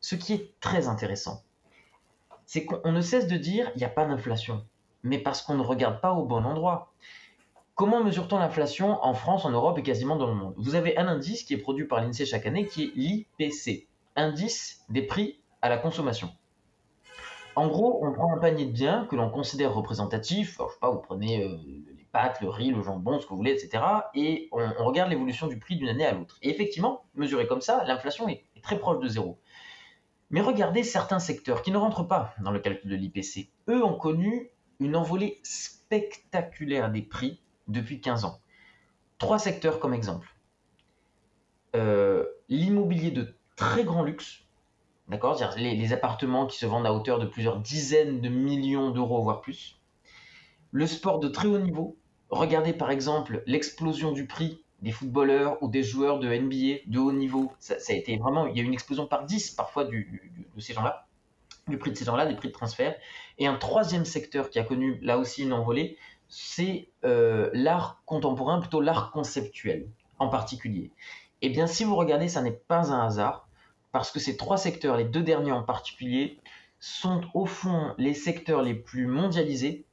Ce 0.00 0.14
qui 0.14 0.32
est 0.34 0.58
très 0.60 0.86
intéressant, 0.88 1.42
c'est 2.46 2.64
qu'on 2.64 2.92
ne 2.92 3.00
cesse 3.00 3.26
de 3.26 3.36
dire 3.36 3.70
il 3.74 3.78
n'y 3.78 3.84
a 3.84 3.88
pas 3.88 4.04
d'inflation, 4.04 4.66
mais 5.02 5.18
parce 5.18 5.42
qu'on 5.42 5.54
ne 5.54 5.62
regarde 5.62 6.00
pas 6.00 6.12
au 6.12 6.24
bon 6.24 6.44
endroit. 6.44 6.92
Comment 7.76 8.04
mesure-t-on 8.04 8.38
l'inflation 8.38 9.02
en 9.02 9.14
France, 9.14 9.44
en 9.44 9.50
Europe 9.50 9.78
et 9.78 9.82
quasiment 9.82 10.14
dans 10.14 10.28
le 10.28 10.34
monde? 10.34 10.54
Vous 10.58 10.76
avez 10.76 10.96
un 10.96 11.08
indice 11.08 11.42
qui 11.42 11.54
est 11.54 11.58
produit 11.58 11.86
par 11.86 12.00
l'INSEE 12.00 12.24
chaque 12.24 12.46
année 12.46 12.66
qui 12.66 12.84
est 12.84 12.92
l'IPC, 12.94 13.88
indice 14.14 14.84
des 14.90 15.02
prix 15.02 15.40
à 15.60 15.68
la 15.68 15.76
consommation. 15.76 16.30
En 17.56 17.66
gros, 17.66 17.98
on 18.06 18.12
prend 18.12 18.32
un 18.32 18.38
panier 18.38 18.66
de 18.66 18.70
biens 18.70 19.08
que 19.10 19.16
l'on 19.16 19.28
considère 19.28 19.74
représentatif, 19.74 20.52
je 20.52 20.72
sais 20.72 20.78
pas, 20.80 20.90
vous 20.90 21.00
prenez 21.00 21.42
euh, 21.42 21.56
les 21.66 22.06
pâtes, 22.12 22.40
le 22.40 22.48
riz, 22.48 22.70
le 22.70 22.80
jambon, 22.80 23.18
ce 23.18 23.26
que 23.26 23.30
vous 23.30 23.38
voulez, 23.38 23.50
etc. 23.50 23.82
Et 24.14 24.48
on, 24.52 24.84
regarde 24.84 25.10
l'évolution 25.10 25.48
du 25.48 25.58
prix 25.58 25.74
d'une 25.74 25.88
année 25.88 26.06
à 26.06 26.12
l'autre. 26.12 26.38
Et 26.42 26.50
effectivement, 26.50 27.06
mesuré 27.14 27.48
comme 27.48 27.60
ça, 27.60 27.82
l'inflation 27.88 28.28
est 28.28 28.44
très 28.62 28.78
proche 28.78 29.00
de 29.00 29.08
zéro. 29.08 29.40
Mais 30.30 30.40
regardez 30.40 30.84
certains 30.84 31.18
secteurs 31.18 31.62
qui 31.62 31.72
ne 31.72 31.76
rentrent 31.76 32.06
pas 32.06 32.34
dans 32.40 32.52
le 32.52 32.60
calcul 32.60 32.88
de 32.88 32.94
l'IPC. 32.94 33.50
Eux 33.68 33.84
ont 33.84 33.98
connu 33.98 34.50
une 34.78 34.94
envolée 34.94 35.40
spectaculaire 35.42 36.92
des 36.92 37.02
prix 37.02 37.40
depuis 37.68 38.00
15 38.00 38.24
ans. 38.24 38.40
Trois 39.18 39.38
secteurs 39.38 39.78
comme 39.80 39.94
exemple. 39.94 40.34
Euh, 41.76 42.24
l'immobilier 42.48 43.10
de 43.10 43.34
très 43.56 43.84
grand 43.84 44.02
luxe, 44.02 44.44
d'accord 45.08 45.40
les, 45.56 45.74
les, 45.74 45.92
appartements 45.92 46.46
qui 46.46 46.58
se 46.58 46.66
vendent 46.66 46.86
à 46.86 46.92
hauteur 46.92 47.18
de 47.18 47.26
plusieurs 47.26 47.58
dizaines 47.58 48.20
de 48.20 48.28
millions 48.28 48.90
d'euros, 48.90 49.22
voire 49.22 49.40
plus. 49.40 49.80
Le 50.70 50.86
sport 50.86 51.20
de 51.20 51.28
très 51.28 51.48
haut 51.48 51.58
niveau. 51.58 51.96
Regardez 52.30 52.72
par 52.72 52.90
exemple 52.90 53.42
l'explosion 53.46 54.12
du 54.12 54.26
prix 54.26 54.64
des 54.84 54.92
footballeurs 54.92 55.60
ou 55.62 55.68
des 55.68 55.82
joueurs 55.82 56.18
de 56.20 56.28
NBA 56.28 56.82
de 56.86 56.98
haut 56.98 57.12
niveau. 57.12 57.52
Ça, 57.58 57.76
a 57.88 57.92
été 57.92 58.16
vraiment, 58.18 58.46
il 58.46 58.56
y 58.56 58.60
a 58.60 58.62
une 58.62 58.74
explosion 58.74 59.06
par 59.06 59.24
10 59.24 59.52
parfois 59.52 59.84
de 59.84 60.04
ces 60.58 60.74
gens-là, 60.74 61.06
du 61.68 61.78
prix 61.78 61.90
de 61.90 61.96
ces 61.96 62.04
gens-là, 62.04 62.26
des 62.26 62.36
prix 62.36 62.48
de 62.48 62.52
transfert. 62.52 62.94
Et 63.38 63.46
un 63.46 63.56
troisième 63.56 64.04
secteur 64.04 64.50
qui 64.50 64.58
a 64.58 64.62
connu 64.62 64.98
là 65.00 65.18
aussi 65.18 65.42
une 65.42 65.54
envolée, 65.54 65.96
c'est 66.28 66.88
euh, 67.04 67.50
l'art 67.52 68.02
contemporain, 68.06 68.60
plutôt 68.60 68.80
l'art 68.80 69.10
conceptuel. 69.12 69.86
en 70.18 70.28
particulier 70.28 70.90
Eh 71.42 71.50
bien, 71.50 71.66
si 71.66 71.84
vous 71.84 71.96
regardez, 71.96 72.28
ça 72.28 72.42
n'est 72.42 72.50
pas 72.52 72.92
un 72.92 73.06
hasard, 73.06 73.48
parce 73.92 74.10
que 74.10 74.18
ces 74.18 74.36
trois 74.36 74.56
secteurs, 74.56 74.96
les 74.96 75.04
deux 75.04 75.22
derniers 75.22 75.52
en 75.52 75.62
particulier, 75.62 76.38
sont 76.80 77.22
au 77.32 77.46
fond 77.46 77.94
les 77.96 78.14
secteurs 78.14 78.62
les 78.62 78.74
plus 78.74 79.06
mondialisés 79.06 79.86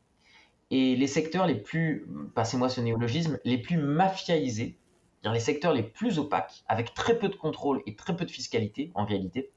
et 0.72 0.96
les 0.96 1.08
secteurs 1.08 1.48
les 1.48 1.56
plus, 1.56 2.08
passez-moi 2.34 2.70
ce 2.70 2.82
néologisme, 2.82 3.40
les 3.46 3.58
plus 3.58 3.78
mafiaisés, 3.78 4.78
les 5.24 5.40
secteurs 5.40 5.74
les 5.74 5.84
plus 5.84 6.18
opaques, 6.18 6.64
avec 6.68 6.94
très 6.94 7.18
peu 7.20 7.30
de 7.30 7.36
contrôle 7.36 7.84
et 7.86 7.96
très 7.96 8.16
peu 8.16 8.26
de 8.26 8.32
fiscalité 8.32 8.92
en 8.96 9.06
réalité. 9.06 9.52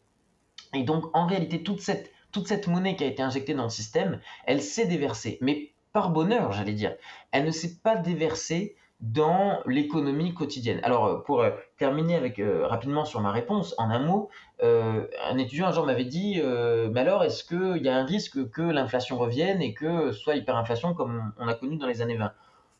Et 0.75 0.83
donc 0.83 1.05
en 1.17 1.27
réalité, 1.27 1.63
toute 1.63 1.81
cette, 1.81 2.13
toute 2.33 2.49
cette 2.49 2.67
monnaie 2.67 2.97
qui 2.97 3.05
a 3.05 3.07
été 3.07 3.23
injectée 3.23 3.55
dans 3.55 3.65
le 3.65 3.71
système, 3.71 4.21
elle 4.45 4.61
s'est 4.61 4.87
déversée, 4.87 5.39
mais 5.41 5.73
par 5.95 6.11
bonheur, 6.11 6.53
j'allais 6.53 6.73
dire. 6.73 6.95
Elle 7.31 7.47
ne 7.47 7.53
s'est 7.53 7.77
pas 7.83 7.97
déversée 7.97 8.77
dans 9.01 9.61
l'économie 9.65 10.35
quotidienne. 10.35 10.81
Alors, 10.83 11.07
euh, 11.07 11.19
pour 11.21 11.41
euh, 11.41 11.51
terminer 11.79 12.17
avec 12.17 12.39
euh, 12.39 12.67
rapidement 12.67 13.05
sur 13.05 13.21
ma 13.21 13.31
réponse, 13.31 13.75
en 13.79 13.91
un 13.91 14.01
mot, 14.01 14.29
un 14.61 15.39
étudiant 15.39 15.67
un 15.67 15.73
jour 15.73 15.85
m'avait 15.87 16.05
dit, 16.05 16.41
mais 16.41 17.01
alors, 17.01 17.23
est-ce 17.23 17.45
qu'il 17.45 17.83
y 17.83 17.89
a 17.89 17.97
un 17.97 18.05
risque 18.05 18.51
que 18.51 18.63
l'inflation 18.63 19.19
revienne 19.19 19.61
et 19.61 19.75
que 19.75 20.13
soit 20.13 20.37
hyperinflation 20.37 20.95
comme 20.95 21.35
on 21.39 21.49
a 21.49 21.55
connu 21.55 21.77
dans 21.77 21.87
les 21.87 22.01
années 22.01 22.17
20 22.17 22.33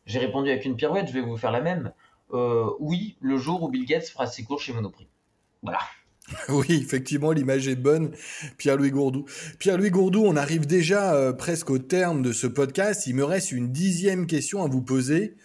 J'ai 0.07 0.17
répondu 0.17 0.49
avec 0.49 0.65
une 0.65 0.75
pirouette, 0.75 1.07
je 1.07 1.13
vais 1.13 1.21
vous 1.21 1.37
faire 1.37 1.51
la 1.51 1.61
même. 1.61 1.93
oui, 2.79 3.17
le 3.19 3.37
jour 3.37 3.61
où 3.61 3.69
Bill 3.69 3.85
Gates 3.85 4.07
fera 4.07 4.25
ses 4.25 4.43
cours 4.43 4.59
chez 4.59 4.73
Monoprix. 4.73 5.07
Voilà. 5.61 5.77
Oui, 6.49 6.81
effectivement, 6.83 7.31
l'image 7.31 7.67
est 7.67 7.75
bonne, 7.75 8.11
Pierre-Louis 8.57 8.91
Gourdou. 8.91 9.25
Pierre-Louis 9.59 9.91
Gourdou, 9.91 10.23
on 10.25 10.35
arrive 10.35 10.65
déjà 10.65 11.33
presque 11.33 11.69
au 11.69 11.77
terme 11.77 12.21
de 12.21 12.31
ce 12.31 12.47
podcast. 12.47 13.05
Il 13.07 13.15
me 13.15 13.23
reste 13.23 13.51
une 13.51 13.71
dixième 13.71 14.25
question 14.25 14.63
à 14.63 14.67
vous 14.67 14.81
poser. 14.81 15.35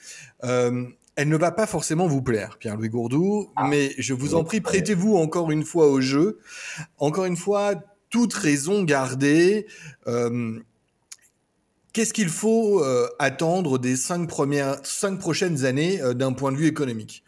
Euh, 0.45 0.85
elle 1.17 1.29
ne 1.29 1.37
va 1.37 1.51
pas 1.51 1.67
forcément 1.67 2.07
vous 2.07 2.23
plaire, 2.23 2.57
Pierre-Louis 2.59 2.89
Gourdou, 2.89 3.51
ah. 3.57 3.67
mais 3.69 3.95
je 3.99 4.15
vous 4.15 4.35
en 4.35 4.45
prie, 4.45 4.61
prêtez-vous 4.61 5.17
encore 5.17 5.51
une 5.51 5.65
fois 5.65 5.89
au 5.89 6.01
jeu. 6.01 6.39
Encore 6.99 7.27
une 7.27 7.37
fois, 7.37 7.75
toute 8.09 8.33
raison 8.33 8.83
gardée. 8.85 9.67
Euh, 10.07 10.59
qu'est-ce 11.93 12.15
qu'il 12.15 12.29
faut 12.29 12.83
euh, 12.83 13.07
attendre 13.19 13.79
des 13.79 13.97
cinq, 13.97 14.29
premières, 14.29 14.79
cinq 14.83 15.19
prochaines 15.19 15.65
années 15.65 16.01
d'un 16.15 16.33
point 16.33 16.53
de 16.53 16.57
vue 16.57 16.69
économique? 16.69 17.23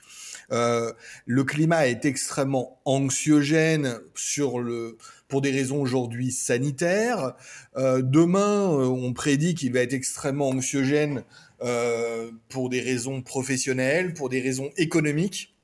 Le 0.52 1.44
climat 1.44 1.88
est 1.88 2.04
extrêmement 2.04 2.80
anxiogène 2.84 3.98
sur 4.14 4.60
le, 4.60 4.98
pour 5.28 5.40
des 5.40 5.50
raisons 5.50 5.80
aujourd'hui 5.80 6.30
sanitaires. 6.30 7.34
demain, 7.76 8.66
on 8.68 9.12
prédit 9.12 9.54
qu'il 9.54 9.72
va 9.72 9.80
être 9.80 9.94
extrêmement 9.94 10.50
anxiogène 10.50 11.24
euh, 11.64 12.32
pour 12.48 12.70
des 12.70 12.80
raisons 12.80 13.22
professionnelles, 13.22 14.14
pour 14.14 14.28
des 14.28 14.40
raisons 14.40 14.70
économiques. 14.76 15.54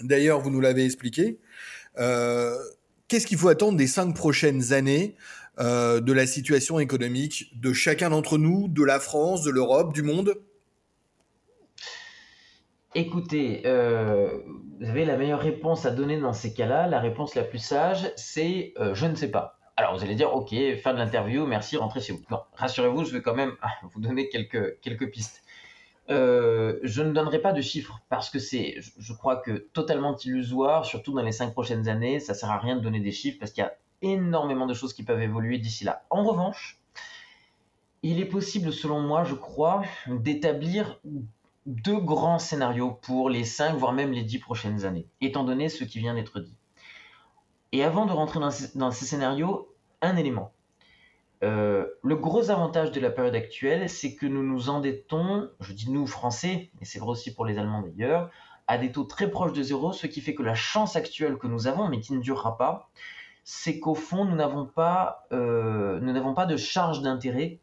D'ailleurs, 0.00 0.40
vous 0.40 0.50
nous 0.50 0.60
l'avez 0.60 0.84
expliqué. 0.84 1.40
Euh, 1.98 2.56
qu'est-ce 3.08 3.26
qu'il 3.26 3.38
faut 3.38 3.48
attendre 3.48 3.76
des 3.76 3.88
cinq 3.88 4.14
prochaines 4.14 4.72
années 4.72 5.16
euh, 5.58 6.00
de 6.00 6.12
la 6.12 6.28
situation 6.28 6.78
économique 6.78 7.50
de 7.60 7.72
chacun 7.72 8.10
d'entre 8.10 8.38
nous, 8.38 8.68
de 8.68 8.84
la 8.84 9.00
France, 9.00 9.42
de 9.42 9.50
l'Europe, 9.50 9.92
du 9.92 10.02
monde? 10.02 10.36
Écoutez, 12.98 13.60
vous 13.64 14.88
avez 14.88 15.04
la 15.04 15.18
meilleure 15.18 15.40
réponse 15.40 15.84
à 15.84 15.90
donner 15.90 16.18
dans 16.18 16.32
ces 16.32 16.54
cas-là. 16.54 16.86
La 16.86 16.98
réponse 16.98 17.34
la 17.34 17.42
plus 17.42 17.58
sage, 17.58 18.10
c'est 18.16 18.72
je 18.94 19.06
ne 19.06 19.14
sais 19.14 19.30
pas. 19.30 19.58
Alors 19.76 19.94
vous 19.94 20.02
allez 20.02 20.14
dire, 20.14 20.34
ok, 20.34 20.54
fin 20.82 20.94
de 20.94 20.98
l'interview, 20.98 21.44
merci, 21.44 21.76
rentrez 21.76 22.00
chez 22.00 22.14
vous. 22.14 22.22
Non, 22.30 22.40
rassurez-vous, 22.54 23.04
je 23.04 23.12
vais 23.12 23.20
quand 23.20 23.34
même 23.34 23.52
ah, 23.60 23.68
vous 23.82 24.00
donner 24.00 24.30
quelques, 24.30 24.80
quelques 24.80 25.10
pistes. 25.10 25.42
Euh, 26.08 26.78
je 26.82 27.02
ne 27.02 27.12
donnerai 27.12 27.40
pas 27.40 27.52
de 27.52 27.60
chiffres 27.60 28.00
parce 28.08 28.30
que 28.30 28.38
c'est, 28.38 28.76
je, 28.96 29.12
crois 29.12 29.36
que 29.36 29.52
totalement 29.74 30.16
illusoire, 30.16 30.86
surtout 30.86 31.12
dans 31.12 31.22
les 31.22 31.32
cinq 31.32 31.52
prochaines 31.52 31.88
années. 31.88 32.20
Ça 32.20 32.32
sert 32.32 32.50
à 32.50 32.58
rien 32.58 32.76
de 32.76 32.80
donner 32.80 33.00
des 33.00 33.12
chiffres 33.12 33.36
parce 33.38 33.52
qu'il 33.52 33.62
y 33.62 33.66
a 33.66 33.74
énormément 34.00 34.66
de 34.66 34.72
choses 34.72 34.94
qui 34.94 35.02
peuvent 35.02 35.20
évoluer 35.20 35.58
d'ici 35.58 35.84
là. 35.84 36.06
En 36.08 36.24
revanche, 36.24 36.80
il 38.02 38.18
est 38.18 38.26
possible, 38.26 38.72
selon 38.72 39.00
moi, 39.00 39.24
je 39.24 39.34
crois, 39.34 39.82
d'établir 40.06 41.00
deux 41.66 41.98
grands 41.98 42.38
scénarios 42.38 42.92
pour 42.92 43.28
les 43.28 43.44
cinq, 43.44 43.74
voire 43.74 43.92
même 43.92 44.12
les 44.12 44.22
dix 44.22 44.38
prochaines 44.38 44.84
années, 44.84 45.06
étant 45.20 45.44
donné 45.44 45.68
ce 45.68 45.84
qui 45.84 45.98
vient 45.98 46.14
d'être 46.14 46.40
dit. 46.40 46.56
Et 47.72 47.82
avant 47.82 48.06
de 48.06 48.12
rentrer 48.12 48.40
dans 48.40 48.90
ces, 48.90 49.04
scénarios, 49.04 49.68
un 50.00 50.16
élément. 50.16 50.52
Euh, 51.42 51.86
le 52.02 52.16
gros 52.16 52.50
avantage 52.50 52.92
de 52.92 53.00
la 53.00 53.10
période 53.10 53.34
actuelle, 53.34 53.90
c'est 53.90 54.14
que 54.14 54.26
nous 54.26 54.42
nous 54.42 54.70
endettons, 54.70 55.50
je 55.60 55.72
dis 55.72 55.90
nous 55.90 56.06
Français, 56.06 56.70
mais 56.78 56.86
c'est 56.86 56.98
vrai 56.98 57.10
aussi 57.10 57.34
pour 57.34 57.44
les 57.44 57.58
Allemands 57.58 57.82
d'ailleurs, 57.82 58.30
à 58.68 58.78
des 58.78 58.92
taux 58.92 59.04
très 59.04 59.30
proches 59.30 59.52
de 59.52 59.62
zéro, 59.62 59.92
ce 59.92 60.06
qui 60.06 60.20
fait 60.20 60.34
que 60.34 60.42
la 60.42 60.54
chance 60.54 60.96
actuelle 60.96 61.36
que 61.36 61.46
nous 61.46 61.66
avons, 61.66 61.88
mais 61.88 62.00
qui 62.00 62.14
ne 62.14 62.20
durera 62.20 62.56
pas, 62.56 62.88
c'est 63.44 63.78
qu'au 63.78 63.94
fond, 63.94 64.24
nous 64.24 64.34
n'avons 64.34 64.66
pas, 64.66 65.26
euh, 65.32 66.32
pas 66.34 66.46
de 66.46 66.56
charge 66.56 67.02
d'intérêt 67.02 67.60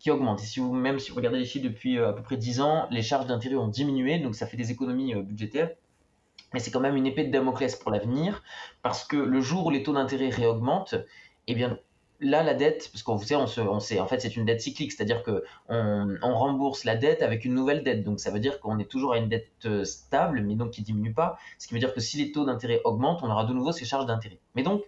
qui 0.00 0.10
augmente. 0.10 0.42
Et 0.42 0.46
si 0.46 0.58
vous, 0.58 0.72
même 0.72 0.98
si 0.98 1.10
vous 1.10 1.16
regardez 1.16 1.38
les 1.38 1.44
chiffres 1.44 1.64
depuis 1.64 1.98
euh, 1.98 2.08
à 2.08 2.12
peu 2.12 2.22
près 2.22 2.36
10 2.36 2.60
ans, 2.60 2.88
les 2.90 3.02
charges 3.02 3.26
d'intérêt 3.26 3.54
ont 3.54 3.68
diminué, 3.68 4.18
donc 4.18 4.34
ça 4.34 4.48
fait 4.48 4.56
des 4.56 4.72
économies 4.72 5.14
budgétaires 5.14 5.70
mais 6.52 6.58
c'est 6.58 6.70
quand 6.70 6.80
même 6.80 6.96
une 6.96 7.06
épée 7.06 7.24
de 7.24 7.30
Damoclès 7.30 7.76
pour 7.76 7.90
l'avenir, 7.90 8.42
parce 8.82 9.04
que 9.04 9.16
le 9.16 9.40
jour 9.40 9.66
où 9.66 9.70
les 9.70 9.82
taux 9.82 9.92
d'intérêt 9.92 10.30
réaugmentent, 10.30 10.96
eh 11.46 11.54
bien 11.54 11.78
là, 12.20 12.42
la 12.42 12.54
dette, 12.54 12.90
parce 12.92 13.02
qu'on 13.02 13.18
sait, 13.18 13.34
on, 13.34 13.80
sait, 13.80 13.98
en 13.98 14.06
fait, 14.06 14.20
c'est 14.20 14.36
une 14.36 14.44
dette 14.44 14.60
cyclique, 14.60 14.92
c'est-à-dire 14.92 15.22
qu'on 15.22 15.40
on 16.22 16.34
rembourse 16.34 16.84
la 16.84 16.96
dette 16.96 17.22
avec 17.22 17.44
une 17.44 17.54
nouvelle 17.54 17.82
dette. 17.82 18.04
Donc, 18.04 18.20
ça 18.20 18.30
veut 18.30 18.40
dire 18.40 18.60
qu'on 18.60 18.78
est 18.78 18.90
toujours 18.90 19.14
à 19.14 19.18
une 19.18 19.28
dette 19.28 19.50
euh, 19.64 19.84
stable, 19.84 20.42
mais 20.42 20.54
donc 20.54 20.72
qui 20.72 20.82
diminue 20.82 21.14
pas. 21.14 21.38
Ce 21.58 21.66
qui 21.66 21.74
veut 21.74 21.80
dire 21.80 21.94
que 21.94 22.00
si 22.00 22.18
les 22.18 22.32
taux 22.32 22.44
d'intérêt 22.44 22.80
augmentent, 22.84 23.22
on 23.22 23.30
aura 23.30 23.44
de 23.44 23.54
nouveau 23.54 23.72
ces 23.72 23.84
charges 23.84 24.06
d'intérêt. 24.06 24.38
Mais 24.54 24.62
donc, 24.62 24.82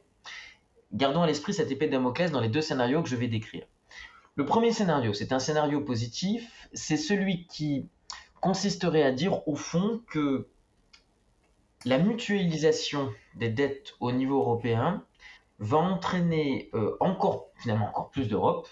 gardons 0.93 1.23
à 1.23 1.27
l'esprit 1.27 1.55
cette 1.55 1.71
épée 1.71 1.87
de 1.87 1.93
Damoclès 1.93 2.31
dans 2.31 2.41
les 2.41 2.49
deux 2.49 2.61
scénarios 2.61 3.03
que 3.03 3.09
je 3.09 3.17
vais 3.17 3.29
décrire. 3.29 3.65
Le 4.35 4.47
premier 4.47 4.73
scénario, 4.73 5.13
c'est 5.13 5.33
un 5.33 5.39
scénario 5.39 5.83
positif, 5.83 6.67
c'est 6.73 6.97
celui 6.97 7.47
qui 7.49 7.87
consisterait 8.41 9.03
à 9.03 9.13
dire 9.13 9.47
au 9.47 9.57
fond 9.57 10.01
que 10.09 10.49
la 11.85 11.99
mutualisation 11.99 13.13
des 13.35 13.51
dettes 13.51 13.95
au 14.01 14.11
niveau 14.11 14.39
européen 14.39 15.05
va 15.59 15.77
entraîner 15.77 16.71
euh, 16.73 16.97
encore, 17.01 17.49
finalement 17.57 17.89
encore 17.89 18.09
plus 18.09 18.27
d'Europe, 18.27 18.69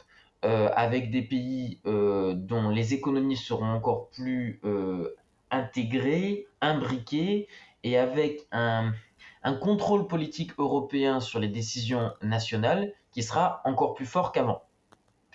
euh, 0.46 0.70
avec 0.74 1.10
des 1.10 1.20
pays 1.20 1.78
euh, 1.84 2.32
dont 2.34 2.70
les 2.70 2.94
économies 2.94 3.36
seront 3.36 3.70
encore 3.70 4.08
plus 4.08 4.62
intégrées, 5.50 6.46
imbriquées, 6.62 7.48
et 7.82 7.98
avec 7.98 8.46
un, 8.50 8.92
contrôle 9.60 10.06
politique 10.06 10.52
européen 10.58 11.20
sur 11.20 11.38
les 11.38 11.48
décisions 11.48 12.12
nationales 12.22 12.94
qui 13.12 13.22
sera 13.22 13.60
encore 13.66 13.92
plus 13.92 14.06
fort 14.06 14.32
qu'avant. 14.32 14.62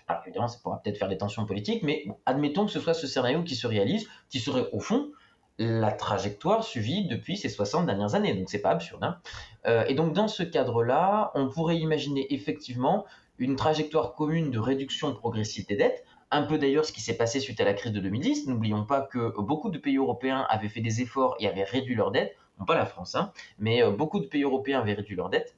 Alors 0.08 0.22
évidemment, 0.26 0.48
ça 0.48 0.60
pourra 0.62 0.82
peut-être 0.82 0.98
faire 0.98 1.10
des 1.10 1.18
tensions 1.18 1.46
politiques, 1.46 1.84
mais 1.84 2.06
admettons 2.26 2.66
que 2.66 2.72
ce 2.72 2.80
soit 2.80 2.94
ce 2.94 3.08
scénario 3.08 3.44
qui 3.44 3.56
se 3.56 3.68
réalise, 3.68 4.08
qui 4.30 4.40
serait 4.40 4.70
au 4.72 4.80
fond 4.80 5.12
la 5.58 5.92
trajectoire 5.92 6.64
suivie 6.64 7.08
depuis 7.08 7.38
ces 7.38 7.50
60 7.50 7.86
dernières 7.86 8.16
années. 8.16 8.34
Donc 8.34 8.50
c'est 8.50 8.62
pas 8.62 8.72
absurde. 8.72 9.04
Hein. 9.04 9.18
Euh, 9.66 9.86
et 9.88 9.94
donc 9.94 10.14
dans 10.14 10.28
ce 10.28 10.44
cadre-là, 10.44 11.32
on 11.34 11.50
pourrait 11.50 11.78
imaginer 11.78 12.34
effectivement 12.34 13.06
une 13.38 13.56
trajectoire 13.56 14.16
commune 14.16 14.52
de 14.52 14.60
réduction 14.60 15.14
progressive 15.14 15.66
des 15.68 15.76
dettes, 15.76 16.06
un 16.32 16.44
peu 16.44 16.58
d'ailleurs 16.58 16.86
ce 16.86 16.92
qui 16.92 17.02
s'est 17.02 17.18
passé 17.18 17.40
suite 17.40 17.60
à 17.62 17.66
la 17.66 17.74
crise 17.74 17.92
de 17.92 18.00
2010. 18.00 18.48
N'oublions 18.48 18.86
pas 18.86 19.02
que 19.02 19.34
beaucoup 19.40 19.70
de 19.70 19.78
pays 19.78 19.98
européens 19.98 20.46
avaient 20.50 20.70
fait 20.70 20.82
des 20.82 21.02
efforts 21.02 21.36
et 21.40 21.48
avaient 21.48 21.64
réduit 21.64 21.96
leurs 21.96 22.12
dettes. 22.12 22.36
Pas 22.66 22.76
la 22.76 22.86
France, 22.86 23.16
hein, 23.16 23.34
mais 23.60 23.84
euh, 23.84 23.92
beaucoup 23.92 24.20
de 24.22 24.28
pays 24.28 24.44
européens 24.44 24.80
avaient 24.80 24.94
réduit 24.94 25.18
leurs 25.18 25.30
dettes. 25.30 25.58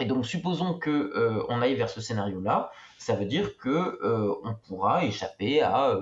Et 0.00 0.04
donc 0.04 0.26
supposons 0.26 0.74
que 0.78 0.90
euh, 0.90 1.44
on 1.48 1.62
aille 1.62 1.74
vers 1.74 1.90
ce 1.90 2.00
scénario-là, 2.00 2.70
ça 2.98 3.14
veut 3.14 3.26
dire 3.26 3.56
que 3.56 3.98
on 4.44 4.54
pourra 4.54 5.04
échapper 5.04 5.60
à 5.60 5.98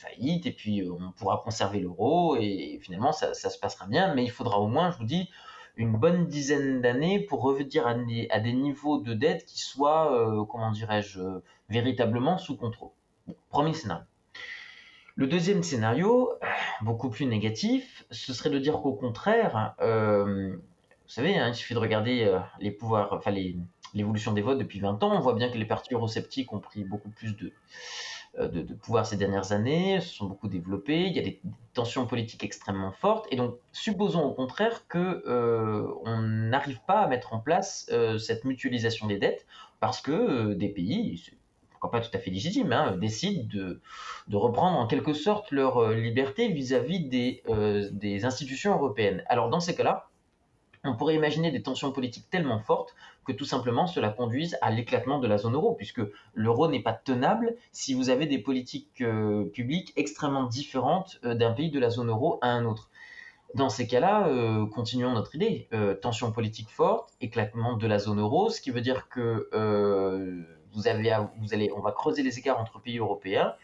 faillite 0.00 0.46
et 0.46 0.52
puis 0.52 0.80
euh, 0.80 0.92
on 0.92 1.12
pourra 1.12 1.40
conserver 1.44 1.80
l'euro 1.80 2.36
et 2.36 2.78
finalement 2.82 3.12
ça, 3.12 3.34
se 3.34 3.58
passera 3.58 3.86
bien. 3.86 4.14
Mais 4.14 4.24
il 4.24 4.30
faudra 4.30 4.58
au 4.58 4.66
moins, 4.66 4.90
je 4.90 4.98
vous 4.98 5.04
dis, 5.04 5.30
une 5.76 5.96
bonne 5.96 6.26
dizaine 6.26 6.80
d'années 6.80 7.20
pour 7.20 7.42
revenir 7.42 7.86
à 7.86 7.94
des, 7.94 8.52
niveaux 8.52 8.98
de 8.98 9.14
dette 9.14 9.44
qui 9.44 9.60
soient, 9.60 10.12
euh, 10.12 10.44
comment 10.44 10.72
dirais-je, 10.72 11.20
véritablement 11.68 12.38
sous 12.38 12.56
contrôle. 12.56 12.90
premier 13.48 13.74
scénario. 13.74 14.04
Le 15.16 15.26
deuxième 15.26 15.62
scénario, 15.62 16.32
beaucoup 16.82 17.10
plus 17.10 17.26
négatif, 17.26 18.04
ce 18.10 18.32
serait 18.32 18.50
de 18.50 18.58
dire 18.58 18.80
qu'au 18.80 18.94
contraire, 18.94 19.74
euh, 19.80 20.56
vous 21.10 21.14
savez, 21.14 21.36
hein, 21.36 21.48
il 21.48 21.54
suffit 21.56 21.74
de 21.74 21.80
regarder 21.80 22.32
enfin 23.10 23.34
l'évolution 23.94 24.32
des 24.32 24.42
votes 24.42 24.58
depuis 24.58 24.78
20 24.78 25.02
ans, 25.02 25.12
on 25.12 25.18
voit 25.18 25.34
bien 25.34 25.50
que 25.50 25.58
les 25.58 25.64
partis 25.64 25.92
eurosceptiques 25.92 26.52
ont 26.52 26.60
pris 26.60 26.84
beaucoup 26.84 27.10
plus 27.10 27.36
de, 27.36 27.52
euh, 28.38 28.46
de, 28.46 28.74
pouvoir 28.74 29.06
ces 29.06 29.16
dernières 29.16 29.50
années, 29.50 30.00
se 30.00 30.14
sont 30.14 30.26
beaucoup 30.26 30.46
développés, 30.46 31.06
il 31.06 31.12
y 31.12 31.18
a 31.18 31.22
des 31.22 31.40
tensions 31.74 32.06
politiques 32.06 32.44
extrêmement 32.44 32.92
fortes, 32.92 33.26
et 33.32 33.36
donc 33.36 33.56
supposons 33.72 34.22
au 34.22 34.32
contraire 34.32 34.86
que 34.86 35.24
euh, 35.26 35.92
on 36.04 36.20
n'arrive 36.22 36.78
pas 36.86 37.00
à 37.00 37.08
mettre 37.08 37.32
en 37.32 37.40
place 37.40 37.88
euh, 37.90 38.18
cette 38.18 38.44
mutualisation 38.44 39.08
des 39.08 39.18
dettes 39.18 39.46
parce 39.80 40.00
que 40.00 40.54
des 40.54 40.68
pays, 40.68 41.32
pourquoi 41.70 41.90
pas 41.90 42.00
tout 42.00 42.16
à 42.16 42.20
fait 42.20 42.30
légitime, 42.30 42.72
hein, 42.72 42.96
décident 42.96 43.48
de, 43.52 43.80
reprendre 44.36 44.78
en 44.78 44.86
quelque 44.86 45.12
sorte 45.12 45.50
leur 45.50 45.90
liberté 45.90 46.52
vis-à-vis 46.52 47.00
des 47.00 48.24
institutions 48.24 48.74
européennes. 48.74 49.24
Alors 49.26 49.48
dans 49.48 49.60
ces 49.60 49.74
cas-là, 49.74 50.09
on 50.84 50.94
pourrait 50.94 51.14
imaginer 51.14 51.50
des 51.50 51.62
tensions 51.62 51.92
politiques 51.92 52.28
tellement 52.30 52.58
fortes 52.58 52.94
que 53.26 53.32
tout 53.32 53.44
simplement 53.44 53.86
cela 53.86 54.08
conduise 54.08 54.56
à 54.62 54.70
l'éclatement 54.70 55.18
de 55.18 55.26
la 55.26 55.36
zone 55.36 55.54
euro, 55.54 55.74
puisque 55.74 56.00
l'euro 56.34 56.68
n'est 56.68 56.82
pas 56.82 56.94
tenable 56.94 57.54
si 57.70 57.94
vous 57.94 58.08
avez 58.08 58.26
des 58.26 58.38
politiques 58.38 59.02
euh, 59.02 59.44
publiques 59.44 59.92
extrêmement 59.96 60.44
différentes 60.44 61.20
euh, 61.24 61.34
d'un 61.34 61.52
pays 61.52 61.70
de 61.70 61.78
la 61.78 61.90
zone 61.90 62.08
euro 62.08 62.38
à 62.40 62.48
un 62.48 62.64
autre. 62.64 62.90
Dans 63.54 63.68
ces 63.68 63.86
cas-là, 63.86 64.28
euh, 64.28 64.64
continuons 64.66 65.12
notre 65.12 65.34
idée. 65.34 65.68
tension 66.00 66.32
politique 66.32 66.70
forte, 66.70 67.12
éclatement 67.20 67.76
de 67.76 67.86
la 67.86 67.98
zone 67.98 68.20
euro, 68.20 68.48
ce 68.48 68.60
qui 68.60 68.70
veut 68.70 68.80
dire 68.80 69.08
que 69.08 69.48
vous, 70.72 70.86
avez, 70.86 71.10
allez, 71.10 71.72
on 71.76 71.80
va 71.80 71.90
creuser 71.90 72.22
les 72.22 72.38
écarts 72.38 72.60
entre 72.60 72.80
pays 72.80 72.98
européens, 72.98 73.54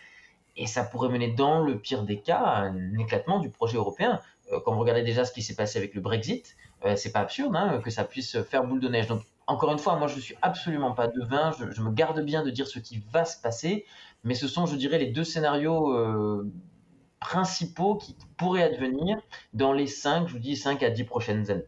et 0.57 0.67
ça 0.67 0.83
pourrait 0.83 1.09
mener 1.09 1.29
dans 1.29 1.63
le 1.63 1.79
pire 1.79 2.03
des 2.03 2.19
cas 2.19 2.41
à 2.41 2.63
un 2.63 2.99
éclatement 2.99 3.39
du 3.39 3.49
projet 3.49 3.77
européen. 3.77 4.21
quand 4.65 4.75
vous 4.75 4.81
regardez 4.81 5.05
déjà 5.05 5.25
ce 5.25 5.31
qui 5.31 5.43
s'est 5.43 5.55
passé 5.55 5.79
avec 5.79 5.95
le 5.95 6.01
Brexit, 6.01 6.57
c'est 6.97 7.13
pas 7.13 7.21
absurde 7.21 7.55
hein, 7.57 7.81
que 7.83 7.91
ça 7.91 8.05
puisse 8.05 8.41
faire 8.43 8.65
boule 8.65 8.81
de 8.81 8.89
neige. 8.89 9.07
Donc 9.07 9.23
encore 9.47 9.73
une 9.73 9.79
fois, 9.79 9.97
moi 9.97 10.09
je 10.09 10.19
suis 10.21 10.37
absolument 10.43 10.93
pas 10.93 11.09
devin, 11.09 11.53
je, 11.53 11.71
je, 11.71 11.83
me 11.83 11.91
garde 11.91 12.21
bien 12.21 12.43
de 12.43 12.51
dire 12.51 12.67
ce 12.67 12.79
qui 12.79 13.03
va 13.13 13.25
se 13.25 13.41
passer, 13.41 13.87
mais 14.25 14.35
ce 14.35 14.49
sont, 14.49 14.67
je 14.67 14.77
dirais, 14.77 14.99
les 14.99 15.07
deux 15.07 15.25
scénarios 15.25 15.93
euh, 15.93 16.53
principaux 17.21 17.97
qui 17.97 18.17
pourraient 18.37 18.63
advenir 18.63 19.19
dans 19.53 19.73
les 19.73 19.87
5, 19.87 20.27
je 20.29 20.33
vous 20.33 20.39
dis 20.39 20.57
5 20.57 20.83
à 20.83 20.91
10 20.91 21.05
prochaines 21.05 21.51
années. 21.51 21.67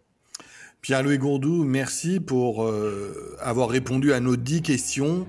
Pierre-Louis 0.81 1.19
Gourdou, 1.19 1.65
merci 1.65 2.21
pour 2.21 2.65
euh, 2.65 3.37
avoir 3.41 3.69
répondu 3.69 4.13
à 4.13 4.21
nos 4.21 4.37
dix 4.37 4.63
questions 4.63 5.27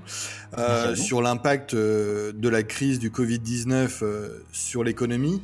euh, 0.60 0.96
sur 0.96 1.24
l'impact 1.24 1.74
euh, 1.74 2.32
de 2.34 2.50
la 2.50 2.62
crise 2.62 3.00
du 3.00 3.10
Covid-19 3.10 4.04
sur 4.52 4.84
l'économie. 4.84 5.42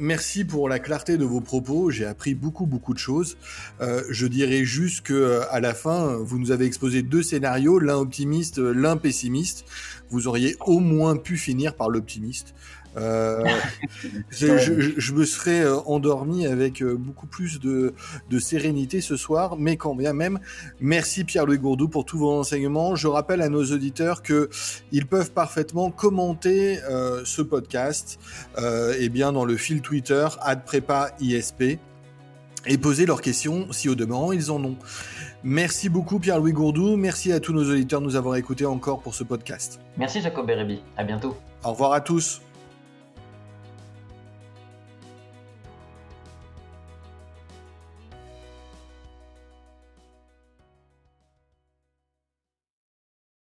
merci 0.00 0.44
pour 0.44 0.68
la 0.68 0.80
clarté 0.80 1.18
de 1.18 1.24
vos 1.24 1.40
propos. 1.40 1.90
J'ai 1.90 2.04
appris 2.04 2.34
beaucoup, 2.34 2.66
beaucoup 2.66 2.94
de 2.94 2.98
choses. 2.98 3.36
je 3.80 4.26
dirais 4.26 4.64
juste 4.64 5.02
que 5.02 5.42
à 5.50 5.60
la 5.60 5.72
fin, 5.72 6.16
vous 6.16 6.38
nous 6.38 6.50
avez 6.50 6.66
exposé 6.66 7.02
deux 7.02 7.22
scénarios, 7.22 7.78
l'un 7.78 7.96
optimiste, 7.96 8.58
l'un 8.58 8.96
pessimiste. 8.96 9.64
Vous 10.10 10.26
auriez 10.26 10.56
au 10.66 10.80
moins 10.80 11.16
pu 11.16 11.36
finir 11.36 11.74
par 11.74 11.88
l'optimiste. 11.88 12.54
Euh, 12.96 13.44
je, 14.30 15.12
me 15.12 15.24
serais 15.24 15.60
euh, 15.60 15.78
endormi 15.86 16.46
avec 16.46 16.82
euh, 16.82 16.94
beaucoup 16.96 17.26
plus 17.26 17.60
de, 17.60 17.94
sérénité 18.38 19.00
ce 19.00 19.16
soir, 19.16 19.56
mais 19.56 19.76
quand 19.76 19.94
bien 19.94 20.12
même, 20.12 20.40
merci 20.80 21.24
Pierre-Louis 21.24 21.58
Gourdou 21.58 21.88
pour 21.88 22.04
tous 22.04 22.18
vos 22.18 22.32
enseignements. 22.32 22.96
Je 22.96 23.06
rappelle 23.06 23.40
à 23.40 23.48
nos 23.48 23.64
auditeurs 23.64 24.22
que 24.22 24.50
ils 24.90 25.06
peuvent 25.06 25.32
parfaitement 25.32 25.90
commenter 25.90 26.78
ce 27.24 27.42
podcast 27.42 28.18
et 28.98 29.08
bien 29.08 29.32
dans 29.32 29.44
le 29.44 29.56
fil 29.56 29.80
Twitter 29.80 30.26
ISP 31.20 31.78
et 32.66 32.78
poser 32.78 33.06
leurs 33.06 33.20
questions 33.20 33.70
si 33.72 33.88
au 33.88 33.94
demeurant 33.94 34.32
ils 34.32 34.50
en 34.50 34.62
ont. 34.64 34.76
Merci 35.44 35.88
beaucoup 35.88 36.18
Pierre-Louis 36.18 36.52
Gourdou, 36.52 36.96
merci 36.96 37.32
à 37.32 37.40
tous 37.40 37.52
nos 37.52 37.70
auditeurs 37.70 38.00
de 38.00 38.06
nous 38.06 38.16
avoir 38.16 38.36
écoutés 38.36 38.66
encore 38.66 39.00
pour 39.00 39.14
ce 39.14 39.24
podcast. 39.24 39.80
Merci 39.96 40.20
Jacob 40.20 40.46
Berebi, 40.46 40.82
à 40.96 41.04
bientôt. 41.04 41.36
Au 41.64 41.70
revoir 41.70 41.92
à 41.92 42.00
tous. 42.00 42.40